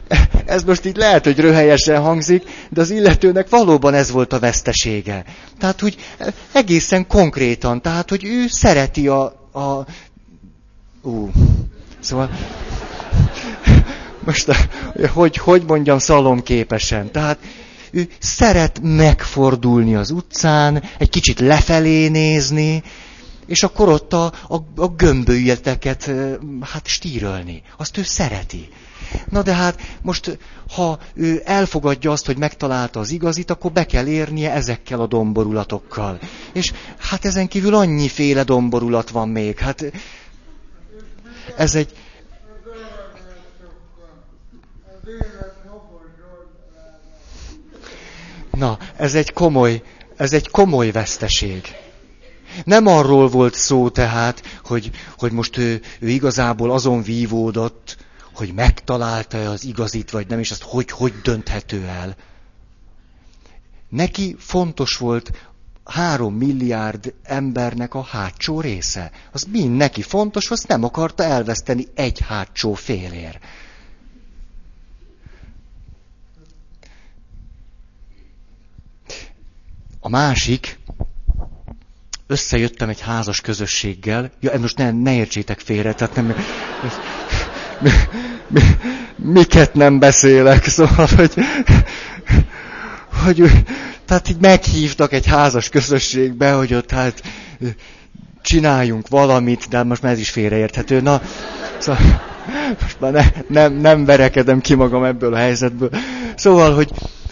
Ez 0.46 0.64
most 0.64 0.84
így 0.84 0.96
lehet, 0.96 1.24
hogy 1.24 1.38
röhelyesen 1.40 2.00
hangzik, 2.00 2.42
de 2.70 2.80
az 2.80 2.90
illetőnek 2.90 3.48
valóban 3.48 3.94
ez 3.94 4.10
volt 4.10 4.32
a 4.32 4.38
vesztesége. 4.38 5.24
Tehát, 5.58 5.80
hogy 5.80 5.96
egészen 6.52 7.06
konkrétan, 7.06 7.82
tehát, 7.82 8.08
hogy 8.08 8.24
ő 8.24 8.46
szereti 8.48 9.08
a... 9.08 9.22
a... 9.52 9.86
Ú, 11.02 11.30
szóval... 12.00 12.30
Most, 14.24 14.52
hogy, 15.12 15.36
hogy 15.36 15.62
mondjam 15.66 15.98
szalomképesen. 15.98 17.10
Tehát, 17.10 17.38
ő 17.90 18.08
szeret 18.18 18.80
megfordulni 18.82 19.94
az 19.94 20.10
utcán, 20.10 20.82
egy 20.98 21.10
kicsit 21.10 21.40
lefelé 21.40 22.08
nézni, 22.08 22.82
és 23.48 23.62
akkor 23.62 23.88
ott 23.88 24.12
a, 24.12 24.24
a, 24.48 24.56
a 24.76 24.88
gömbölyeteket 24.88 26.10
hát 26.60 26.86
stírölni. 26.86 27.62
Azt 27.76 27.96
ő 27.96 28.02
szereti. 28.02 28.68
Na 29.28 29.42
de 29.42 29.54
hát 29.54 29.80
most, 30.02 30.38
ha 30.74 30.98
ő 31.14 31.42
elfogadja 31.44 32.10
azt, 32.10 32.26
hogy 32.26 32.36
megtalálta 32.36 33.00
az 33.00 33.10
igazit, 33.10 33.50
akkor 33.50 33.72
be 33.72 33.86
kell 33.86 34.06
érnie 34.06 34.52
ezekkel 34.52 35.00
a 35.00 35.06
domborulatokkal. 35.06 36.18
És 36.52 36.72
hát 36.98 37.24
ezen 37.24 37.48
kívül 37.48 37.74
annyiféle 37.74 38.42
domborulat 38.42 39.10
van 39.10 39.28
még. 39.28 39.58
Hát 39.58 39.92
ez 41.56 41.74
egy... 41.74 41.92
Na, 48.50 48.78
ez 48.96 49.14
egy 49.14 49.32
komoly, 49.32 49.82
ez 50.16 50.32
egy 50.32 50.48
komoly 50.50 50.90
veszteség. 50.90 51.87
Nem 52.64 52.86
arról 52.86 53.28
volt 53.28 53.54
szó 53.54 53.88
tehát, 53.88 54.60
hogy, 54.64 54.90
hogy 55.18 55.32
most 55.32 55.56
ő, 55.56 55.80
ő 56.00 56.08
igazából 56.08 56.70
azon 56.70 57.02
vívódott, 57.02 57.96
hogy 58.34 58.54
megtalálta-e 58.54 59.50
az 59.50 59.64
igazit, 59.64 60.10
vagy 60.10 60.26
nem, 60.26 60.38
és 60.38 60.50
azt 60.50 60.62
hogy, 60.62 60.90
hogy 60.90 61.12
dönthető 61.22 61.86
el. 61.86 62.16
Neki 63.88 64.36
fontos 64.38 64.96
volt 64.96 65.30
három 65.88 66.34
milliárd 66.34 67.14
embernek 67.22 67.94
a 67.94 68.02
hátsó 68.02 68.60
része. 68.60 69.10
Az 69.32 69.46
mind 69.50 69.76
neki 69.76 70.02
fontos, 70.02 70.50
azt 70.50 70.68
nem 70.68 70.84
akarta 70.84 71.22
elveszteni 71.22 71.86
egy 71.94 72.20
hátsó 72.20 72.74
félér. 72.74 73.38
A 80.00 80.08
másik, 80.08 80.78
összejöttem 82.30 82.88
egy 82.88 83.00
házas 83.00 83.40
közösséggel, 83.40 84.30
ja, 84.40 84.58
most 84.58 84.76
ne, 84.76 84.90
ne 84.90 85.14
értsétek 85.14 85.58
félre, 85.58 85.92
tehát 85.92 86.14
nem, 86.14 86.34
mi, 87.80 87.90
mi, 88.48 88.60
miket 89.16 89.74
nem 89.74 89.98
beszélek, 89.98 90.64
szóval, 90.64 91.06
hogy, 91.16 91.34
hogy 93.24 93.50
tehát 94.04 94.28
így 94.28 94.40
meghívtak 94.40 95.12
egy 95.12 95.26
házas 95.26 95.68
közösségbe, 95.68 96.52
hogy 96.52 96.74
ott 96.74 96.90
hát 96.90 97.22
csináljunk 98.42 99.08
valamit, 99.08 99.68
de 99.68 99.82
most 99.82 100.02
már 100.02 100.12
ez 100.12 100.18
is 100.18 100.30
félreérthető. 100.30 101.00
Na, 101.00 101.22
szóval, 101.78 102.02
most 102.80 103.00
már 103.00 103.12
ne, 103.12 103.24
nem, 103.48 103.72
nem 103.72 104.04
verekedem 104.04 104.60
ki 104.60 104.74
magam 104.74 105.04
ebből 105.04 105.34
a 105.34 105.36
helyzetből. 105.36 105.90
Szóval, 106.34 106.74
hogy, 106.74 106.90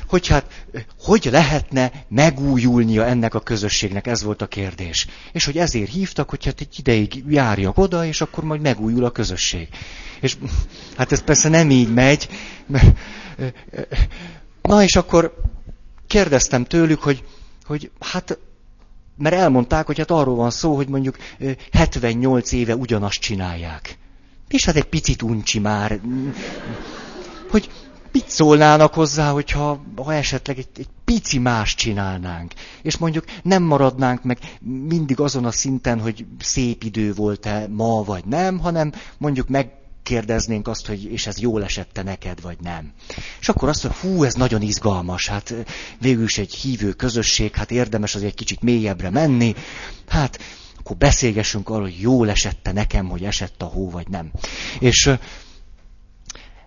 hogy 0.09 0.27
hát, 0.27 0.65
hogy 1.01 1.29
lehetne 1.33 1.93
megújulnia 2.09 3.05
ennek 3.05 3.35
a 3.35 3.41
közösségnek, 3.41 4.07
ez 4.07 4.23
volt 4.23 4.43
a 4.43 4.47
kérdés. 4.47 5.07
És 5.33 5.45
hogy 5.45 5.59
ezért 5.59 5.91
hívtak, 5.91 6.31
hogy 6.31 6.45
hát 6.45 6.61
egy 6.61 6.79
ideig 6.79 7.25
járjak 7.29 7.79
oda, 7.79 8.05
és 8.05 8.21
akkor 8.21 8.45
majd 8.45 8.61
megújul 8.61 9.05
a 9.05 9.11
közösség. 9.11 9.69
És 10.21 10.37
hát 10.97 11.13
ez 11.13 11.23
persze 11.23 11.49
nem 11.49 11.71
így 11.71 11.95
megy. 11.95 12.29
Na 14.63 14.83
és 14.83 14.97
akkor 14.97 15.35
kérdeztem 16.07 16.65
tőlük, 16.65 17.03
hogy, 17.03 17.25
hogy 17.65 17.91
hát, 18.01 18.39
mert 19.19 19.35
elmondták, 19.35 19.87
hogy 19.87 19.99
hát 19.99 20.11
arról 20.11 20.37
van 20.37 20.51
szó, 20.51 20.75
hogy 20.77 20.89
mondjuk 20.89 21.17
78 21.73 22.53
éve 22.53 22.77
ugyanazt 22.77 23.19
csinálják. 23.21 23.99
És 24.49 24.65
hát 24.65 24.77
egy 24.77 24.85
picit 24.85 25.23
uncsi 25.23 25.59
már. 25.59 26.01
Hogy 27.51 27.71
mit 28.17 28.31
szólnának 28.31 28.95
hozzá, 28.95 29.31
hogyha 29.31 29.83
ha 29.97 30.15
esetleg 30.15 30.59
egy, 30.59 30.69
egy 30.77 30.89
pici 31.05 31.39
más 31.39 31.75
csinálnánk, 31.75 32.53
és 32.83 32.97
mondjuk 32.97 33.25
nem 33.43 33.63
maradnánk 33.63 34.23
meg 34.23 34.39
mindig 34.89 35.21
azon 35.21 35.45
a 35.45 35.51
szinten, 35.51 36.01
hogy 36.01 36.27
szép 36.41 36.83
idő 36.83 37.13
volt-e 37.15 37.67
ma 37.71 38.03
vagy 38.03 38.25
nem, 38.25 38.59
hanem 38.59 38.93
mondjuk 39.19 39.49
meg 39.49 39.71
kérdeznénk 40.03 40.69
azt, 40.69 40.87
hogy 40.87 41.05
és 41.13 41.27
ez 41.27 41.39
jól 41.39 41.65
esette 41.65 42.03
neked, 42.03 42.41
vagy 42.41 42.57
nem. 42.61 42.93
És 43.41 43.49
akkor 43.49 43.69
azt 43.69 43.83
mondja, 43.83 44.01
hú, 44.01 44.25
ez 44.25 44.35
nagyon 44.35 44.63
izgalmas, 44.63 45.29
hát 45.29 45.55
végül 46.01 46.25
is 46.25 46.39
egy 46.39 46.55
hívő 46.55 46.93
közösség, 46.93 47.55
hát 47.55 47.71
érdemes 47.71 48.15
az 48.15 48.23
egy 48.23 48.35
kicsit 48.35 48.63
mélyebbre 48.63 49.11
menni, 49.11 49.55
hát 50.09 50.39
akkor 50.79 50.97
beszélgessünk 50.97 51.69
arról, 51.69 51.83
hogy 51.83 52.01
jól 52.01 52.31
esette 52.31 52.73
nekem, 52.73 53.09
hogy 53.09 53.25
esett 53.25 53.63
a 53.63 53.65
hó, 53.65 53.91
vagy 53.91 54.09
nem. 54.09 54.31
És 54.79 55.11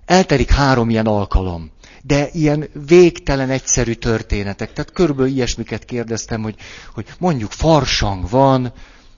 eltelik 0.10 0.52
három 0.52 0.90
ilyen 0.90 1.06
alkalom, 1.06 1.72
de 2.04 2.30
ilyen 2.32 2.70
végtelen 2.88 3.50
egyszerű 3.50 3.94
történetek. 3.94 4.74
Tehát 4.74 4.92
körülbelül 4.92 5.32
ilyesmiket 5.32 5.86
kérdeztem, 5.86 6.42
hogy, 6.42 6.56
hogy 6.94 7.06
mondjuk 7.20 7.52
farsang 7.52 8.30
van, 8.30 8.74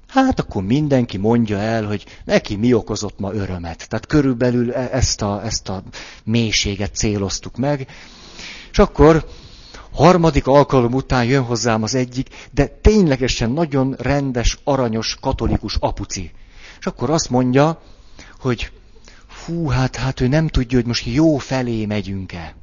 hát 0.08 0.40
akkor 0.40 0.64
mindenki 0.64 1.18
mondja 1.18 1.58
el, 1.58 1.86
hogy 1.86 2.06
neki 2.26 2.56
mi 2.56 2.74
okozott 2.74 3.20
ma 3.20 3.34
örömet. 3.34 3.88
Tehát 3.90 4.06
körülbelül 4.06 4.74
e- 4.74 4.90
ezt 4.92 5.22
a, 5.22 5.42
ezt 5.46 5.70
a 5.70 5.84
mélységet 6.24 6.96
céloztuk 6.96 7.58
meg. 7.58 7.88
És 8.72 8.80
akkor 8.80 9.26
harmadik 9.92 10.48
alkalom 10.48 10.94
után 10.94 11.26
jön 11.26 11.44
hozzám 11.44 11.84
az 11.84 11.96
egyik, 11.96 12.28
de 12.52 12.68
ténylegesen 12.68 13.50
nagyon 13.50 13.96
rendes, 13.98 14.58
aranyos, 14.64 15.18
katolikus 15.22 15.76
apuci. 15.80 16.32
És 16.80 16.86
akkor 16.86 17.10
azt 17.10 17.30
mondja, 17.30 17.82
hogy 18.40 18.72
hú, 19.46 19.68
hát, 19.68 19.96
hát 19.96 20.20
ő 20.20 20.28
nem 20.28 20.48
tudja, 20.48 20.78
hogy 20.78 20.88
most 20.88 21.06
jó 21.06 21.38
felé 21.38 21.86
megyünk-e. 21.86 22.56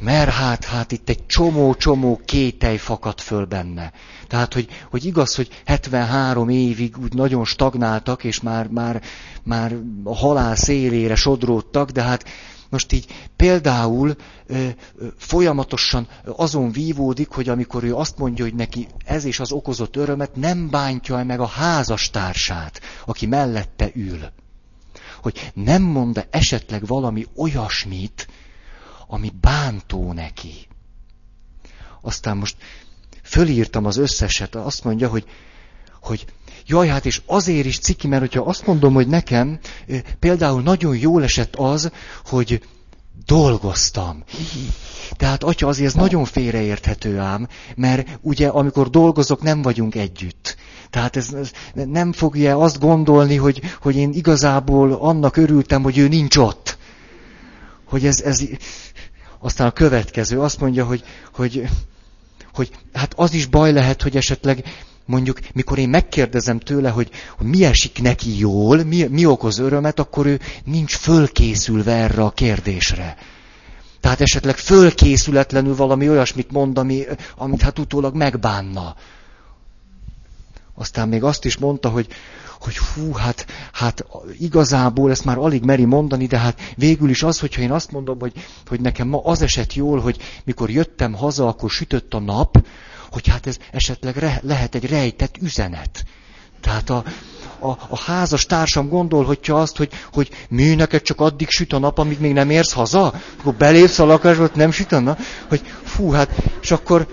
Mert 0.00 0.30
hát, 0.30 0.64
hát 0.64 0.92
itt 0.92 1.08
egy 1.08 1.26
csomó-csomó 1.26 2.20
kételj 2.24 2.76
fakadt 2.76 3.20
föl 3.20 3.44
benne. 3.44 3.92
Tehát, 4.28 4.54
hogy, 4.54 4.68
hogy 4.90 5.04
igaz, 5.04 5.34
hogy 5.34 5.48
73 5.64 6.48
évig 6.48 6.98
úgy 7.02 7.14
nagyon 7.14 7.44
stagnáltak, 7.44 8.24
és 8.24 8.40
már, 8.40 8.66
már, 8.66 9.02
már 9.42 9.76
a 10.04 10.14
halál 10.16 10.56
szélére 10.56 11.14
sodródtak, 11.14 11.90
de 11.90 12.02
hát 12.02 12.24
most 12.68 12.92
így 12.92 13.28
például 13.36 14.16
folyamatosan 15.16 16.08
azon 16.24 16.72
vívódik, 16.72 17.28
hogy 17.28 17.48
amikor 17.48 17.84
ő 17.84 17.94
azt 17.94 18.18
mondja, 18.18 18.44
hogy 18.44 18.54
neki 18.54 18.88
ez 19.04 19.24
és 19.24 19.40
az 19.40 19.52
okozott 19.52 19.96
örömet, 19.96 20.36
nem 20.36 20.70
bántja 20.70 21.24
meg 21.24 21.40
a 21.40 21.46
házastársát, 21.46 22.80
aki 23.06 23.26
mellette 23.26 23.90
ül. 23.94 24.32
Hogy 25.22 25.50
nem 25.54 25.82
mond 25.82 26.26
esetleg 26.30 26.86
valami 26.86 27.26
olyasmit, 27.36 28.28
ami 29.06 29.32
bántó 29.40 30.12
neki. 30.12 30.68
Aztán 32.00 32.36
most 32.36 32.56
fölírtam 33.22 33.84
az 33.84 33.96
összeset, 33.96 34.54
azt 34.54 34.84
mondja, 34.84 35.08
hogy, 35.08 35.24
hogy 36.00 36.24
jaj, 36.66 36.88
hát 36.88 37.06
és 37.06 37.22
azért 37.26 37.66
is 37.66 37.78
ciki, 37.78 38.06
mert 38.06 38.20
hogyha 38.20 38.42
azt 38.42 38.66
mondom, 38.66 38.94
hogy 38.94 39.08
nekem 39.08 39.58
például 40.18 40.62
nagyon 40.62 40.96
jól 40.96 41.22
esett 41.22 41.56
az, 41.56 41.90
hogy 42.24 42.60
dolgoztam. 43.26 44.24
Tehát, 45.16 45.44
atya, 45.44 45.66
azért 45.66 45.86
ez 45.86 45.94
nagyon 45.94 46.24
félreérthető 46.24 47.18
ám, 47.18 47.48
mert 47.76 48.18
ugye 48.20 48.48
amikor 48.48 48.90
dolgozok, 48.90 49.42
nem 49.42 49.62
vagyunk 49.62 49.94
együtt. 49.94 50.56
Tehát 50.90 51.16
ez, 51.16 51.32
ez 51.32 51.50
nem 51.74 52.12
fogja 52.12 52.58
azt 52.58 52.78
gondolni, 52.78 53.36
hogy, 53.36 53.60
hogy 53.80 53.96
én 53.96 54.12
igazából 54.12 54.92
annak 54.92 55.36
örültem, 55.36 55.82
hogy 55.82 55.98
ő 55.98 56.08
nincs 56.08 56.36
ott. 56.36 56.78
Hogy 57.84 58.06
ez, 58.06 58.20
ez 58.20 58.42
aztán 59.38 59.66
a 59.66 59.72
következő 59.72 60.40
azt 60.40 60.60
mondja, 60.60 60.84
hogy, 60.84 61.04
hogy, 61.32 61.68
hogy 62.52 62.70
hát 62.92 63.12
az 63.16 63.34
is 63.34 63.46
baj 63.46 63.72
lehet, 63.72 64.02
hogy 64.02 64.16
esetleg 64.16 64.64
mondjuk, 65.06 65.38
mikor 65.54 65.78
én 65.78 65.88
megkérdezem 65.88 66.58
tőle, 66.58 66.90
hogy, 66.90 67.10
hogy 67.36 67.46
mi 67.46 67.64
esik 67.64 68.02
neki 68.02 68.38
jól, 68.38 68.82
mi, 68.82 69.02
mi 69.02 69.26
okoz 69.26 69.58
örömet, 69.58 69.98
akkor 69.98 70.26
ő 70.26 70.40
nincs 70.64 70.96
fölkészülve 70.96 71.92
erre 71.92 72.22
a 72.22 72.30
kérdésre. 72.30 73.16
Tehát 74.00 74.20
esetleg 74.20 74.56
fölkészületlenül 74.56 75.76
valami 75.76 76.08
olyasmit 76.08 76.50
mond, 76.50 76.78
ami, 76.78 77.04
amit 77.36 77.62
hát 77.62 77.78
utólag 77.78 78.14
megbánna. 78.14 78.94
Aztán 80.74 81.08
még 81.08 81.22
azt 81.22 81.44
is 81.44 81.56
mondta, 81.56 81.88
hogy, 81.88 82.06
hogy 82.60 82.78
hú, 82.78 83.12
hát, 83.12 83.46
hát 83.72 84.04
igazából 84.38 85.10
ezt 85.10 85.24
már 85.24 85.38
alig 85.38 85.64
meri 85.64 85.84
mondani, 85.84 86.26
de 86.26 86.38
hát 86.38 86.60
végül 86.76 87.10
is 87.10 87.22
az, 87.22 87.40
hogyha 87.40 87.62
én 87.62 87.72
azt 87.72 87.90
mondom, 87.90 88.18
hogy, 88.20 88.32
hogy 88.66 88.80
nekem 88.80 89.08
ma 89.08 89.20
az 89.24 89.42
esett 89.42 89.74
jól, 89.74 90.00
hogy 90.00 90.18
mikor 90.44 90.70
jöttem 90.70 91.12
haza, 91.12 91.48
akkor 91.48 91.70
sütött 91.70 92.14
a 92.14 92.20
nap, 92.20 92.66
hogy 93.14 93.28
hát 93.28 93.46
ez 93.46 93.56
esetleg 93.72 94.16
re, 94.16 94.40
lehet 94.42 94.74
egy 94.74 94.88
rejtett 94.88 95.36
üzenet. 95.40 96.04
Tehát 96.60 96.90
a, 96.90 97.04
a, 97.58 97.68
a 97.68 97.98
házas 98.04 98.46
társam 98.46 98.88
gondolhatja 98.88 99.60
azt, 99.60 99.76
hogy, 99.76 99.90
hogy 100.12 100.30
mi 100.48 100.74
neked 100.74 101.02
csak 101.02 101.20
addig 101.20 101.48
süt 101.50 101.72
a 101.72 101.78
nap, 101.78 101.98
amíg 101.98 102.20
még 102.20 102.32
nem 102.32 102.50
érsz 102.50 102.72
haza? 102.72 103.14
Akkor 103.40 103.54
belépsz 103.54 103.98
a 103.98 104.04
lakásba, 104.04 104.50
nem 104.54 104.70
süt 104.70 104.92
a 104.92 104.98
nap? 104.98 105.20
Hogy 105.48 105.62
fú, 105.84 106.10
hát, 106.10 106.42
és 106.62 106.70
akkor 106.70 107.06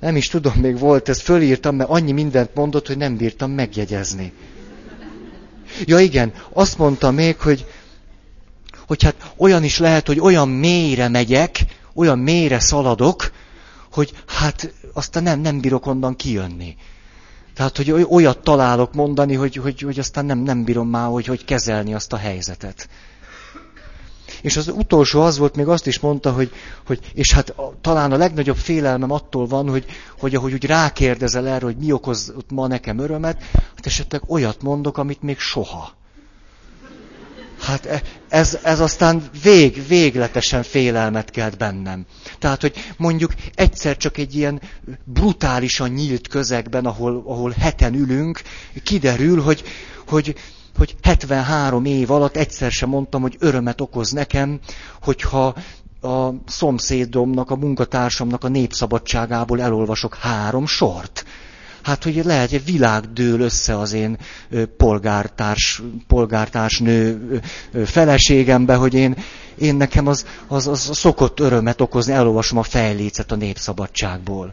nem 0.00 0.16
is 0.16 0.28
tudom, 0.28 0.52
még 0.52 0.78
volt, 0.78 1.08
ezt 1.08 1.22
fölírtam, 1.22 1.76
mert 1.76 1.90
annyi 1.90 2.12
mindent 2.12 2.54
mondott, 2.54 2.86
hogy 2.86 2.96
nem 2.96 3.16
bírtam 3.16 3.50
megjegyezni. 3.50 4.32
Ja 5.84 5.98
igen, 5.98 6.32
azt 6.52 6.78
mondta 6.78 7.10
még, 7.10 7.38
hogy, 7.38 7.66
hogy 8.86 9.02
hát 9.02 9.32
olyan 9.36 9.64
is 9.64 9.78
lehet, 9.78 10.06
hogy 10.06 10.20
olyan 10.20 10.48
mélyre 10.48 11.08
megyek, 11.08 11.58
olyan 11.94 12.18
mélyre 12.18 12.60
szaladok, 12.60 13.30
hogy 13.92 14.12
hát 14.26 14.74
aztán 14.92 15.22
nem, 15.22 15.40
nem 15.40 15.60
bírok 15.60 15.86
onnan 15.86 16.16
kijönni. 16.16 16.76
Tehát, 17.54 17.76
hogy 17.76 18.06
olyat 18.08 18.38
találok 18.38 18.94
mondani, 18.94 19.34
hogy, 19.34 19.56
hogy, 19.56 19.80
hogy 19.80 19.98
aztán 19.98 20.26
nem, 20.26 20.38
nem 20.38 20.64
bírom 20.64 20.88
már, 20.88 21.08
hogy, 21.08 21.26
hogy 21.26 21.44
kezelni 21.44 21.94
azt 21.94 22.12
a 22.12 22.16
helyzetet. 22.16 22.88
És 24.42 24.56
az 24.56 24.68
utolsó 24.68 25.20
az 25.20 25.38
volt, 25.38 25.56
még 25.56 25.68
azt 25.68 25.86
is 25.86 25.98
mondta, 25.98 26.32
hogy, 26.32 26.52
hogy 26.86 27.10
és 27.14 27.32
hát 27.32 27.50
a, 27.50 27.74
talán 27.80 28.12
a 28.12 28.16
legnagyobb 28.16 28.56
félelmem 28.56 29.10
attól 29.10 29.46
van, 29.46 29.68
hogy, 29.68 29.84
hogy 30.18 30.34
ahogy 30.34 30.52
úgy 30.52 30.64
rákérdezel 30.64 31.48
erre, 31.48 31.64
hogy 31.64 31.76
mi 31.76 31.92
okozott 31.92 32.50
ma 32.50 32.66
nekem 32.66 32.98
örömet, 32.98 33.42
hát 33.52 33.86
esetleg 33.86 34.22
olyat 34.26 34.62
mondok, 34.62 34.98
amit 34.98 35.22
még 35.22 35.38
soha. 35.38 35.98
Hát 37.60 37.86
e, 37.86 38.02
ez, 38.28 38.58
ez 38.62 38.80
aztán 38.80 39.22
vég, 39.42 39.86
végletesen 39.88 40.62
félelmet 40.62 41.30
kelt 41.30 41.58
bennem. 41.58 42.04
Tehát, 42.38 42.60
hogy 42.60 42.74
mondjuk 42.96 43.34
egyszer 43.54 43.96
csak 43.96 44.18
egy 44.18 44.34
ilyen 44.36 44.60
brutálisan 45.04 45.90
nyílt 45.90 46.28
közegben, 46.28 46.84
ahol, 46.86 47.22
ahol 47.26 47.54
heten 47.58 47.94
ülünk, 47.94 48.40
kiderül, 48.82 49.42
hogy, 49.42 49.62
hogy, 50.08 50.34
hogy 50.76 50.96
73 51.02 51.84
év 51.84 52.10
alatt 52.10 52.36
egyszer 52.36 52.70
sem 52.70 52.88
mondtam, 52.88 53.20
hogy 53.22 53.36
örömet 53.38 53.80
okoz 53.80 54.10
nekem, 54.10 54.60
hogyha 55.02 55.54
a 56.00 56.28
szomszédomnak, 56.46 57.50
a 57.50 57.56
munkatársamnak 57.56 58.44
a 58.44 58.48
népszabadságából 58.48 59.60
elolvasok 59.60 60.14
három 60.14 60.66
sort. 60.66 61.24
Hát, 61.82 62.04
hogy 62.04 62.24
lehet, 62.24 62.50
hogy 62.50 62.64
világ 62.64 63.12
dől 63.12 63.40
össze 63.40 63.78
az 63.78 63.92
én 63.92 64.18
polgártárs, 64.76 65.82
polgártársnő 66.06 67.40
feleségembe, 67.84 68.74
hogy 68.74 68.94
én, 68.94 69.16
én 69.58 69.74
nekem 69.74 70.06
az, 70.06 70.26
az, 70.46 70.66
az 70.66 70.96
szokott 70.96 71.40
örömet 71.40 71.80
okozni, 71.80 72.12
elolvasom 72.12 72.58
a 72.58 72.62
fejlécet 72.62 73.32
a 73.32 73.36
népszabadságból. 73.36 74.52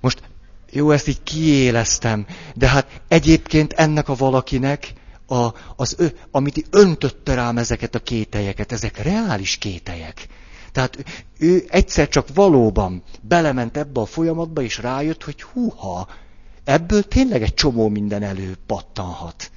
Most 0.00 0.22
jó, 0.70 0.90
ezt 0.90 1.08
így 1.08 1.22
kiéleztem, 1.22 2.26
de 2.54 2.68
hát 2.68 2.86
egyébként 3.08 3.72
ennek 3.72 4.08
a 4.08 4.14
valakinek, 4.14 4.92
a, 5.26 5.48
az, 5.76 6.12
amit 6.30 6.66
öntötte 6.70 7.34
rám 7.34 7.58
ezeket 7.58 7.94
a 7.94 7.98
kételyeket, 7.98 8.72
ezek 8.72 9.02
reális 9.02 9.56
kételyek. 9.56 10.26
Tehát 10.74 11.04
ő 11.38 11.64
egyszer 11.68 12.08
csak 12.08 12.34
valóban 12.34 13.02
belement 13.20 13.76
ebbe 13.76 14.00
a 14.00 14.06
folyamatba, 14.06 14.62
és 14.62 14.78
rájött, 14.78 15.24
hogy 15.24 15.42
húha, 15.42 16.08
ebből 16.64 17.02
tényleg 17.02 17.42
egy 17.42 17.54
csomó 17.54 17.88
minden 17.88 18.22
elő 18.22 18.56
pattanhat. 18.66 19.50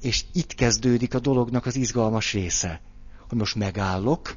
És 0.00 0.24
itt 0.32 0.54
kezdődik 0.54 1.14
a 1.14 1.18
dolognak 1.18 1.66
az 1.66 1.76
izgalmas 1.76 2.32
része, 2.32 2.80
hogy 3.28 3.38
most 3.38 3.54
megállok, 3.54 4.36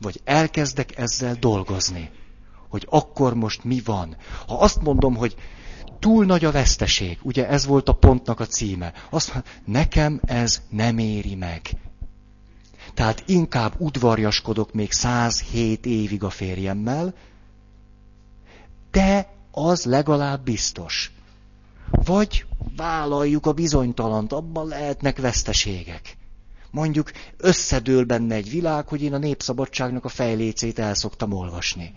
vagy 0.00 0.20
elkezdek 0.24 0.98
ezzel 0.98 1.34
dolgozni, 1.34 2.10
hogy 2.68 2.86
akkor 2.90 3.34
most 3.34 3.64
mi 3.64 3.80
van. 3.84 4.16
Ha 4.46 4.58
azt 4.58 4.82
mondom, 4.82 5.16
hogy 5.16 5.36
túl 5.98 6.24
nagy 6.24 6.44
a 6.44 6.50
veszteség, 6.50 7.18
ugye 7.22 7.48
ez 7.48 7.66
volt 7.66 7.88
a 7.88 7.94
pontnak 7.94 8.40
a 8.40 8.46
címe, 8.46 8.92
azt 9.10 9.34
mondom, 9.34 9.52
nekem 9.64 10.20
ez 10.24 10.62
nem 10.68 10.98
éri 10.98 11.34
meg. 11.34 11.60
Tehát 12.96 13.22
inkább 13.26 13.74
udvarjaskodok 13.78 14.72
még 14.72 14.92
107 14.92 15.86
évig 15.86 16.22
a 16.22 16.30
férjemmel, 16.30 17.14
de 18.90 19.28
az 19.50 19.84
legalább 19.84 20.44
biztos. 20.44 21.10
Vagy 21.90 22.46
vállaljuk 22.76 23.46
a 23.46 23.52
bizonytalant, 23.52 24.32
abban 24.32 24.66
lehetnek 24.66 25.18
veszteségek. 25.18 26.16
mondjuk 26.70 27.12
összedől 27.36 28.04
benne 28.04 28.34
egy 28.34 28.50
világ, 28.50 28.88
hogy 28.88 29.02
én 29.02 29.14
a 29.14 29.18
népszabadságnak 29.18 30.04
a 30.04 30.08
fejlécét 30.08 30.78
el 30.78 30.94
szoktam 30.94 31.32
olvasni. 31.32 31.94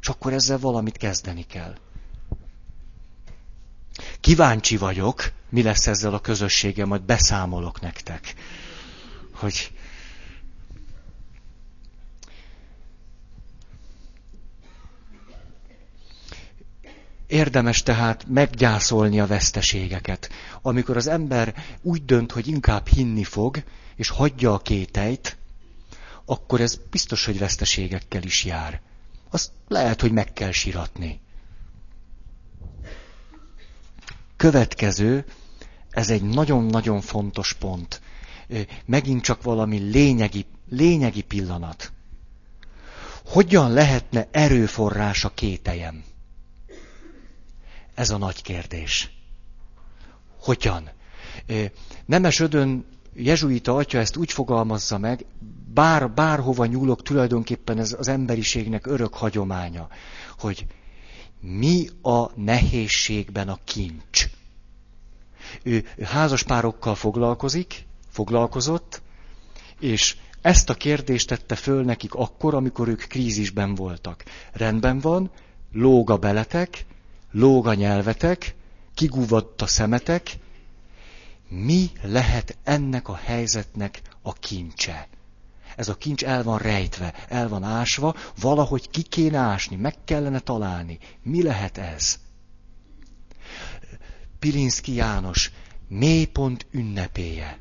És 0.00 0.08
akkor 0.08 0.32
ezzel 0.32 0.58
valamit 0.58 0.96
kezdeni 0.96 1.42
kell. 1.42 1.74
Kíváncsi 4.20 4.76
vagyok, 4.76 5.32
mi 5.48 5.62
lesz 5.62 5.86
ezzel 5.86 6.14
a 6.14 6.20
közösséggel, 6.20 6.86
majd 6.86 7.02
beszámolok 7.02 7.80
nektek. 7.80 8.34
Hogy 9.32 9.72
Érdemes 17.32 17.82
tehát 17.82 18.24
meggyászolni 18.28 19.20
a 19.20 19.26
veszteségeket. 19.26 20.30
Amikor 20.62 20.96
az 20.96 21.06
ember 21.06 21.54
úgy 21.82 22.04
dönt, 22.04 22.32
hogy 22.32 22.48
inkább 22.48 22.88
hinni 22.88 23.24
fog, 23.24 23.62
és 23.96 24.08
hagyja 24.08 24.52
a 24.52 24.58
kételyt, 24.58 25.36
akkor 26.24 26.60
ez 26.60 26.78
biztos, 26.90 27.24
hogy 27.24 27.38
veszteségekkel 27.38 28.22
is 28.22 28.44
jár. 28.44 28.80
Azt 29.30 29.50
lehet, 29.68 30.00
hogy 30.00 30.12
meg 30.12 30.32
kell 30.32 30.50
siratni. 30.50 31.20
Következő, 34.36 35.24
ez 35.90 36.10
egy 36.10 36.22
nagyon-nagyon 36.22 37.00
fontos 37.00 37.52
pont. 37.52 38.00
Megint 38.84 39.22
csak 39.22 39.42
valami 39.42 39.78
lényegi, 39.78 40.46
lényegi 40.68 41.22
pillanat. 41.22 41.92
Hogyan 43.24 43.72
lehetne 43.72 44.28
erőforrás 44.30 45.24
a 45.24 45.34
kételjem? 45.34 46.04
Ez 47.94 48.10
a 48.10 48.16
nagy 48.16 48.42
kérdés. 48.42 49.10
Hogyan? 50.38 50.90
Nemes 52.06 52.40
Ödön 52.40 52.84
jezsuita 53.14 53.74
atya 53.74 53.98
ezt 53.98 54.16
úgy 54.16 54.32
fogalmazza 54.32 54.98
meg, 54.98 55.24
bár, 55.74 56.10
bárhova 56.10 56.66
nyúlok, 56.66 57.02
tulajdonképpen 57.02 57.78
ez 57.78 57.96
az 57.98 58.08
emberiségnek 58.08 58.86
örök 58.86 59.14
hagyománya, 59.14 59.88
hogy 60.38 60.66
mi 61.40 61.88
a 62.02 62.40
nehézségben 62.40 63.48
a 63.48 63.58
kincs. 63.64 64.26
Ő 65.62 65.84
házaspárokkal 66.02 66.94
foglalkozik, 66.94 67.86
foglalkozott, 68.08 69.02
és 69.78 70.16
ezt 70.40 70.70
a 70.70 70.74
kérdést 70.74 71.28
tette 71.28 71.54
föl 71.54 71.82
nekik 71.84 72.14
akkor, 72.14 72.54
amikor 72.54 72.88
ők 72.88 73.00
krízisben 73.06 73.74
voltak. 73.74 74.24
Rendben 74.52 74.98
van, 74.98 75.30
lóg 75.72 76.10
a 76.10 76.16
beletek, 76.16 76.84
lóg 77.32 77.66
a 77.66 77.74
nyelvetek, 77.74 78.54
kigúvadt 78.94 79.62
a 79.62 79.66
szemetek, 79.66 80.36
mi 81.48 81.90
lehet 82.02 82.56
ennek 82.64 83.08
a 83.08 83.14
helyzetnek 83.14 84.02
a 84.22 84.32
kincse? 84.32 85.08
Ez 85.76 85.88
a 85.88 85.96
kincs 85.96 86.24
el 86.24 86.42
van 86.42 86.58
rejtve, 86.58 87.14
el 87.28 87.48
van 87.48 87.62
ásva, 87.62 88.14
valahogy 88.40 88.90
ki 88.90 89.02
kéne 89.02 89.38
ásni, 89.38 89.76
meg 89.76 89.94
kellene 90.04 90.38
találni. 90.38 90.98
Mi 91.22 91.42
lehet 91.42 91.78
ez? 91.78 92.18
Pilinszki 94.38 94.94
János, 94.94 95.50
mélypont 95.88 96.66
ünnepéje. 96.70 97.58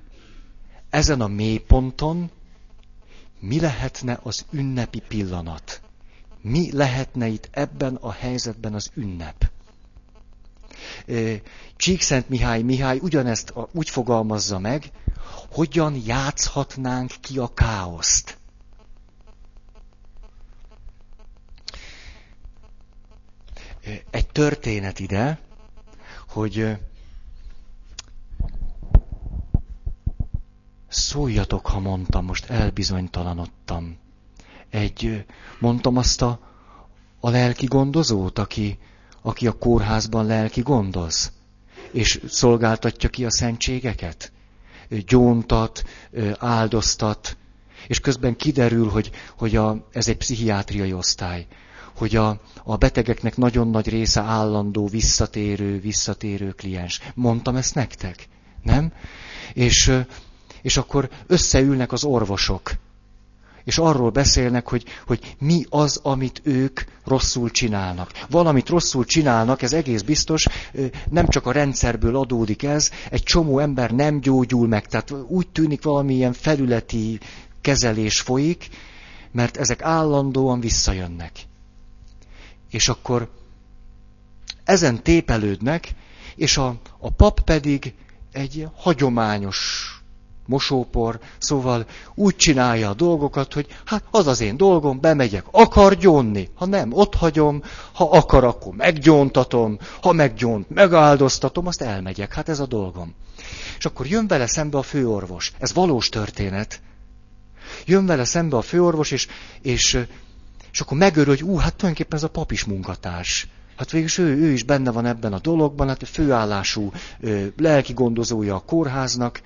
Ezen 0.89 1.21
a 1.21 1.27
mélyponton 1.27 2.31
mi 3.39 3.59
lehetne 3.59 4.19
az 4.23 4.45
ünnepi 4.51 5.01
pillanat? 5.07 5.81
Mi 6.41 6.71
lehetne 6.71 7.27
itt 7.27 7.49
ebben 7.51 7.95
a 7.95 8.11
helyzetben 8.11 8.73
az 8.73 8.91
ünnep? 8.93 9.50
Csíkszent 11.75 12.29
Mihály 12.29 12.61
Mihály 12.61 12.97
ugyanezt 13.01 13.53
úgy 13.71 13.89
fogalmazza 13.89 14.59
meg, 14.59 14.91
hogyan 15.51 16.01
játszhatnánk 16.05 17.11
ki 17.21 17.37
a 17.37 17.53
káoszt. 17.53 18.37
Egy 24.09 24.27
történet 24.27 24.99
ide, 24.99 25.39
hogy 26.29 26.77
szóljatok, 30.87 31.67
ha 31.67 31.79
mondtam, 31.79 32.25
most 32.25 32.49
elbizonytalanodtam. 32.49 33.97
Egy, 34.69 35.25
mondtam 35.59 35.97
azt 35.97 36.21
a, 36.21 36.39
a 37.19 37.29
lelki 37.29 37.65
gondozót, 37.65 38.39
aki, 38.39 38.79
aki 39.21 39.47
a 39.47 39.51
kórházban 39.51 40.25
lelki 40.25 40.61
gondoz, 40.61 41.31
és 41.91 42.21
szolgáltatja 42.27 43.09
ki 43.09 43.25
a 43.25 43.31
szentségeket, 43.31 44.31
gyóntat, 44.89 45.83
áldoztat, 46.37 47.37
és 47.87 47.99
közben 47.99 48.35
kiderül, 48.35 48.89
hogy, 48.89 49.11
hogy 49.37 49.55
a, 49.55 49.87
ez 49.91 50.07
egy 50.07 50.17
pszichiátriai 50.17 50.93
osztály, 50.93 51.45
hogy 51.95 52.15
a, 52.15 52.41
a 52.63 52.75
betegeknek 52.75 53.37
nagyon 53.37 53.69
nagy 53.69 53.89
része 53.89 54.21
állandó, 54.21 54.87
visszatérő, 54.87 55.79
visszatérő 55.79 56.51
kliens. 56.51 56.99
Mondtam 57.13 57.55
ezt 57.55 57.75
nektek? 57.75 58.27
Nem? 58.63 58.93
És, 59.53 59.91
és 60.61 60.77
akkor 60.77 61.09
összeülnek 61.27 61.91
az 61.91 62.03
orvosok, 62.03 62.71
és 63.63 63.77
arról 63.77 64.09
beszélnek, 64.09 64.67
hogy, 64.67 64.83
hogy 65.07 65.35
mi 65.39 65.65
az, 65.69 65.99
amit 66.03 66.41
ők 66.43 66.81
rosszul 67.05 67.51
csinálnak. 67.51 68.11
Valamit 68.29 68.69
rosszul 68.69 69.05
csinálnak, 69.05 69.61
ez 69.61 69.73
egész 69.73 70.01
biztos, 70.01 70.47
nem 71.09 71.27
csak 71.27 71.45
a 71.45 71.51
rendszerből 71.51 72.15
adódik 72.15 72.63
ez, 72.63 72.91
egy 73.09 73.23
csomó 73.23 73.59
ember 73.59 73.91
nem 73.91 74.19
gyógyul 74.19 74.67
meg, 74.67 74.87
tehát 74.87 75.13
úgy 75.27 75.47
tűnik 75.47 75.83
valamilyen 75.83 76.33
felületi 76.33 77.19
kezelés 77.61 78.19
folyik, 78.19 78.67
mert 79.31 79.57
ezek 79.57 79.81
állandóan 79.81 80.59
visszajönnek. 80.59 81.31
És 82.69 82.89
akkor 82.89 83.29
ezen 84.63 85.03
tépelődnek, 85.03 85.93
és 86.35 86.57
a, 86.57 86.75
a 86.99 87.09
pap 87.09 87.39
pedig 87.39 87.93
egy 88.31 88.67
hagyományos 88.75 89.89
mosópor, 90.45 91.19
szóval 91.37 91.85
úgy 92.15 92.35
csinálja 92.35 92.89
a 92.89 92.93
dolgokat, 92.93 93.53
hogy 93.53 93.67
hát 93.85 94.03
az 94.11 94.27
az 94.27 94.41
én 94.41 94.57
dolgom, 94.57 94.99
bemegyek, 94.99 95.45
akar 95.51 95.95
gyónni, 95.95 96.49
ha 96.55 96.65
nem, 96.65 96.93
ott 96.93 97.15
hagyom, 97.15 97.63
ha 97.93 98.09
akar, 98.09 98.43
akkor 98.43 98.73
meggyóntatom, 98.73 99.77
ha 100.01 100.11
meggyónt, 100.11 100.69
megáldoztatom, 100.69 101.67
azt 101.67 101.81
elmegyek, 101.81 102.33
hát 102.33 102.49
ez 102.49 102.59
a 102.59 102.65
dolgom. 102.65 103.13
És 103.77 103.85
akkor 103.85 104.07
jön 104.07 104.27
vele 104.27 104.47
szembe 104.47 104.77
a 104.77 104.81
főorvos, 104.81 105.51
ez 105.59 105.73
valós 105.73 106.09
történet. 106.09 106.81
Jön 107.85 108.05
vele 108.05 108.23
szembe 108.25 108.57
a 108.57 108.61
főorvos, 108.61 109.11
és, 109.11 109.27
és, 109.61 110.05
és 110.71 110.79
akkor 110.79 110.97
megörül, 110.97 111.33
hogy 111.35 111.43
ú, 111.43 111.55
hát 111.55 111.75
tulajdonképpen 111.75 112.17
ez 112.17 112.23
a 112.23 112.29
pap 112.29 112.51
is 112.51 112.63
munkatárs. 112.63 113.47
Hát 113.75 113.91
végülis 113.91 114.17
ő, 114.17 114.37
ő 114.37 114.51
is 114.51 114.63
benne 114.63 114.91
van 114.91 115.05
ebben 115.05 115.33
a 115.33 115.39
dologban, 115.39 115.87
hát 115.87 116.07
főállású 116.07 116.91
lelki 117.57 117.93
gondozója 117.93 118.55
a 118.55 118.63
kórháznak, 118.65 119.41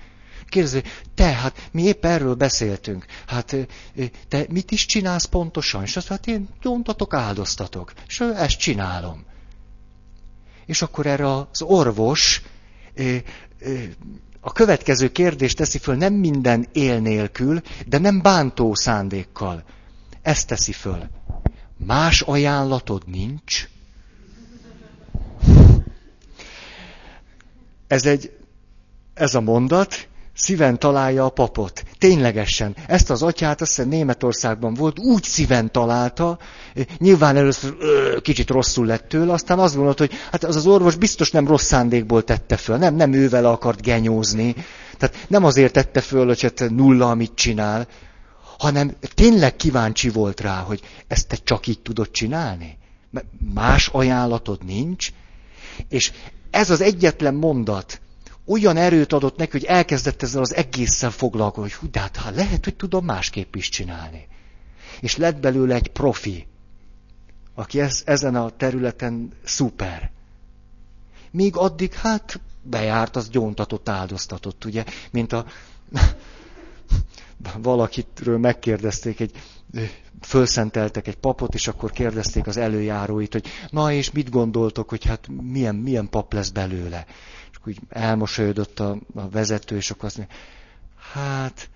Kérdezi, 0.48 0.82
te, 1.14 1.24
hát 1.24 1.68
mi 1.72 1.82
épp 1.82 2.04
erről 2.04 2.34
beszéltünk. 2.34 3.06
Hát 3.26 3.56
te 4.28 4.46
mit 4.48 4.70
is 4.70 4.86
csinálsz 4.86 5.24
pontosan? 5.24 5.82
És 5.82 5.96
azt 5.96 6.08
hát 6.08 6.26
én 6.26 6.48
gyóntatok, 6.62 7.14
áldoztatok. 7.14 7.92
És 8.06 8.20
ezt 8.20 8.58
csinálom. 8.58 9.24
És 10.66 10.82
akkor 10.82 11.06
erre 11.06 11.34
az 11.36 11.62
orvos 11.62 12.42
a 14.40 14.52
következő 14.52 15.10
kérdést 15.10 15.56
teszi 15.56 15.78
föl 15.78 15.94
nem 15.94 16.14
minden 16.14 16.66
él 16.72 16.98
nélkül, 17.00 17.60
de 17.86 17.98
nem 17.98 18.22
bántó 18.22 18.74
szándékkal. 18.74 19.64
Ezt 20.22 20.46
teszi 20.46 20.72
föl. 20.72 21.08
Más 21.76 22.20
ajánlatod 22.20 23.02
nincs? 23.08 23.68
Ez 27.86 28.06
egy, 28.06 28.36
ez 29.14 29.34
a 29.34 29.40
mondat, 29.40 30.08
szíven 30.36 30.78
találja 30.78 31.24
a 31.24 31.28
papot. 31.28 31.84
Ténylegesen. 31.98 32.76
Ezt 32.86 33.10
az 33.10 33.22
atyát, 33.22 33.60
azt 33.60 33.74
hiszem 33.74 33.88
Németországban 33.88 34.74
volt, 34.74 34.98
úgy 34.98 35.22
szíven 35.22 35.72
találta, 35.72 36.38
nyilván 36.98 37.36
először 37.36 37.76
ö, 37.78 38.16
kicsit 38.20 38.50
rosszul 38.50 38.86
lett 38.86 39.08
tőle, 39.08 39.32
aztán 39.32 39.58
azt 39.58 39.74
gondolta, 39.74 40.06
hogy 40.06 40.14
hát 40.30 40.44
az 40.44 40.56
az 40.56 40.66
orvos 40.66 40.96
biztos 40.96 41.30
nem 41.30 41.46
rossz 41.46 41.64
szándékból 41.64 42.24
tette 42.24 42.56
föl, 42.56 42.76
nem, 42.76 42.94
nem 42.94 43.12
ővel 43.12 43.44
akart 43.44 43.82
genyózni. 43.82 44.54
Tehát 44.98 45.16
nem 45.28 45.44
azért 45.44 45.72
tette 45.72 46.00
föl, 46.00 46.26
hogy 46.26 46.42
hát 46.42 46.64
nulla, 46.70 47.10
amit 47.10 47.34
csinál, 47.34 47.86
hanem 48.58 48.96
tényleg 49.14 49.56
kíváncsi 49.56 50.08
volt 50.08 50.40
rá, 50.40 50.56
hogy 50.56 50.80
ezt 51.08 51.28
te 51.28 51.36
csak 51.44 51.66
így 51.66 51.80
tudod 51.80 52.10
csinálni. 52.10 52.78
Más 53.54 53.88
ajánlatod 53.92 54.64
nincs, 54.64 55.12
és 55.88 56.12
ez 56.50 56.70
az 56.70 56.80
egyetlen 56.80 57.34
mondat, 57.34 58.00
olyan 58.46 58.76
erőt 58.76 59.12
adott 59.12 59.36
neki, 59.36 59.50
hogy 59.50 59.64
elkezdett 59.64 60.22
ezzel 60.22 60.40
az 60.40 60.54
egésszel 60.54 61.10
foglalkozni, 61.10 61.70
hogy 61.70 61.78
hú, 61.78 61.90
de 61.90 62.00
hát 62.00 62.16
ha 62.16 62.30
lehet, 62.30 62.64
hogy 62.64 62.76
tudom 62.76 63.04
másképp 63.04 63.54
is 63.54 63.68
csinálni. 63.68 64.26
És 65.00 65.16
lett 65.16 65.40
belőle 65.40 65.74
egy 65.74 65.88
profi, 65.88 66.46
aki 67.54 67.80
ez, 67.80 68.02
ezen 68.04 68.34
a 68.34 68.50
területen 68.50 69.32
szuper. 69.44 70.10
Míg 71.30 71.56
addig, 71.56 71.92
hát, 71.92 72.40
bejárt, 72.62 73.16
az 73.16 73.28
gyóntatott, 73.28 73.88
áldoztatott, 73.88 74.64
ugye, 74.64 74.84
mint 75.10 75.32
a... 75.32 75.46
valakitről 77.62 78.38
megkérdezték, 78.38 79.20
egy, 79.20 79.32
fölszenteltek 80.20 81.06
egy 81.06 81.16
papot, 81.16 81.54
és 81.54 81.68
akkor 81.68 81.90
kérdezték 81.90 82.46
az 82.46 82.56
előjáróit, 82.56 83.32
hogy 83.32 83.46
na 83.70 83.92
és 83.92 84.10
mit 84.10 84.30
gondoltok, 84.30 84.88
hogy 84.88 85.04
hát 85.04 85.28
milyen, 85.42 85.74
milyen 85.74 86.08
pap 86.08 86.32
lesz 86.32 86.50
belőle. 86.50 87.06
Úgy 87.66 87.80
elmosolyodott 87.88 88.80
a, 88.80 88.96
a 89.14 89.28
vezető, 89.28 89.76
és 89.76 89.90
akkor 89.90 90.04
azt 90.04 90.16
mondja, 90.16 90.36
hát 91.12 91.68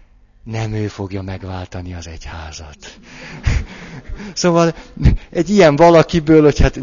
nem 0.42 0.72
ő 0.72 0.88
fogja 0.88 1.22
megváltani 1.22 1.94
az 1.94 2.06
egyházat. 2.06 2.98
szóval 4.32 4.74
egy 5.30 5.50
ilyen 5.50 5.76
valakiből, 5.76 6.42
hogy 6.42 6.58
hát 6.58 6.74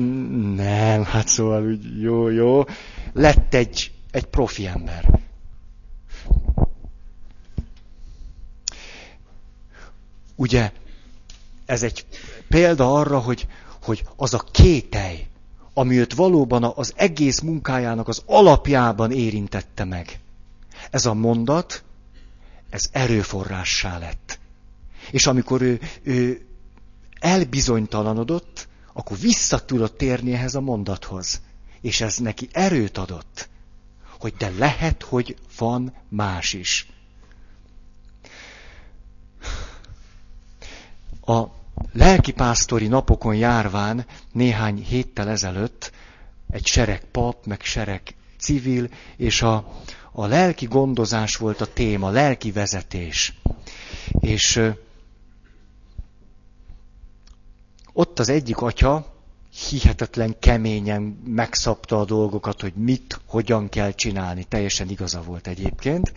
nem, 0.55 1.03
hát 1.03 1.27
szóval 1.27 1.65
úgy 1.65 2.01
jó, 2.01 2.29
jó, 2.29 2.63
lett 3.13 3.53
egy, 3.53 3.91
egy 4.11 4.25
profi 4.25 4.67
ember. 4.67 5.19
Ugye, 10.35 10.71
ez 11.65 11.83
egy 11.83 12.05
példa 12.47 12.93
arra, 12.93 13.19
hogy, 13.19 13.47
hogy 13.83 14.03
az 14.15 14.33
a 14.33 14.43
kételj, 14.51 15.27
ami 15.77 15.99
őt 15.99 16.13
valóban 16.13 16.63
az 16.63 16.93
egész 16.95 17.39
munkájának 17.39 18.07
az 18.07 18.21
alapjában 18.25 19.11
érintette 19.11 19.83
meg. 19.83 20.19
Ez 20.91 21.05
a 21.05 21.13
mondat, 21.13 21.83
ez 22.69 22.89
erőforrássá 22.91 23.97
lett. 23.97 24.39
És 25.11 25.27
amikor 25.27 25.61
ő, 25.61 25.79
ő 26.03 26.45
elbizonytalanodott, 27.19 28.67
akkor 28.93 29.17
vissza 29.17 29.65
tudott 29.65 29.97
térni 29.97 30.33
ehhez 30.33 30.55
a 30.55 30.61
mondathoz. 30.61 31.41
És 31.81 32.01
ez 32.01 32.17
neki 32.17 32.49
erőt 32.51 32.97
adott, 32.97 33.49
hogy 34.19 34.33
de 34.37 34.49
lehet, 34.49 35.03
hogy 35.03 35.37
van 35.57 35.93
más 36.09 36.53
is. 36.53 36.87
A 41.25 41.43
lelkipásztori 41.93 42.87
napokon 42.87 43.35
járván 43.35 44.05
néhány 44.31 44.83
héttel 44.83 45.29
ezelőtt 45.29 45.91
egy 46.49 46.65
sereg 46.65 47.03
pap, 47.11 47.45
meg 47.45 47.61
sereg 47.61 48.01
civil, 48.39 48.89
és 49.17 49.41
a, 49.41 49.73
a 50.11 50.25
lelki 50.25 50.65
gondozás 50.65 51.35
volt 51.35 51.61
a 51.61 51.73
téma, 51.73 52.09
lelki 52.09 52.51
vezetés. 52.51 53.33
És 54.19 54.61
ott 57.93 58.19
az 58.19 58.29
egyik 58.29 58.57
atya 58.57 59.15
hihetetlen 59.69 60.35
keményen 60.39 61.01
megszabta 61.25 61.99
a 61.99 62.05
dolgokat, 62.05 62.61
hogy 62.61 62.73
mit, 62.75 63.19
hogyan 63.25 63.69
kell 63.69 63.91
csinálni. 63.91 64.43
Teljesen 64.43 64.89
igaza 64.89 65.21
volt 65.21 65.47
egyébként. 65.47 66.13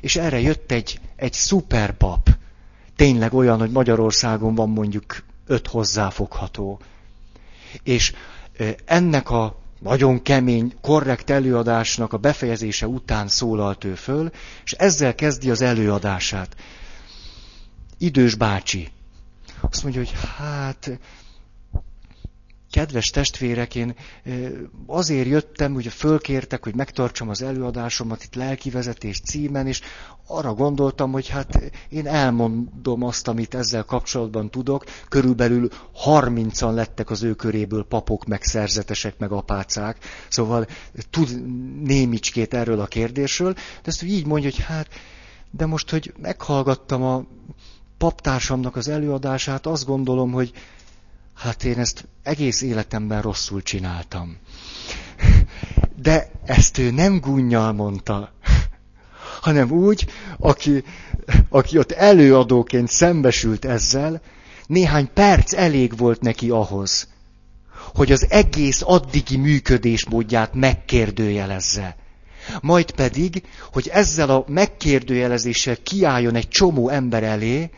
És 0.00 0.16
erre 0.16 0.40
jött 0.40 0.72
egy, 0.72 1.00
egy 1.16 1.32
szuperpap. 1.32 2.35
Tényleg 2.96 3.34
olyan, 3.34 3.58
hogy 3.58 3.70
Magyarországon 3.70 4.54
van 4.54 4.68
mondjuk 4.68 5.22
öt 5.46 5.66
hozzáfogható. 5.66 6.80
És 7.82 8.12
ennek 8.84 9.30
a 9.30 9.56
nagyon 9.78 10.22
kemény, 10.22 10.74
korrekt 10.80 11.30
előadásnak 11.30 12.12
a 12.12 12.16
befejezése 12.16 12.86
után 12.86 13.28
szólalt 13.28 13.84
ő 13.84 13.94
föl, 13.94 14.30
és 14.64 14.72
ezzel 14.72 15.14
kezdi 15.14 15.50
az 15.50 15.62
előadását. 15.62 16.56
Idős 17.98 18.34
bácsi. 18.34 18.88
Azt 19.60 19.82
mondja, 19.82 20.00
hogy 20.00 20.12
hát, 20.36 20.98
kedves 22.76 23.06
testvérek, 23.10 23.74
én 23.74 23.94
azért 24.86 25.26
jöttem, 25.26 25.72
hogy 25.72 25.86
fölkértek, 25.86 26.64
hogy 26.64 26.74
megtartsam 26.74 27.28
az 27.28 27.42
előadásomat 27.42 28.24
itt 28.24 28.34
lelkivezetés 28.34 29.20
címen, 29.20 29.66
és 29.66 29.80
arra 30.26 30.54
gondoltam, 30.54 31.12
hogy 31.12 31.28
hát 31.28 31.72
én 31.88 32.06
elmondom 32.06 33.02
azt, 33.02 33.28
amit 33.28 33.54
ezzel 33.54 33.82
kapcsolatban 33.82 34.50
tudok. 34.50 34.84
Körülbelül 35.08 35.68
harmincan 35.92 36.74
lettek 36.74 37.10
az 37.10 37.22
ő 37.22 37.34
köréből 37.34 37.84
papok, 37.84 38.24
meg 38.26 38.42
szerzetesek, 38.42 39.18
meg 39.18 39.30
apácák. 39.32 39.98
Szóval 40.28 40.66
tud 41.10 41.28
némicskét 41.82 42.54
erről 42.54 42.80
a 42.80 42.86
kérdésről, 42.86 43.52
de 43.52 43.60
ezt 43.84 44.02
így 44.02 44.26
mondja, 44.26 44.50
hogy 44.50 44.64
hát, 44.64 44.88
de 45.50 45.66
most, 45.66 45.90
hogy 45.90 46.12
meghallgattam 46.22 47.02
a 47.02 47.24
paptársamnak 47.98 48.76
az 48.76 48.88
előadását, 48.88 49.66
azt 49.66 49.86
gondolom, 49.86 50.32
hogy 50.32 50.52
hát 51.36 51.64
én 51.64 51.78
ezt 51.78 52.08
egész 52.22 52.62
életemben 52.62 53.22
rosszul 53.22 53.62
csináltam. 53.62 54.36
De 56.02 56.30
ezt 56.44 56.78
ő 56.78 56.90
nem 56.90 57.20
gunnyal 57.20 57.72
mondta, 57.72 58.32
hanem 59.46 59.70
úgy, 59.70 60.06
aki, 60.38 60.84
aki 61.48 61.78
ott 61.78 61.92
előadóként 61.92 62.88
szembesült 62.88 63.64
ezzel, 63.64 64.20
néhány 64.66 65.12
perc 65.12 65.52
elég 65.52 65.96
volt 65.96 66.20
neki 66.20 66.50
ahhoz, 66.50 67.08
hogy 67.94 68.12
az 68.12 68.26
egész 68.30 68.82
addigi 68.84 69.36
működésmódját 69.36 70.54
megkérdőjelezze. 70.54 71.96
Majd 72.60 72.90
pedig, 72.90 73.42
hogy 73.72 73.88
ezzel 73.88 74.30
a 74.30 74.44
megkérdőjelezéssel 74.48 75.76
kiálljon 75.82 76.34
egy 76.34 76.48
csomó 76.48 76.88
ember 76.88 77.22
elé, 77.22 77.70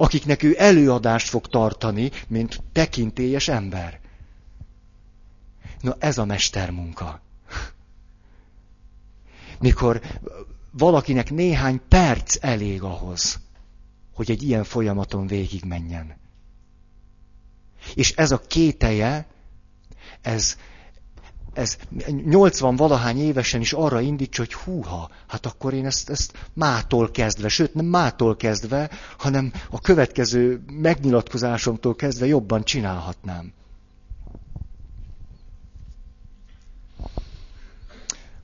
akiknek 0.00 0.42
ő 0.42 0.54
előadást 0.58 1.28
fog 1.28 1.46
tartani, 1.46 2.10
mint 2.28 2.62
tekintélyes 2.72 3.48
ember. 3.48 4.00
Na 5.80 5.96
ez 5.98 6.18
a 6.18 6.24
mestermunka. 6.24 7.20
Mikor 9.58 10.00
valakinek 10.70 11.30
néhány 11.30 11.80
perc 11.88 12.36
elég 12.40 12.82
ahhoz, 12.82 13.40
hogy 14.14 14.30
egy 14.30 14.42
ilyen 14.42 14.64
folyamaton 14.64 15.26
végigmenjen. 15.26 16.16
És 17.94 18.12
ez 18.12 18.30
a 18.30 18.38
kételje, 18.38 19.26
ez, 20.20 20.56
ez 21.52 21.76
80 22.24 22.76
valahány 22.76 23.20
évesen 23.20 23.60
is 23.60 23.72
arra 23.72 24.00
indítsa, 24.00 24.42
hogy 24.42 24.54
húha, 24.54 25.10
hát 25.26 25.46
akkor 25.46 25.74
én 25.74 25.86
ezt, 25.86 26.10
ezt 26.10 26.32
mától 26.52 27.10
kezdve, 27.10 27.48
sőt 27.48 27.74
nem 27.74 27.84
mától 27.84 28.36
kezdve, 28.36 28.90
hanem 29.18 29.52
a 29.70 29.80
következő 29.80 30.62
megnyilatkozásomtól 30.72 31.94
kezdve 31.96 32.26
jobban 32.26 32.64
csinálhatnám. 32.64 33.52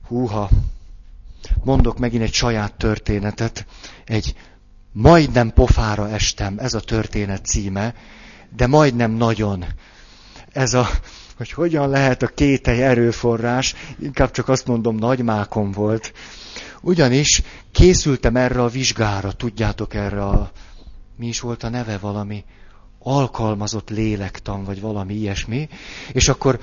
Húha, 0.07 0.49
mondok 1.63 1.97
megint 1.97 2.23
egy 2.23 2.33
saját 2.33 2.73
történetet, 2.73 3.65
egy 4.05 4.35
majdnem 4.91 5.51
pofára 5.53 6.09
estem, 6.09 6.59
ez 6.59 6.73
a 6.73 6.79
történet 6.79 7.45
címe, 7.45 7.93
de 8.55 8.67
majdnem 8.67 9.11
nagyon. 9.11 9.65
Ez 10.51 10.73
a, 10.73 10.87
hogy 11.37 11.51
hogyan 11.51 11.89
lehet 11.89 12.21
a 12.21 12.27
kételj 12.27 12.83
erőforrás, 12.83 13.75
inkább 13.99 14.31
csak 14.31 14.47
azt 14.47 14.67
mondom, 14.67 14.95
nagymákom 14.95 15.71
volt. 15.71 16.13
Ugyanis 16.81 17.41
készültem 17.71 18.35
erre 18.35 18.63
a 18.63 18.67
vizsgára, 18.67 19.31
tudjátok 19.31 19.93
erre 19.93 20.23
a, 20.23 20.51
mi 21.15 21.27
is 21.27 21.39
volt 21.39 21.63
a 21.63 21.69
neve 21.69 21.97
valami, 21.97 22.43
alkalmazott 22.99 23.89
lélektan, 23.89 24.63
vagy 24.63 24.81
valami 24.81 25.13
ilyesmi, 25.13 25.69
és 26.11 26.27
akkor, 26.27 26.59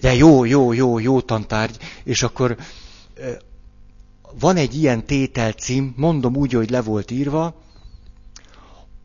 de 0.00 0.14
jó, 0.14 0.44
jó, 0.44 0.72
jó, 0.72 0.98
jó 0.98 1.20
tantárgy, 1.20 1.76
és 2.04 2.22
akkor 2.22 2.56
van 4.38 4.56
egy 4.56 4.74
ilyen 4.74 5.06
tételcím, 5.06 5.94
mondom 5.96 6.36
úgy, 6.36 6.52
hogy 6.52 6.70
le 6.70 6.82
volt 6.82 7.10
írva, 7.10 7.54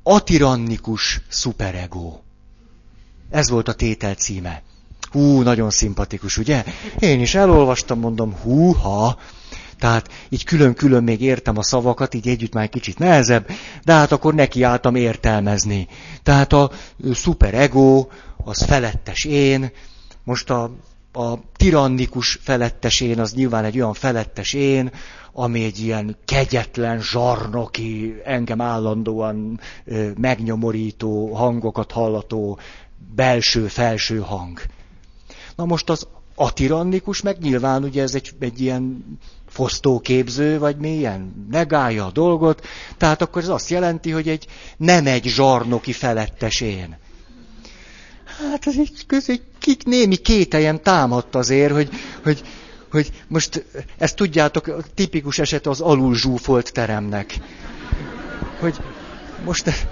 atirannikus 0.03 1.21
szuperego. 1.27 2.19
Ez 3.29 3.49
volt 3.49 3.67
a 3.67 3.73
tétel 3.73 4.13
címe. 4.13 4.61
Hú, 5.11 5.41
nagyon 5.41 5.69
szimpatikus, 5.69 6.37
ugye? 6.37 6.63
Én 6.99 7.21
is 7.21 7.35
elolvastam, 7.35 7.99
mondom, 7.99 8.35
húha. 8.41 9.17
Tehát 9.79 10.09
így 10.29 10.43
külön-külön 10.43 11.03
még 11.03 11.21
értem 11.21 11.57
a 11.57 11.63
szavakat, 11.63 12.13
így 12.13 12.27
együtt 12.27 12.53
már 12.53 12.63
egy 12.63 12.69
kicsit 12.69 12.99
nehezebb, 12.99 13.47
de 13.83 13.93
hát 13.93 14.11
akkor 14.11 14.33
nekiálltam 14.33 14.95
értelmezni. 14.95 15.87
Tehát 16.23 16.53
a 16.53 16.71
szuperego, 17.13 18.07
az 18.43 18.63
felettes 18.63 19.25
én, 19.25 19.71
most 20.23 20.49
a, 20.49 20.71
a 21.13 21.33
tirannikus 21.55 22.39
felettes 22.41 23.01
én, 23.01 23.19
az 23.19 23.33
nyilván 23.33 23.63
egy 23.63 23.75
olyan 23.79 23.93
felettes 23.93 24.53
én, 24.53 24.91
ami 25.33 25.63
egy 25.63 25.79
ilyen 25.79 26.17
kegyetlen, 26.25 27.01
zsarnoki, 27.01 28.21
engem 28.25 28.61
állandóan 28.61 29.59
ö, 29.85 30.09
megnyomorító, 30.15 31.33
hangokat 31.33 31.91
hallató, 31.91 32.59
belső-felső 33.15 34.19
hang. 34.19 34.61
Na 35.55 35.65
most 35.65 35.89
az 35.89 36.07
atirannikus, 36.35 37.21
meg 37.21 37.37
nyilván 37.39 37.83
ugye 37.83 38.01
ez 38.01 38.15
egy, 38.15 38.31
egy 38.39 38.61
ilyen 38.61 39.05
fosztóképző, 39.47 40.59
vagy 40.59 40.77
milyen, 40.77 41.47
negálja 41.51 42.05
a 42.05 42.11
dolgot, 42.11 42.65
tehát 42.97 43.21
akkor 43.21 43.41
ez 43.41 43.47
azt 43.47 43.69
jelenti, 43.69 44.11
hogy 44.11 44.27
egy 44.27 44.47
nem 44.77 45.07
egy 45.07 45.23
zsarnoki 45.23 45.91
felettes 45.91 46.61
én. 46.61 46.97
Hát 48.51 48.67
ez 48.67 48.75
egy, 48.77 48.91
ez 49.07 49.29
egy 49.29 49.41
kik 49.59 49.83
némi 49.83 50.15
kételjen 50.15 50.81
támadt 50.83 51.35
azért, 51.35 51.73
hogy, 51.73 51.89
hogy, 52.23 52.41
hogy 52.91 53.11
most 53.27 53.65
ezt 53.97 54.15
tudjátok, 54.15 54.83
tipikus 54.93 55.39
eset 55.39 55.67
az 55.67 55.81
alul 55.81 56.15
zsúfolt 56.15 56.71
teremnek. 56.73 57.37
hogy 58.59 58.75
most, 59.45 59.87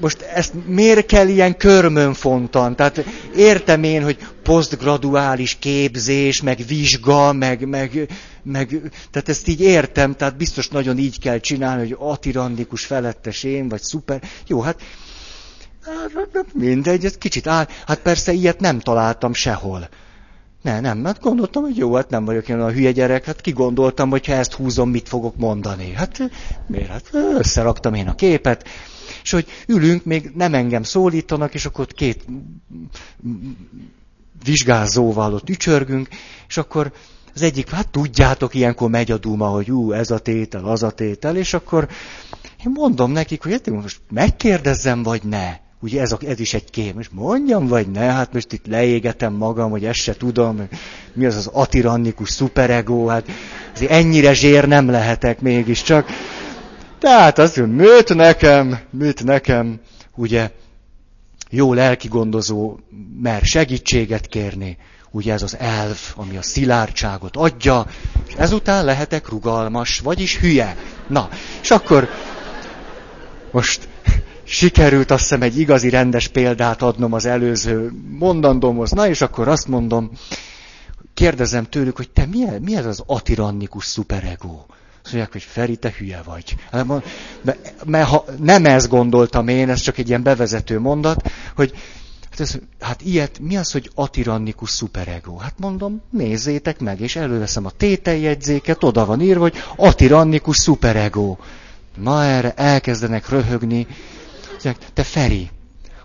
most 0.00 0.22
ezt 0.22 0.52
miért 0.66 1.06
kell 1.06 1.28
ilyen 1.28 1.56
körmönfontan? 1.56 2.76
Tehát 2.76 3.04
értem 3.36 3.82
én, 3.82 4.02
hogy 4.02 4.18
posztgraduális 4.42 5.56
képzés, 5.58 6.42
meg 6.42 6.58
vizsga, 6.66 7.32
meg, 7.32 7.68
meg, 7.68 8.08
meg, 8.42 8.80
tehát 9.10 9.28
ezt 9.28 9.48
így 9.48 9.60
értem, 9.60 10.14
tehát 10.14 10.36
biztos 10.36 10.68
nagyon 10.68 10.98
így 10.98 11.20
kell 11.20 11.38
csinálni, 11.38 11.80
hogy 11.80 11.96
atirandikus 11.98 12.84
felettes 12.84 13.42
én, 13.42 13.68
vagy 13.68 13.82
szuper. 13.82 14.22
Jó, 14.46 14.60
hát, 14.60 14.80
hát 16.34 16.46
mindegy, 16.54 17.04
ez 17.04 17.18
kicsit 17.18 17.46
áll. 17.46 17.66
Hát 17.86 17.98
persze 17.98 18.32
ilyet 18.32 18.60
nem 18.60 18.80
találtam 18.80 19.34
sehol. 19.34 19.88
Ne, 20.62 20.80
nem, 20.80 21.04
hát 21.04 21.20
gondoltam, 21.20 21.62
hogy 21.62 21.76
jó, 21.76 21.94
hát 21.94 22.10
nem 22.10 22.24
vagyok 22.24 22.48
én 22.48 22.60
a 22.60 22.70
hülye 22.70 22.92
gyerek, 22.92 23.24
hát 23.24 23.40
kigondoltam, 23.40 24.10
hogy 24.10 24.26
ha 24.26 24.32
ezt 24.32 24.52
húzom, 24.52 24.90
mit 24.90 25.08
fogok 25.08 25.36
mondani. 25.36 25.92
Hát 25.92 26.18
miért? 26.66 26.88
Hát 26.88 27.08
összeraktam 27.12 27.94
én 27.94 28.08
a 28.08 28.14
képet, 28.14 28.68
és 29.22 29.30
hogy 29.30 29.46
ülünk, 29.66 30.04
még 30.04 30.30
nem 30.34 30.54
engem 30.54 30.82
szólítanak, 30.82 31.54
és 31.54 31.64
akkor 31.64 31.80
ott 31.80 31.94
két 31.94 32.24
vizsgázóval 34.44 35.34
ott 35.34 35.48
ücsörgünk, 35.48 36.08
és 36.48 36.56
akkor 36.56 36.92
az 37.34 37.42
egyik, 37.42 37.70
hát 37.70 37.88
tudjátok, 37.88 38.54
ilyenkor 38.54 38.90
megy 38.90 39.10
a 39.10 39.18
duma, 39.18 39.48
hogy 39.48 39.70
ú, 39.70 39.92
ez 39.92 40.10
a 40.10 40.18
tétel, 40.18 40.64
az 40.64 40.82
a 40.82 40.90
tétel, 40.90 41.36
és 41.36 41.54
akkor 41.54 41.88
én 42.66 42.72
mondom 42.74 43.12
nekik, 43.12 43.42
hogy 43.42 43.52
hát 43.52 43.70
most 43.70 44.00
megkérdezzem, 44.10 45.02
vagy 45.02 45.22
ne. 45.22 45.62
Ugye 45.80 46.00
ez, 46.00 46.12
a, 46.12 46.18
ez 46.26 46.40
is 46.40 46.54
egy 46.54 46.70
kém, 46.70 46.98
és 46.98 47.08
mondjam, 47.12 47.66
vagy 47.66 47.90
ne, 47.90 48.00
hát 48.00 48.32
most 48.32 48.52
itt 48.52 48.66
leégetem 48.66 49.32
magam, 49.32 49.70
hogy 49.70 49.84
ezt 49.84 49.98
se 49.98 50.16
tudom, 50.16 50.68
mi 51.12 51.26
az 51.26 51.36
az 51.36 51.46
atirannikus 51.46 52.30
szuperego, 52.30 53.06
hát 53.06 53.26
azért 53.74 53.90
ennyire 53.90 54.32
zsér 54.32 54.68
nem 54.68 54.90
lehetek 54.90 55.40
mégiscsak. 55.40 56.06
Tehát 57.04 57.38
azt 57.38 57.56
mondja, 57.56 57.92
mit 57.94 58.14
nekem, 58.14 58.78
mit 58.90 59.24
nekem, 59.24 59.80
ugye, 60.14 60.50
jó 61.50 61.72
lelkigondozó 61.72 62.78
mer 63.20 63.42
segítséget 63.42 64.26
kérni, 64.26 64.76
ugye 65.10 65.32
ez 65.32 65.42
az 65.42 65.56
elv, 65.58 65.96
ami 66.14 66.36
a 66.36 66.42
szilárdságot 66.42 67.36
adja, 67.36 67.86
és 68.26 68.34
ezután 68.34 68.84
lehetek 68.84 69.28
rugalmas, 69.28 69.98
vagyis 69.98 70.38
hülye. 70.38 70.76
Na, 71.06 71.28
és 71.62 71.70
akkor 71.70 72.08
most 73.50 73.88
sikerült 74.44 75.10
azt 75.10 75.20
hiszem 75.22 75.42
egy 75.42 75.58
igazi 75.58 75.88
rendes 75.88 76.28
példát 76.28 76.82
adnom 76.82 77.12
az 77.12 77.24
előző 77.26 77.92
mondandómhoz. 78.18 78.90
Na 78.90 79.08
és 79.08 79.20
akkor 79.20 79.48
azt 79.48 79.68
mondom, 79.68 80.10
kérdezem 81.14 81.64
tőlük, 81.64 81.96
hogy 81.96 82.10
te 82.10 82.26
mi, 82.26 82.44
mi 82.60 82.76
ez 82.76 82.86
az 82.86 83.02
atirannikus 83.06 83.84
szuperego? 83.84 84.64
Azt 85.04 85.12
mondják, 85.12 85.32
hogy 85.32 85.42
Feri, 85.42 85.76
te 85.76 85.94
hülye 85.98 86.22
vagy. 86.22 86.54
Hát 86.70 86.86
mert, 87.84 88.08
ha 88.08 88.24
nem 88.38 88.64
ezt 88.64 88.88
gondoltam 88.88 89.48
én, 89.48 89.70
ez 89.70 89.80
csak 89.80 89.98
egy 89.98 90.08
ilyen 90.08 90.22
bevezető 90.22 90.78
mondat, 90.80 91.30
hogy 91.54 91.72
hát, 92.30 92.40
ez, 92.40 92.58
hát 92.80 93.02
ilyet, 93.02 93.38
mi 93.38 93.56
az, 93.56 93.72
hogy 93.72 93.90
atirannikus 93.94 94.70
szuperego? 94.70 95.36
Hát 95.36 95.54
mondom, 95.56 96.02
nézzétek 96.10 96.80
meg, 96.80 97.00
és 97.00 97.16
előveszem 97.16 97.66
a 97.66 97.70
tételjegyzéket, 97.70 98.84
oda 98.84 99.04
van 99.04 99.20
írva, 99.20 99.40
hogy 99.40 99.56
atirannikus 99.76 100.56
szuperego. 100.56 101.36
Na 101.96 102.24
erre 102.24 102.52
elkezdenek 102.54 103.28
röhögni, 103.28 103.86
mondják, 104.50 104.78
te 104.94 105.02
Feri, 105.02 105.50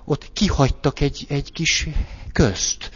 ott 0.06 0.30
kihagytak 0.34 1.00
egy, 1.00 1.26
egy 1.30 1.52
kis 1.52 1.88
közt. 2.34 2.92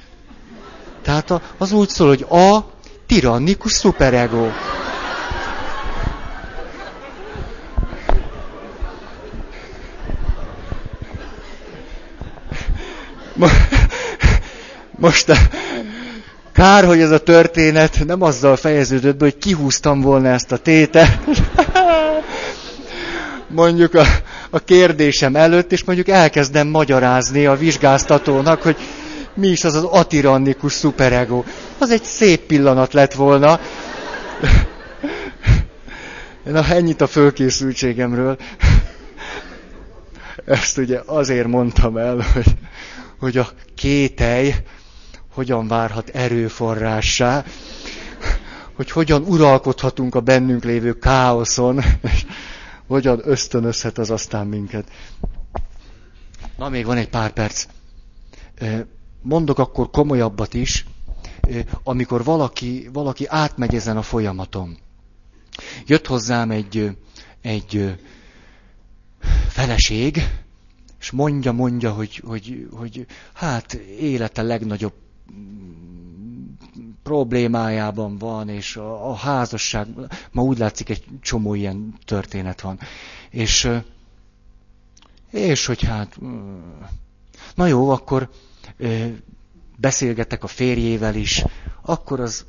Tehát 1.01 1.41
az 1.57 1.71
úgy 1.71 1.89
szól, 1.89 2.07
hogy 2.07 2.25
a 2.29 2.71
tirannikus 3.05 3.71
szuperego. 3.71 4.47
Most 14.99 15.31
kár, 16.53 16.85
hogy 16.85 16.99
ez 16.99 17.11
a 17.11 17.17
történet 17.17 18.05
nem 18.05 18.21
azzal 18.21 18.55
fejeződött 18.55 19.17
be, 19.17 19.23
hogy 19.25 19.37
kihúztam 19.37 20.01
volna 20.01 20.27
ezt 20.29 20.51
a 20.51 20.57
tétet. 20.57 21.19
Mondjuk 23.47 23.93
a, 23.93 24.03
a 24.49 24.59
kérdésem 24.59 25.35
előtt, 25.35 25.71
és 25.71 25.83
mondjuk 25.83 26.07
elkezdem 26.07 26.67
magyarázni 26.67 27.45
a 27.45 27.55
vizsgáztatónak, 27.55 28.61
hogy 28.61 28.77
mi 29.33 29.47
is 29.47 29.63
az 29.63 29.75
az 29.75 29.83
atirannikus 29.83 30.73
szuperego. 30.73 31.43
Az 31.77 31.89
egy 31.89 32.03
szép 32.03 32.39
pillanat 32.41 32.93
lett 32.93 33.13
volna. 33.13 33.59
Na, 36.43 36.65
ennyit 36.65 37.01
a 37.01 37.07
fölkészültségemről. 37.07 38.37
Ezt 40.45 40.77
ugye 40.77 40.99
azért 41.05 41.47
mondtam 41.47 41.97
el, 41.97 42.25
hogy, 42.33 42.45
hogy 43.23 43.37
a 43.37 43.49
kételj 43.75 44.53
hogyan 45.33 45.67
várhat 45.67 46.09
erőforrássá, 46.09 47.45
hogy 48.75 48.91
hogyan 48.91 49.21
uralkodhatunk 49.21 50.15
a 50.15 50.21
bennünk 50.21 50.63
lévő 50.63 50.97
káoszon, 50.97 51.77
és 52.01 52.25
hogyan 52.87 53.21
ösztönözhet 53.23 53.97
az 53.97 54.09
aztán 54.09 54.47
minket. 54.47 54.89
Na, 56.57 56.69
még 56.69 56.85
van 56.85 56.97
egy 56.97 57.09
pár 57.09 57.31
perc. 57.31 57.65
Mondok 59.21 59.59
akkor 59.59 59.89
komolyabbat 59.89 60.53
is, 60.53 60.85
amikor 61.83 62.23
valaki, 62.23 62.89
valaki 62.93 63.25
átmegy 63.27 63.75
ezen 63.75 63.97
a 63.97 64.01
folyamaton. 64.01 64.77
Jött 65.85 66.07
hozzám 66.07 66.51
egy, 66.51 66.97
egy 67.41 67.95
feleség, 69.47 70.23
és 71.03 71.11
mondja, 71.11 71.51
mondja, 71.51 71.91
hogy, 71.91 72.21
hogy, 72.25 72.67
hogy 72.71 73.05
hát 73.33 73.73
élete 73.99 74.41
legnagyobb 74.41 74.93
problémájában 77.03 78.17
van, 78.17 78.49
és 78.49 78.75
a, 78.75 79.09
a 79.09 79.15
házasság, 79.15 79.87
ma 80.31 80.41
úgy 80.41 80.57
látszik, 80.57 80.89
egy 80.89 81.03
csomó 81.21 81.53
ilyen 81.53 81.93
történet 82.05 82.61
van. 82.61 82.79
És, 83.29 83.69
és 85.31 85.65
hogy 85.65 85.81
hát, 85.81 86.19
na 87.55 87.65
jó, 87.65 87.89
akkor 87.89 88.29
beszélgetek 89.77 90.43
a 90.43 90.47
férjével 90.47 91.15
is, 91.15 91.43
akkor 91.81 92.19
az, 92.19 92.45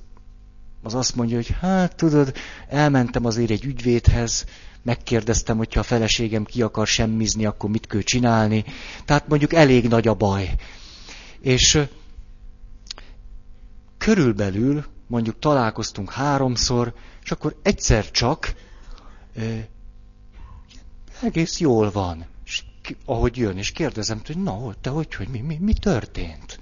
az 0.83 0.95
azt 0.95 1.15
mondja, 1.15 1.37
hogy 1.37 1.55
hát 1.61 1.97
tudod, 1.97 2.35
elmentem 2.69 3.25
azért 3.25 3.51
egy 3.51 3.65
ügyvédhez, 3.65 4.45
megkérdeztem, 4.85 5.57
hogyha 5.57 5.81
a 5.81 5.83
feleségem 5.83 6.45
ki 6.45 6.63
akar 6.63 6.87
semmizni, 6.87 7.45
akkor 7.45 7.71
mit 7.71 7.87
kell 7.87 8.01
csinálni. 8.01 8.65
Tehát 9.05 9.29
mondjuk 9.29 9.53
elég 9.53 9.89
nagy 9.89 10.09
a 10.09 10.15
baj. 10.15 10.55
És 11.41 11.79
körülbelül 13.99 14.85
mondjuk 15.07 15.39
találkoztunk 15.39 16.11
háromszor, 16.11 16.95
és 17.23 17.31
akkor 17.31 17.57
egyszer 17.63 18.11
csak 18.11 18.55
eh, 19.37 19.65
egész 21.23 21.59
jól 21.59 21.91
van. 21.91 22.25
És 22.45 22.63
ahogy 23.05 23.37
jön, 23.37 23.59
és 23.59 23.71
kérdezem, 23.71 24.21
hogy 24.27 24.39
na, 24.39 24.75
te 24.81 24.91
hogy, 24.91 25.15
hogy 25.15 25.29
mi, 25.29 25.41
mi, 25.41 25.59
mi 25.61 25.73
történt? 25.73 26.61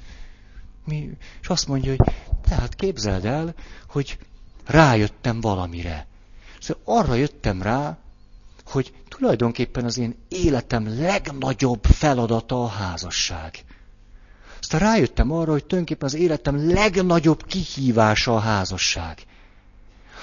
Mi? 0.84 1.10
És 1.40 1.48
azt 1.48 1.68
mondja, 1.68 1.94
hogy 1.96 2.14
tehát 2.42 2.74
képzeld 2.74 3.24
el, 3.24 3.54
hogy 3.88 4.18
rájöttem 4.64 5.40
valamire. 5.40 6.06
Szóval 6.60 6.82
arra 6.84 7.14
jöttem 7.14 7.62
rá, 7.62 7.98
hogy 8.72 8.92
tulajdonképpen 9.08 9.84
az 9.84 9.98
én 9.98 10.14
életem 10.28 10.98
legnagyobb 11.00 11.84
feladata 11.84 12.62
a 12.62 12.68
házasság. 12.68 13.64
Aztán 14.60 14.80
rájöttem 14.80 15.32
arra, 15.32 15.50
hogy 15.50 15.64
tulajdonképpen 15.64 16.08
az 16.08 16.14
életem 16.14 16.72
legnagyobb 16.72 17.46
kihívása 17.46 18.34
a 18.34 18.38
házasság. 18.38 19.26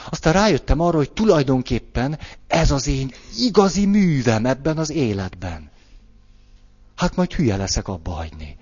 Aztán 0.09 0.33
rájöttem 0.33 0.79
arra, 0.79 0.97
hogy 0.97 1.11
tulajdonképpen 1.11 2.19
ez 2.47 2.71
az 2.71 2.87
én 2.87 3.11
igazi 3.37 3.85
művem 3.85 4.45
ebben 4.45 4.77
az 4.77 4.89
életben. 4.89 5.69
Hát 6.95 7.15
majd 7.15 7.33
hülye 7.33 7.55
leszek 7.55 7.87
abba 7.87 8.11
hagyni. 8.11 8.57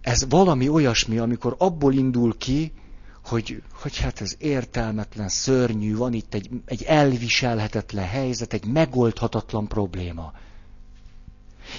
Ez 0.00 0.28
valami 0.28 0.68
olyasmi, 0.68 1.18
amikor 1.18 1.54
abból 1.58 1.94
indul 1.94 2.36
ki, 2.36 2.72
hogy, 3.28 3.62
hogy 3.72 3.98
hát 3.98 4.20
ez 4.20 4.34
értelmetlen, 4.38 5.28
szörnyű, 5.28 5.96
van 5.96 6.12
itt 6.12 6.34
egy, 6.34 6.50
egy 6.64 6.82
elviselhetetlen 6.82 8.06
helyzet, 8.06 8.52
egy 8.52 8.64
megoldhatatlan 8.64 9.68
probléma 9.68 10.32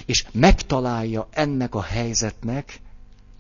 és 0.06 0.26
megtalálja 0.32 1.28
ennek 1.32 1.76
a 1.76 1.82
helyzetnek 1.82 2.80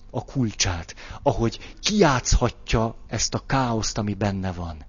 a 0.09 0.25
kulcsát, 0.25 0.95
ahogy 1.21 1.75
kiátszhatja 1.79 2.95
ezt 3.07 3.33
a 3.33 3.45
káoszt, 3.45 3.97
ami 3.97 4.13
benne 4.13 4.51
van. 4.51 4.85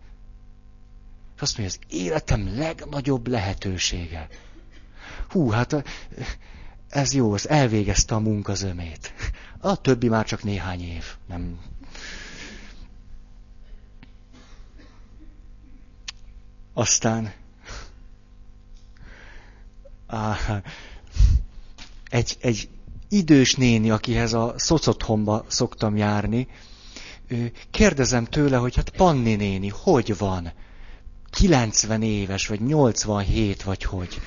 És 1.37 1.43
azt 1.43 1.59
mondja, 1.59 1.79
az 1.79 1.97
életem 1.97 2.57
legnagyobb 2.57 3.27
lehetősége. 3.27 4.29
Hú, 5.29 5.51
hát 5.51 5.85
ez 6.89 7.13
jó, 7.13 7.35
ez 7.35 7.47
elvégezte 7.47 8.15
a 8.15 8.19
munkazömét. 8.19 9.13
A 9.61 9.81
többi 9.81 10.09
már 10.09 10.25
csak 10.25 10.43
néhány 10.43 10.83
év, 10.83 11.05
nem. 11.27 11.59
Aztán 16.73 17.33
á, 20.07 20.37
egy, 22.11 22.37
egy 22.41 22.69
idős 23.09 23.55
néni, 23.55 23.91
akihez 23.91 24.33
a 24.33 24.55
szocotthomba 24.57 25.45
szoktam 25.49 25.97
járni, 25.97 26.49
kérdezem 27.71 28.25
tőle, 28.25 28.57
hogy 28.57 28.77
hát 28.77 28.91
Panni 28.91 29.35
néni, 29.35 29.69
hogy 29.69 30.19
van? 30.19 30.53
90 31.31 32.03
éves, 32.03 32.47
vagy 32.47 32.61
87, 32.61 33.63
vagy 33.63 33.83
hogy? 33.85 34.21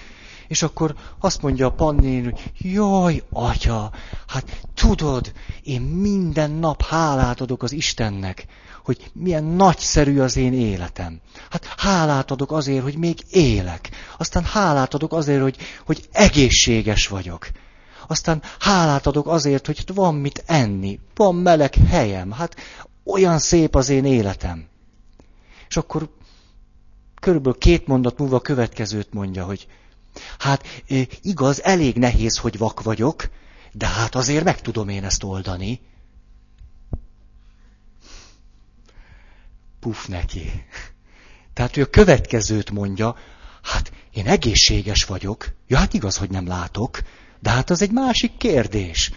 És 0.54 0.64
akkor 0.64 0.96
azt 1.20 1.42
mondja 1.42 1.68
a 1.68 1.72
Panni, 1.72 2.24
hogy 2.24 2.52
jaj, 2.58 3.24
atya, 3.30 3.92
hát 4.28 4.62
tudod, 4.74 5.32
én 5.64 5.82
minden 5.82 6.52
nap 6.52 6.84
hálát 6.84 7.42
adok 7.42 7.64
az 7.64 7.72
Istennek, 7.72 8.46
hogy 8.84 9.12
milyen 9.14 9.44
nagyszerű 9.44 10.20
az 10.20 10.38
én 10.38 10.54
életem. 10.54 11.20
Hát 11.50 11.66
hálát 11.78 12.32
adok 12.32 12.52
azért, 12.52 12.84
hogy 12.84 12.98
még 12.98 13.20
élek. 13.30 13.90
Aztán 14.18 14.44
hálát 14.44 14.94
adok 14.94 15.14
azért, 15.14 15.42
hogy, 15.42 15.58
hogy 15.86 16.08
egészséges 16.12 17.08
vagyok. 17.08 17.48
Aztán 18.08 18.42
hálát 18.60 19.08
adok 19.08 19.28
azért, 19.28 19.66
hogy 19.66 19.84
van 19.94 20.16
mit 20.16 20.44
enni, 20.46 21.00
van 21.16 21.36
meleg 21.36 21.74
helyem. 21.74 22.32
Hát 22.32 22.56
olyan 23.04 23.40
szép 23.40 23.76
az 23.76 23.90
én 23.90 24.06
életem. 24.06 24.68
És 25.70 25.78
akkor 25.78 26.10
körülbelül 27.20 27.58
két 27.58 27.88
mondat 27.88 28.18
múlva 28.18 28.36
a 28.36 28.42
következőt 28.42 29.14
mondja, 29.14 29.44
hogy 29.46 29.68
hát 30.38 30.84
igaz, 31.22 31.64
elég 31.64 31.95
nehéz, 31.95 32.38
hogy 32.38 32.57
vak 32.57 32.81
vagyok, 32.81 33.30
de 33.72 33.88
hát 33.88 34.15
azért 34.15 34.44
meg 34.44 34.61
tudom 34.61 34.90
én 34.90 35.03
ezt 35.03 35.23
oldani. 35.23 35.81
Puf 39.80 40.07
neki. 40.07 40.65
Tehát 41.53 41.77
ő 41.77 41.81
a 41.81 41.90
következőt 41.90 42.72
mondja, 42.72 43.15
hát 43.61 43.91
én 44.11 44.27
egészséges 44.27 45.03
vagyok. 45.06 45.53
Ja, 45.68 45.77
hát 45.77 45.94
igaz, 45.94 46.18
hogy 46.18 46.30
nem 46.30 46.48
látok, 46.48 47.02
de 47.40 47.49
hát 47.49 47.69
az 47.69 47.81
egy 47.81 47.91
másik 47.91 48.38
kérdés. 48.38 49.11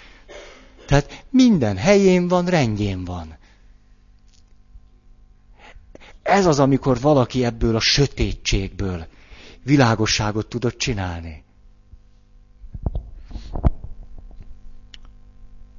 Tehát 0.86 1.24
minden 1.30 1.76
helyén 1.76 2.28
van, 2.28 2.46
rendjén 2.46 3.04
van. 3.04 3.38
Ez 6.22 6.46
az, 6.46 6.58
amikor 6.58 7.00
valaki 7.00 7.44
ebből 7.44 7.76
a 7.76 7.80
sötétségből 7.80 9.06
világosságot 9.66 10.46
tudott 10.48 10.78
csinálni. 10.78 11.44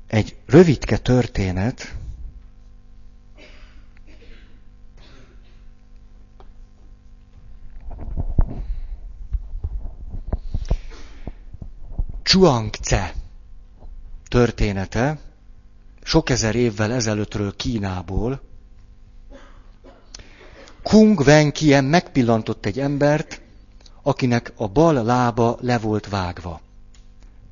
Egy 0.07 0.35
rövidke 0.45 0.97
történet, 0.97 1.95
Chuang-Tse 12.23 13.13
története, 14.27 15.19
sok 16.03 16.29
ezer 16.29 16.55
évvel 16.55 16.93
ezelőttről 16.93 17.55
Kínából, 17.55 18.41
Kung 20.83 21.19
Wen 21.19 21.51
Kien 21.51 21.83
megpillantott 21.83 22.65
egy 22.65 22.79
embert, 22.79 23.41
akinek 24.07 24.53
a 24.55 24.67
bal 24.67 25.03
lába 25.03 25.57
le 25.61 25.77
volt 25.77 26.07
vágva. 26.07 26.61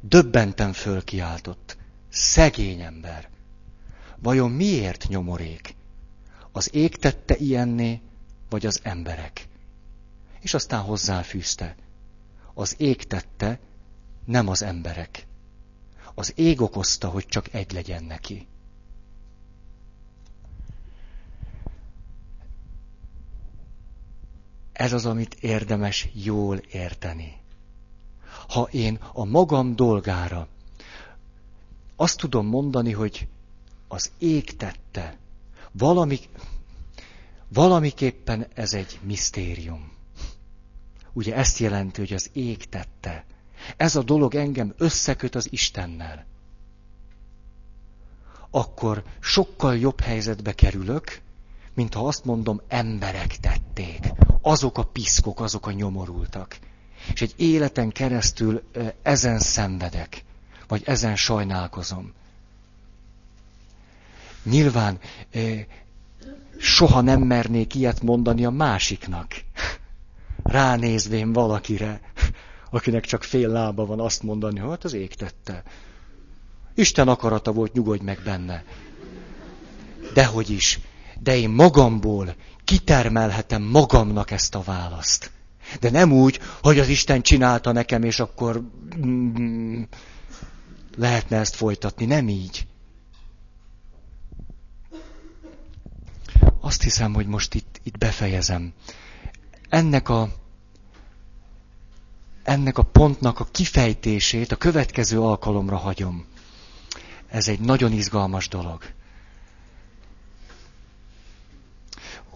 Döbbenten 0.01 0.73
fölkiáltott. 0.73 1.77
Szegény 2.09 2.81
ember. 2.81 3.29
Vajon 4.17 4.51
miért 4.51 5.07
nyomorék? 5.07 5.75
Az 6.51 6.75
ég 6.75 6.95
tette 6.95 7.35
ilyenné, 7.35 8.01
vagy 8.49 8.65
az 8.65 8.79
emberek? 8.83 9.47
És 10.39 10.53
aztán 10.53 10.81
hozzáfűzte. 10.81 11.75
Az 12.53 12.75
ég 12.77 13.03
tette, 13.03 13.59
nem 14.25 14.47
az 14.47 14.63
emberek. 14.63 15.27
Az 16.13 16.33
ég 16.35 16.61
okozta, 16.61 17.07
hogy 17.07 17.25
csak 17.25 17.53
egy 17.53 17.71
legyen 17.71 18.03
neki. 18.03 18.47
Ez 24.75 24.93
az, 24.93 25.05
amit 25.05 25.33
érdemes 25.33 26.09
jól 26.13 26.57
érteni. 26.57 27.37
Ha 28.47 28.67
én 28.71 28.99
a 29.13 29.25
magam 29.25 29.75
dolgára 29.75 30.47
azt 31.95 32.17
tudom 32.17 32.45
mondani, 32.45 32.91
hogy 32.91 33.27
az 33.87 34.11
ég 34.17 34.55
tette, 34.55 35.17
valami, 35.71 36.19
valamiképpen 37.47 38.47
ez 38.53 38.73
egy 38.73 38.99
misztérium. 39.01 39.91
Ugye 41.13 41.35
ezt 41.35 41.57
jelenti, 41.57 41.99
hogy 41.99 42.13
az 42.13 42.29
ég 42.33 42.69
tette. 42.69 43.25
Ez 43.77 43.95
a 43.95 44.03
dolog 44.03 44.35
engem 44.35 44.73
összeköt 44.77 45.35
az 45.35 45.51
Istennel. 45.51 46.25
Akkor 48.49 49.03
sokkal 49.19 49.77
jobb 49.77 49.99
helyzetbe 49.99 50.53
kerülök, 50.53 51.21
mint 51.75 51.93
ha 51.93 52.07
azt 52.07 52.25
mondom, 52.25 52.61
emberek 52.67 53.35
tették. 53.35 54.11
Azok 54.41 54.77
a 54.77 54.83
piszkok, 54.83 55.39
azok 55.39 55.67
a 55.67 55.71
nyomorultak. 55.71 56.57
És 57.13 57.21
egy 57.21 57.33
életen 57.37 57.89
keresztül 57.89 58.63
ezen 59.01 59.39
szenvedek, 59.39 60.23
vagy 60.67 60.81
ezen 60.85 61.15
sajnálkozom. 61.15 62.13
Nyilván 64.43 64.99
soha 66.57 67.01
nem 67.01 67.21
mernék 67.21 67.75
ilyet 67.75 68.01
mondani 68.01 68.45
a 68.45 68.49
másiknak. 68.49 69.33
Ránézvén 70.43 71.33
valakire, 71.33 72.01
akinek 72.69 73.05
csak 73.05 73.23
fél 73.23 73.49
lába 73.49 73.85
van, 73.85 73.99
azt 73.99 74.23
mondani, 74.23 74.59
hogy 74.59 74.69
hát 74.69 74.83
az 74.83 74.93
ég 74.93 75.13
tette. 75.13 75.63
Isten 76.73 77.07
akarata 77.07 77.51
volt, 77.51 77.73
nyugodj 77.73 78.03
meg 78.03 78.21
benne. 78.23 78.63
Dehogy 80.13 80.49
is, 80.49 80.79
de 81.19 81.37
én 81.37 81.49
magamból 81.49 82.35
kitermelhetem 82.63 83.61
magamnak 83.63 84.31
ezt 84.31 84.55
a 84.55 84.61
választ. 84.61 85.31
De 85.79 85.89
nem 85.89 86.11
úgy, 86.11 86.39
hogy 86.63 86.79
az 86.79 86.87
Isten 86.87 87.21
csinálta 87.21 87.71
nekem, 87.71 88.03
és 88.03 88.19
akkor 88.19 88.61
mm, 89.05 89.81
lehetne 90.97 91.37
ezt 91.37 91.55
folytatni. 91.55 92.05
Nem 92.05 92.29
így. 92.29 92.67
Azt 96.61 96.81
hiszem, 96.83 97.13
hogy 97.13 97.27
most 97.27 97.53
itt, 97.53 97.79
itt 97.83 97.97
befejezem. 97.97 98.73
Ennek 99.69 100.09
a, 100.09 100.29
ennek 102.43 102.77
a 102.77 102.83
pontnak 102.83 103.39
a 103.39 103.47
kifejtését 103.51 104.51
a 104.51 104.55
következő 104.55 105.21
alkalomra 105.21 105.77
hagyom. 105.77 106.25
Ez 107.27 107.47
egy 107.47 107.59
nagyon 107.59 107.91
izgalmas 107.91 108.47
dolog. 108.47 108.83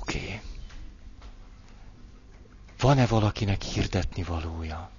Oké. 0.10 0.18
Okay. 0.18 0.42
Van-e 2.78 3.06
valakinek 3.08 3.64
hirdetni 3.64 4.24
valója? 4.24 4.90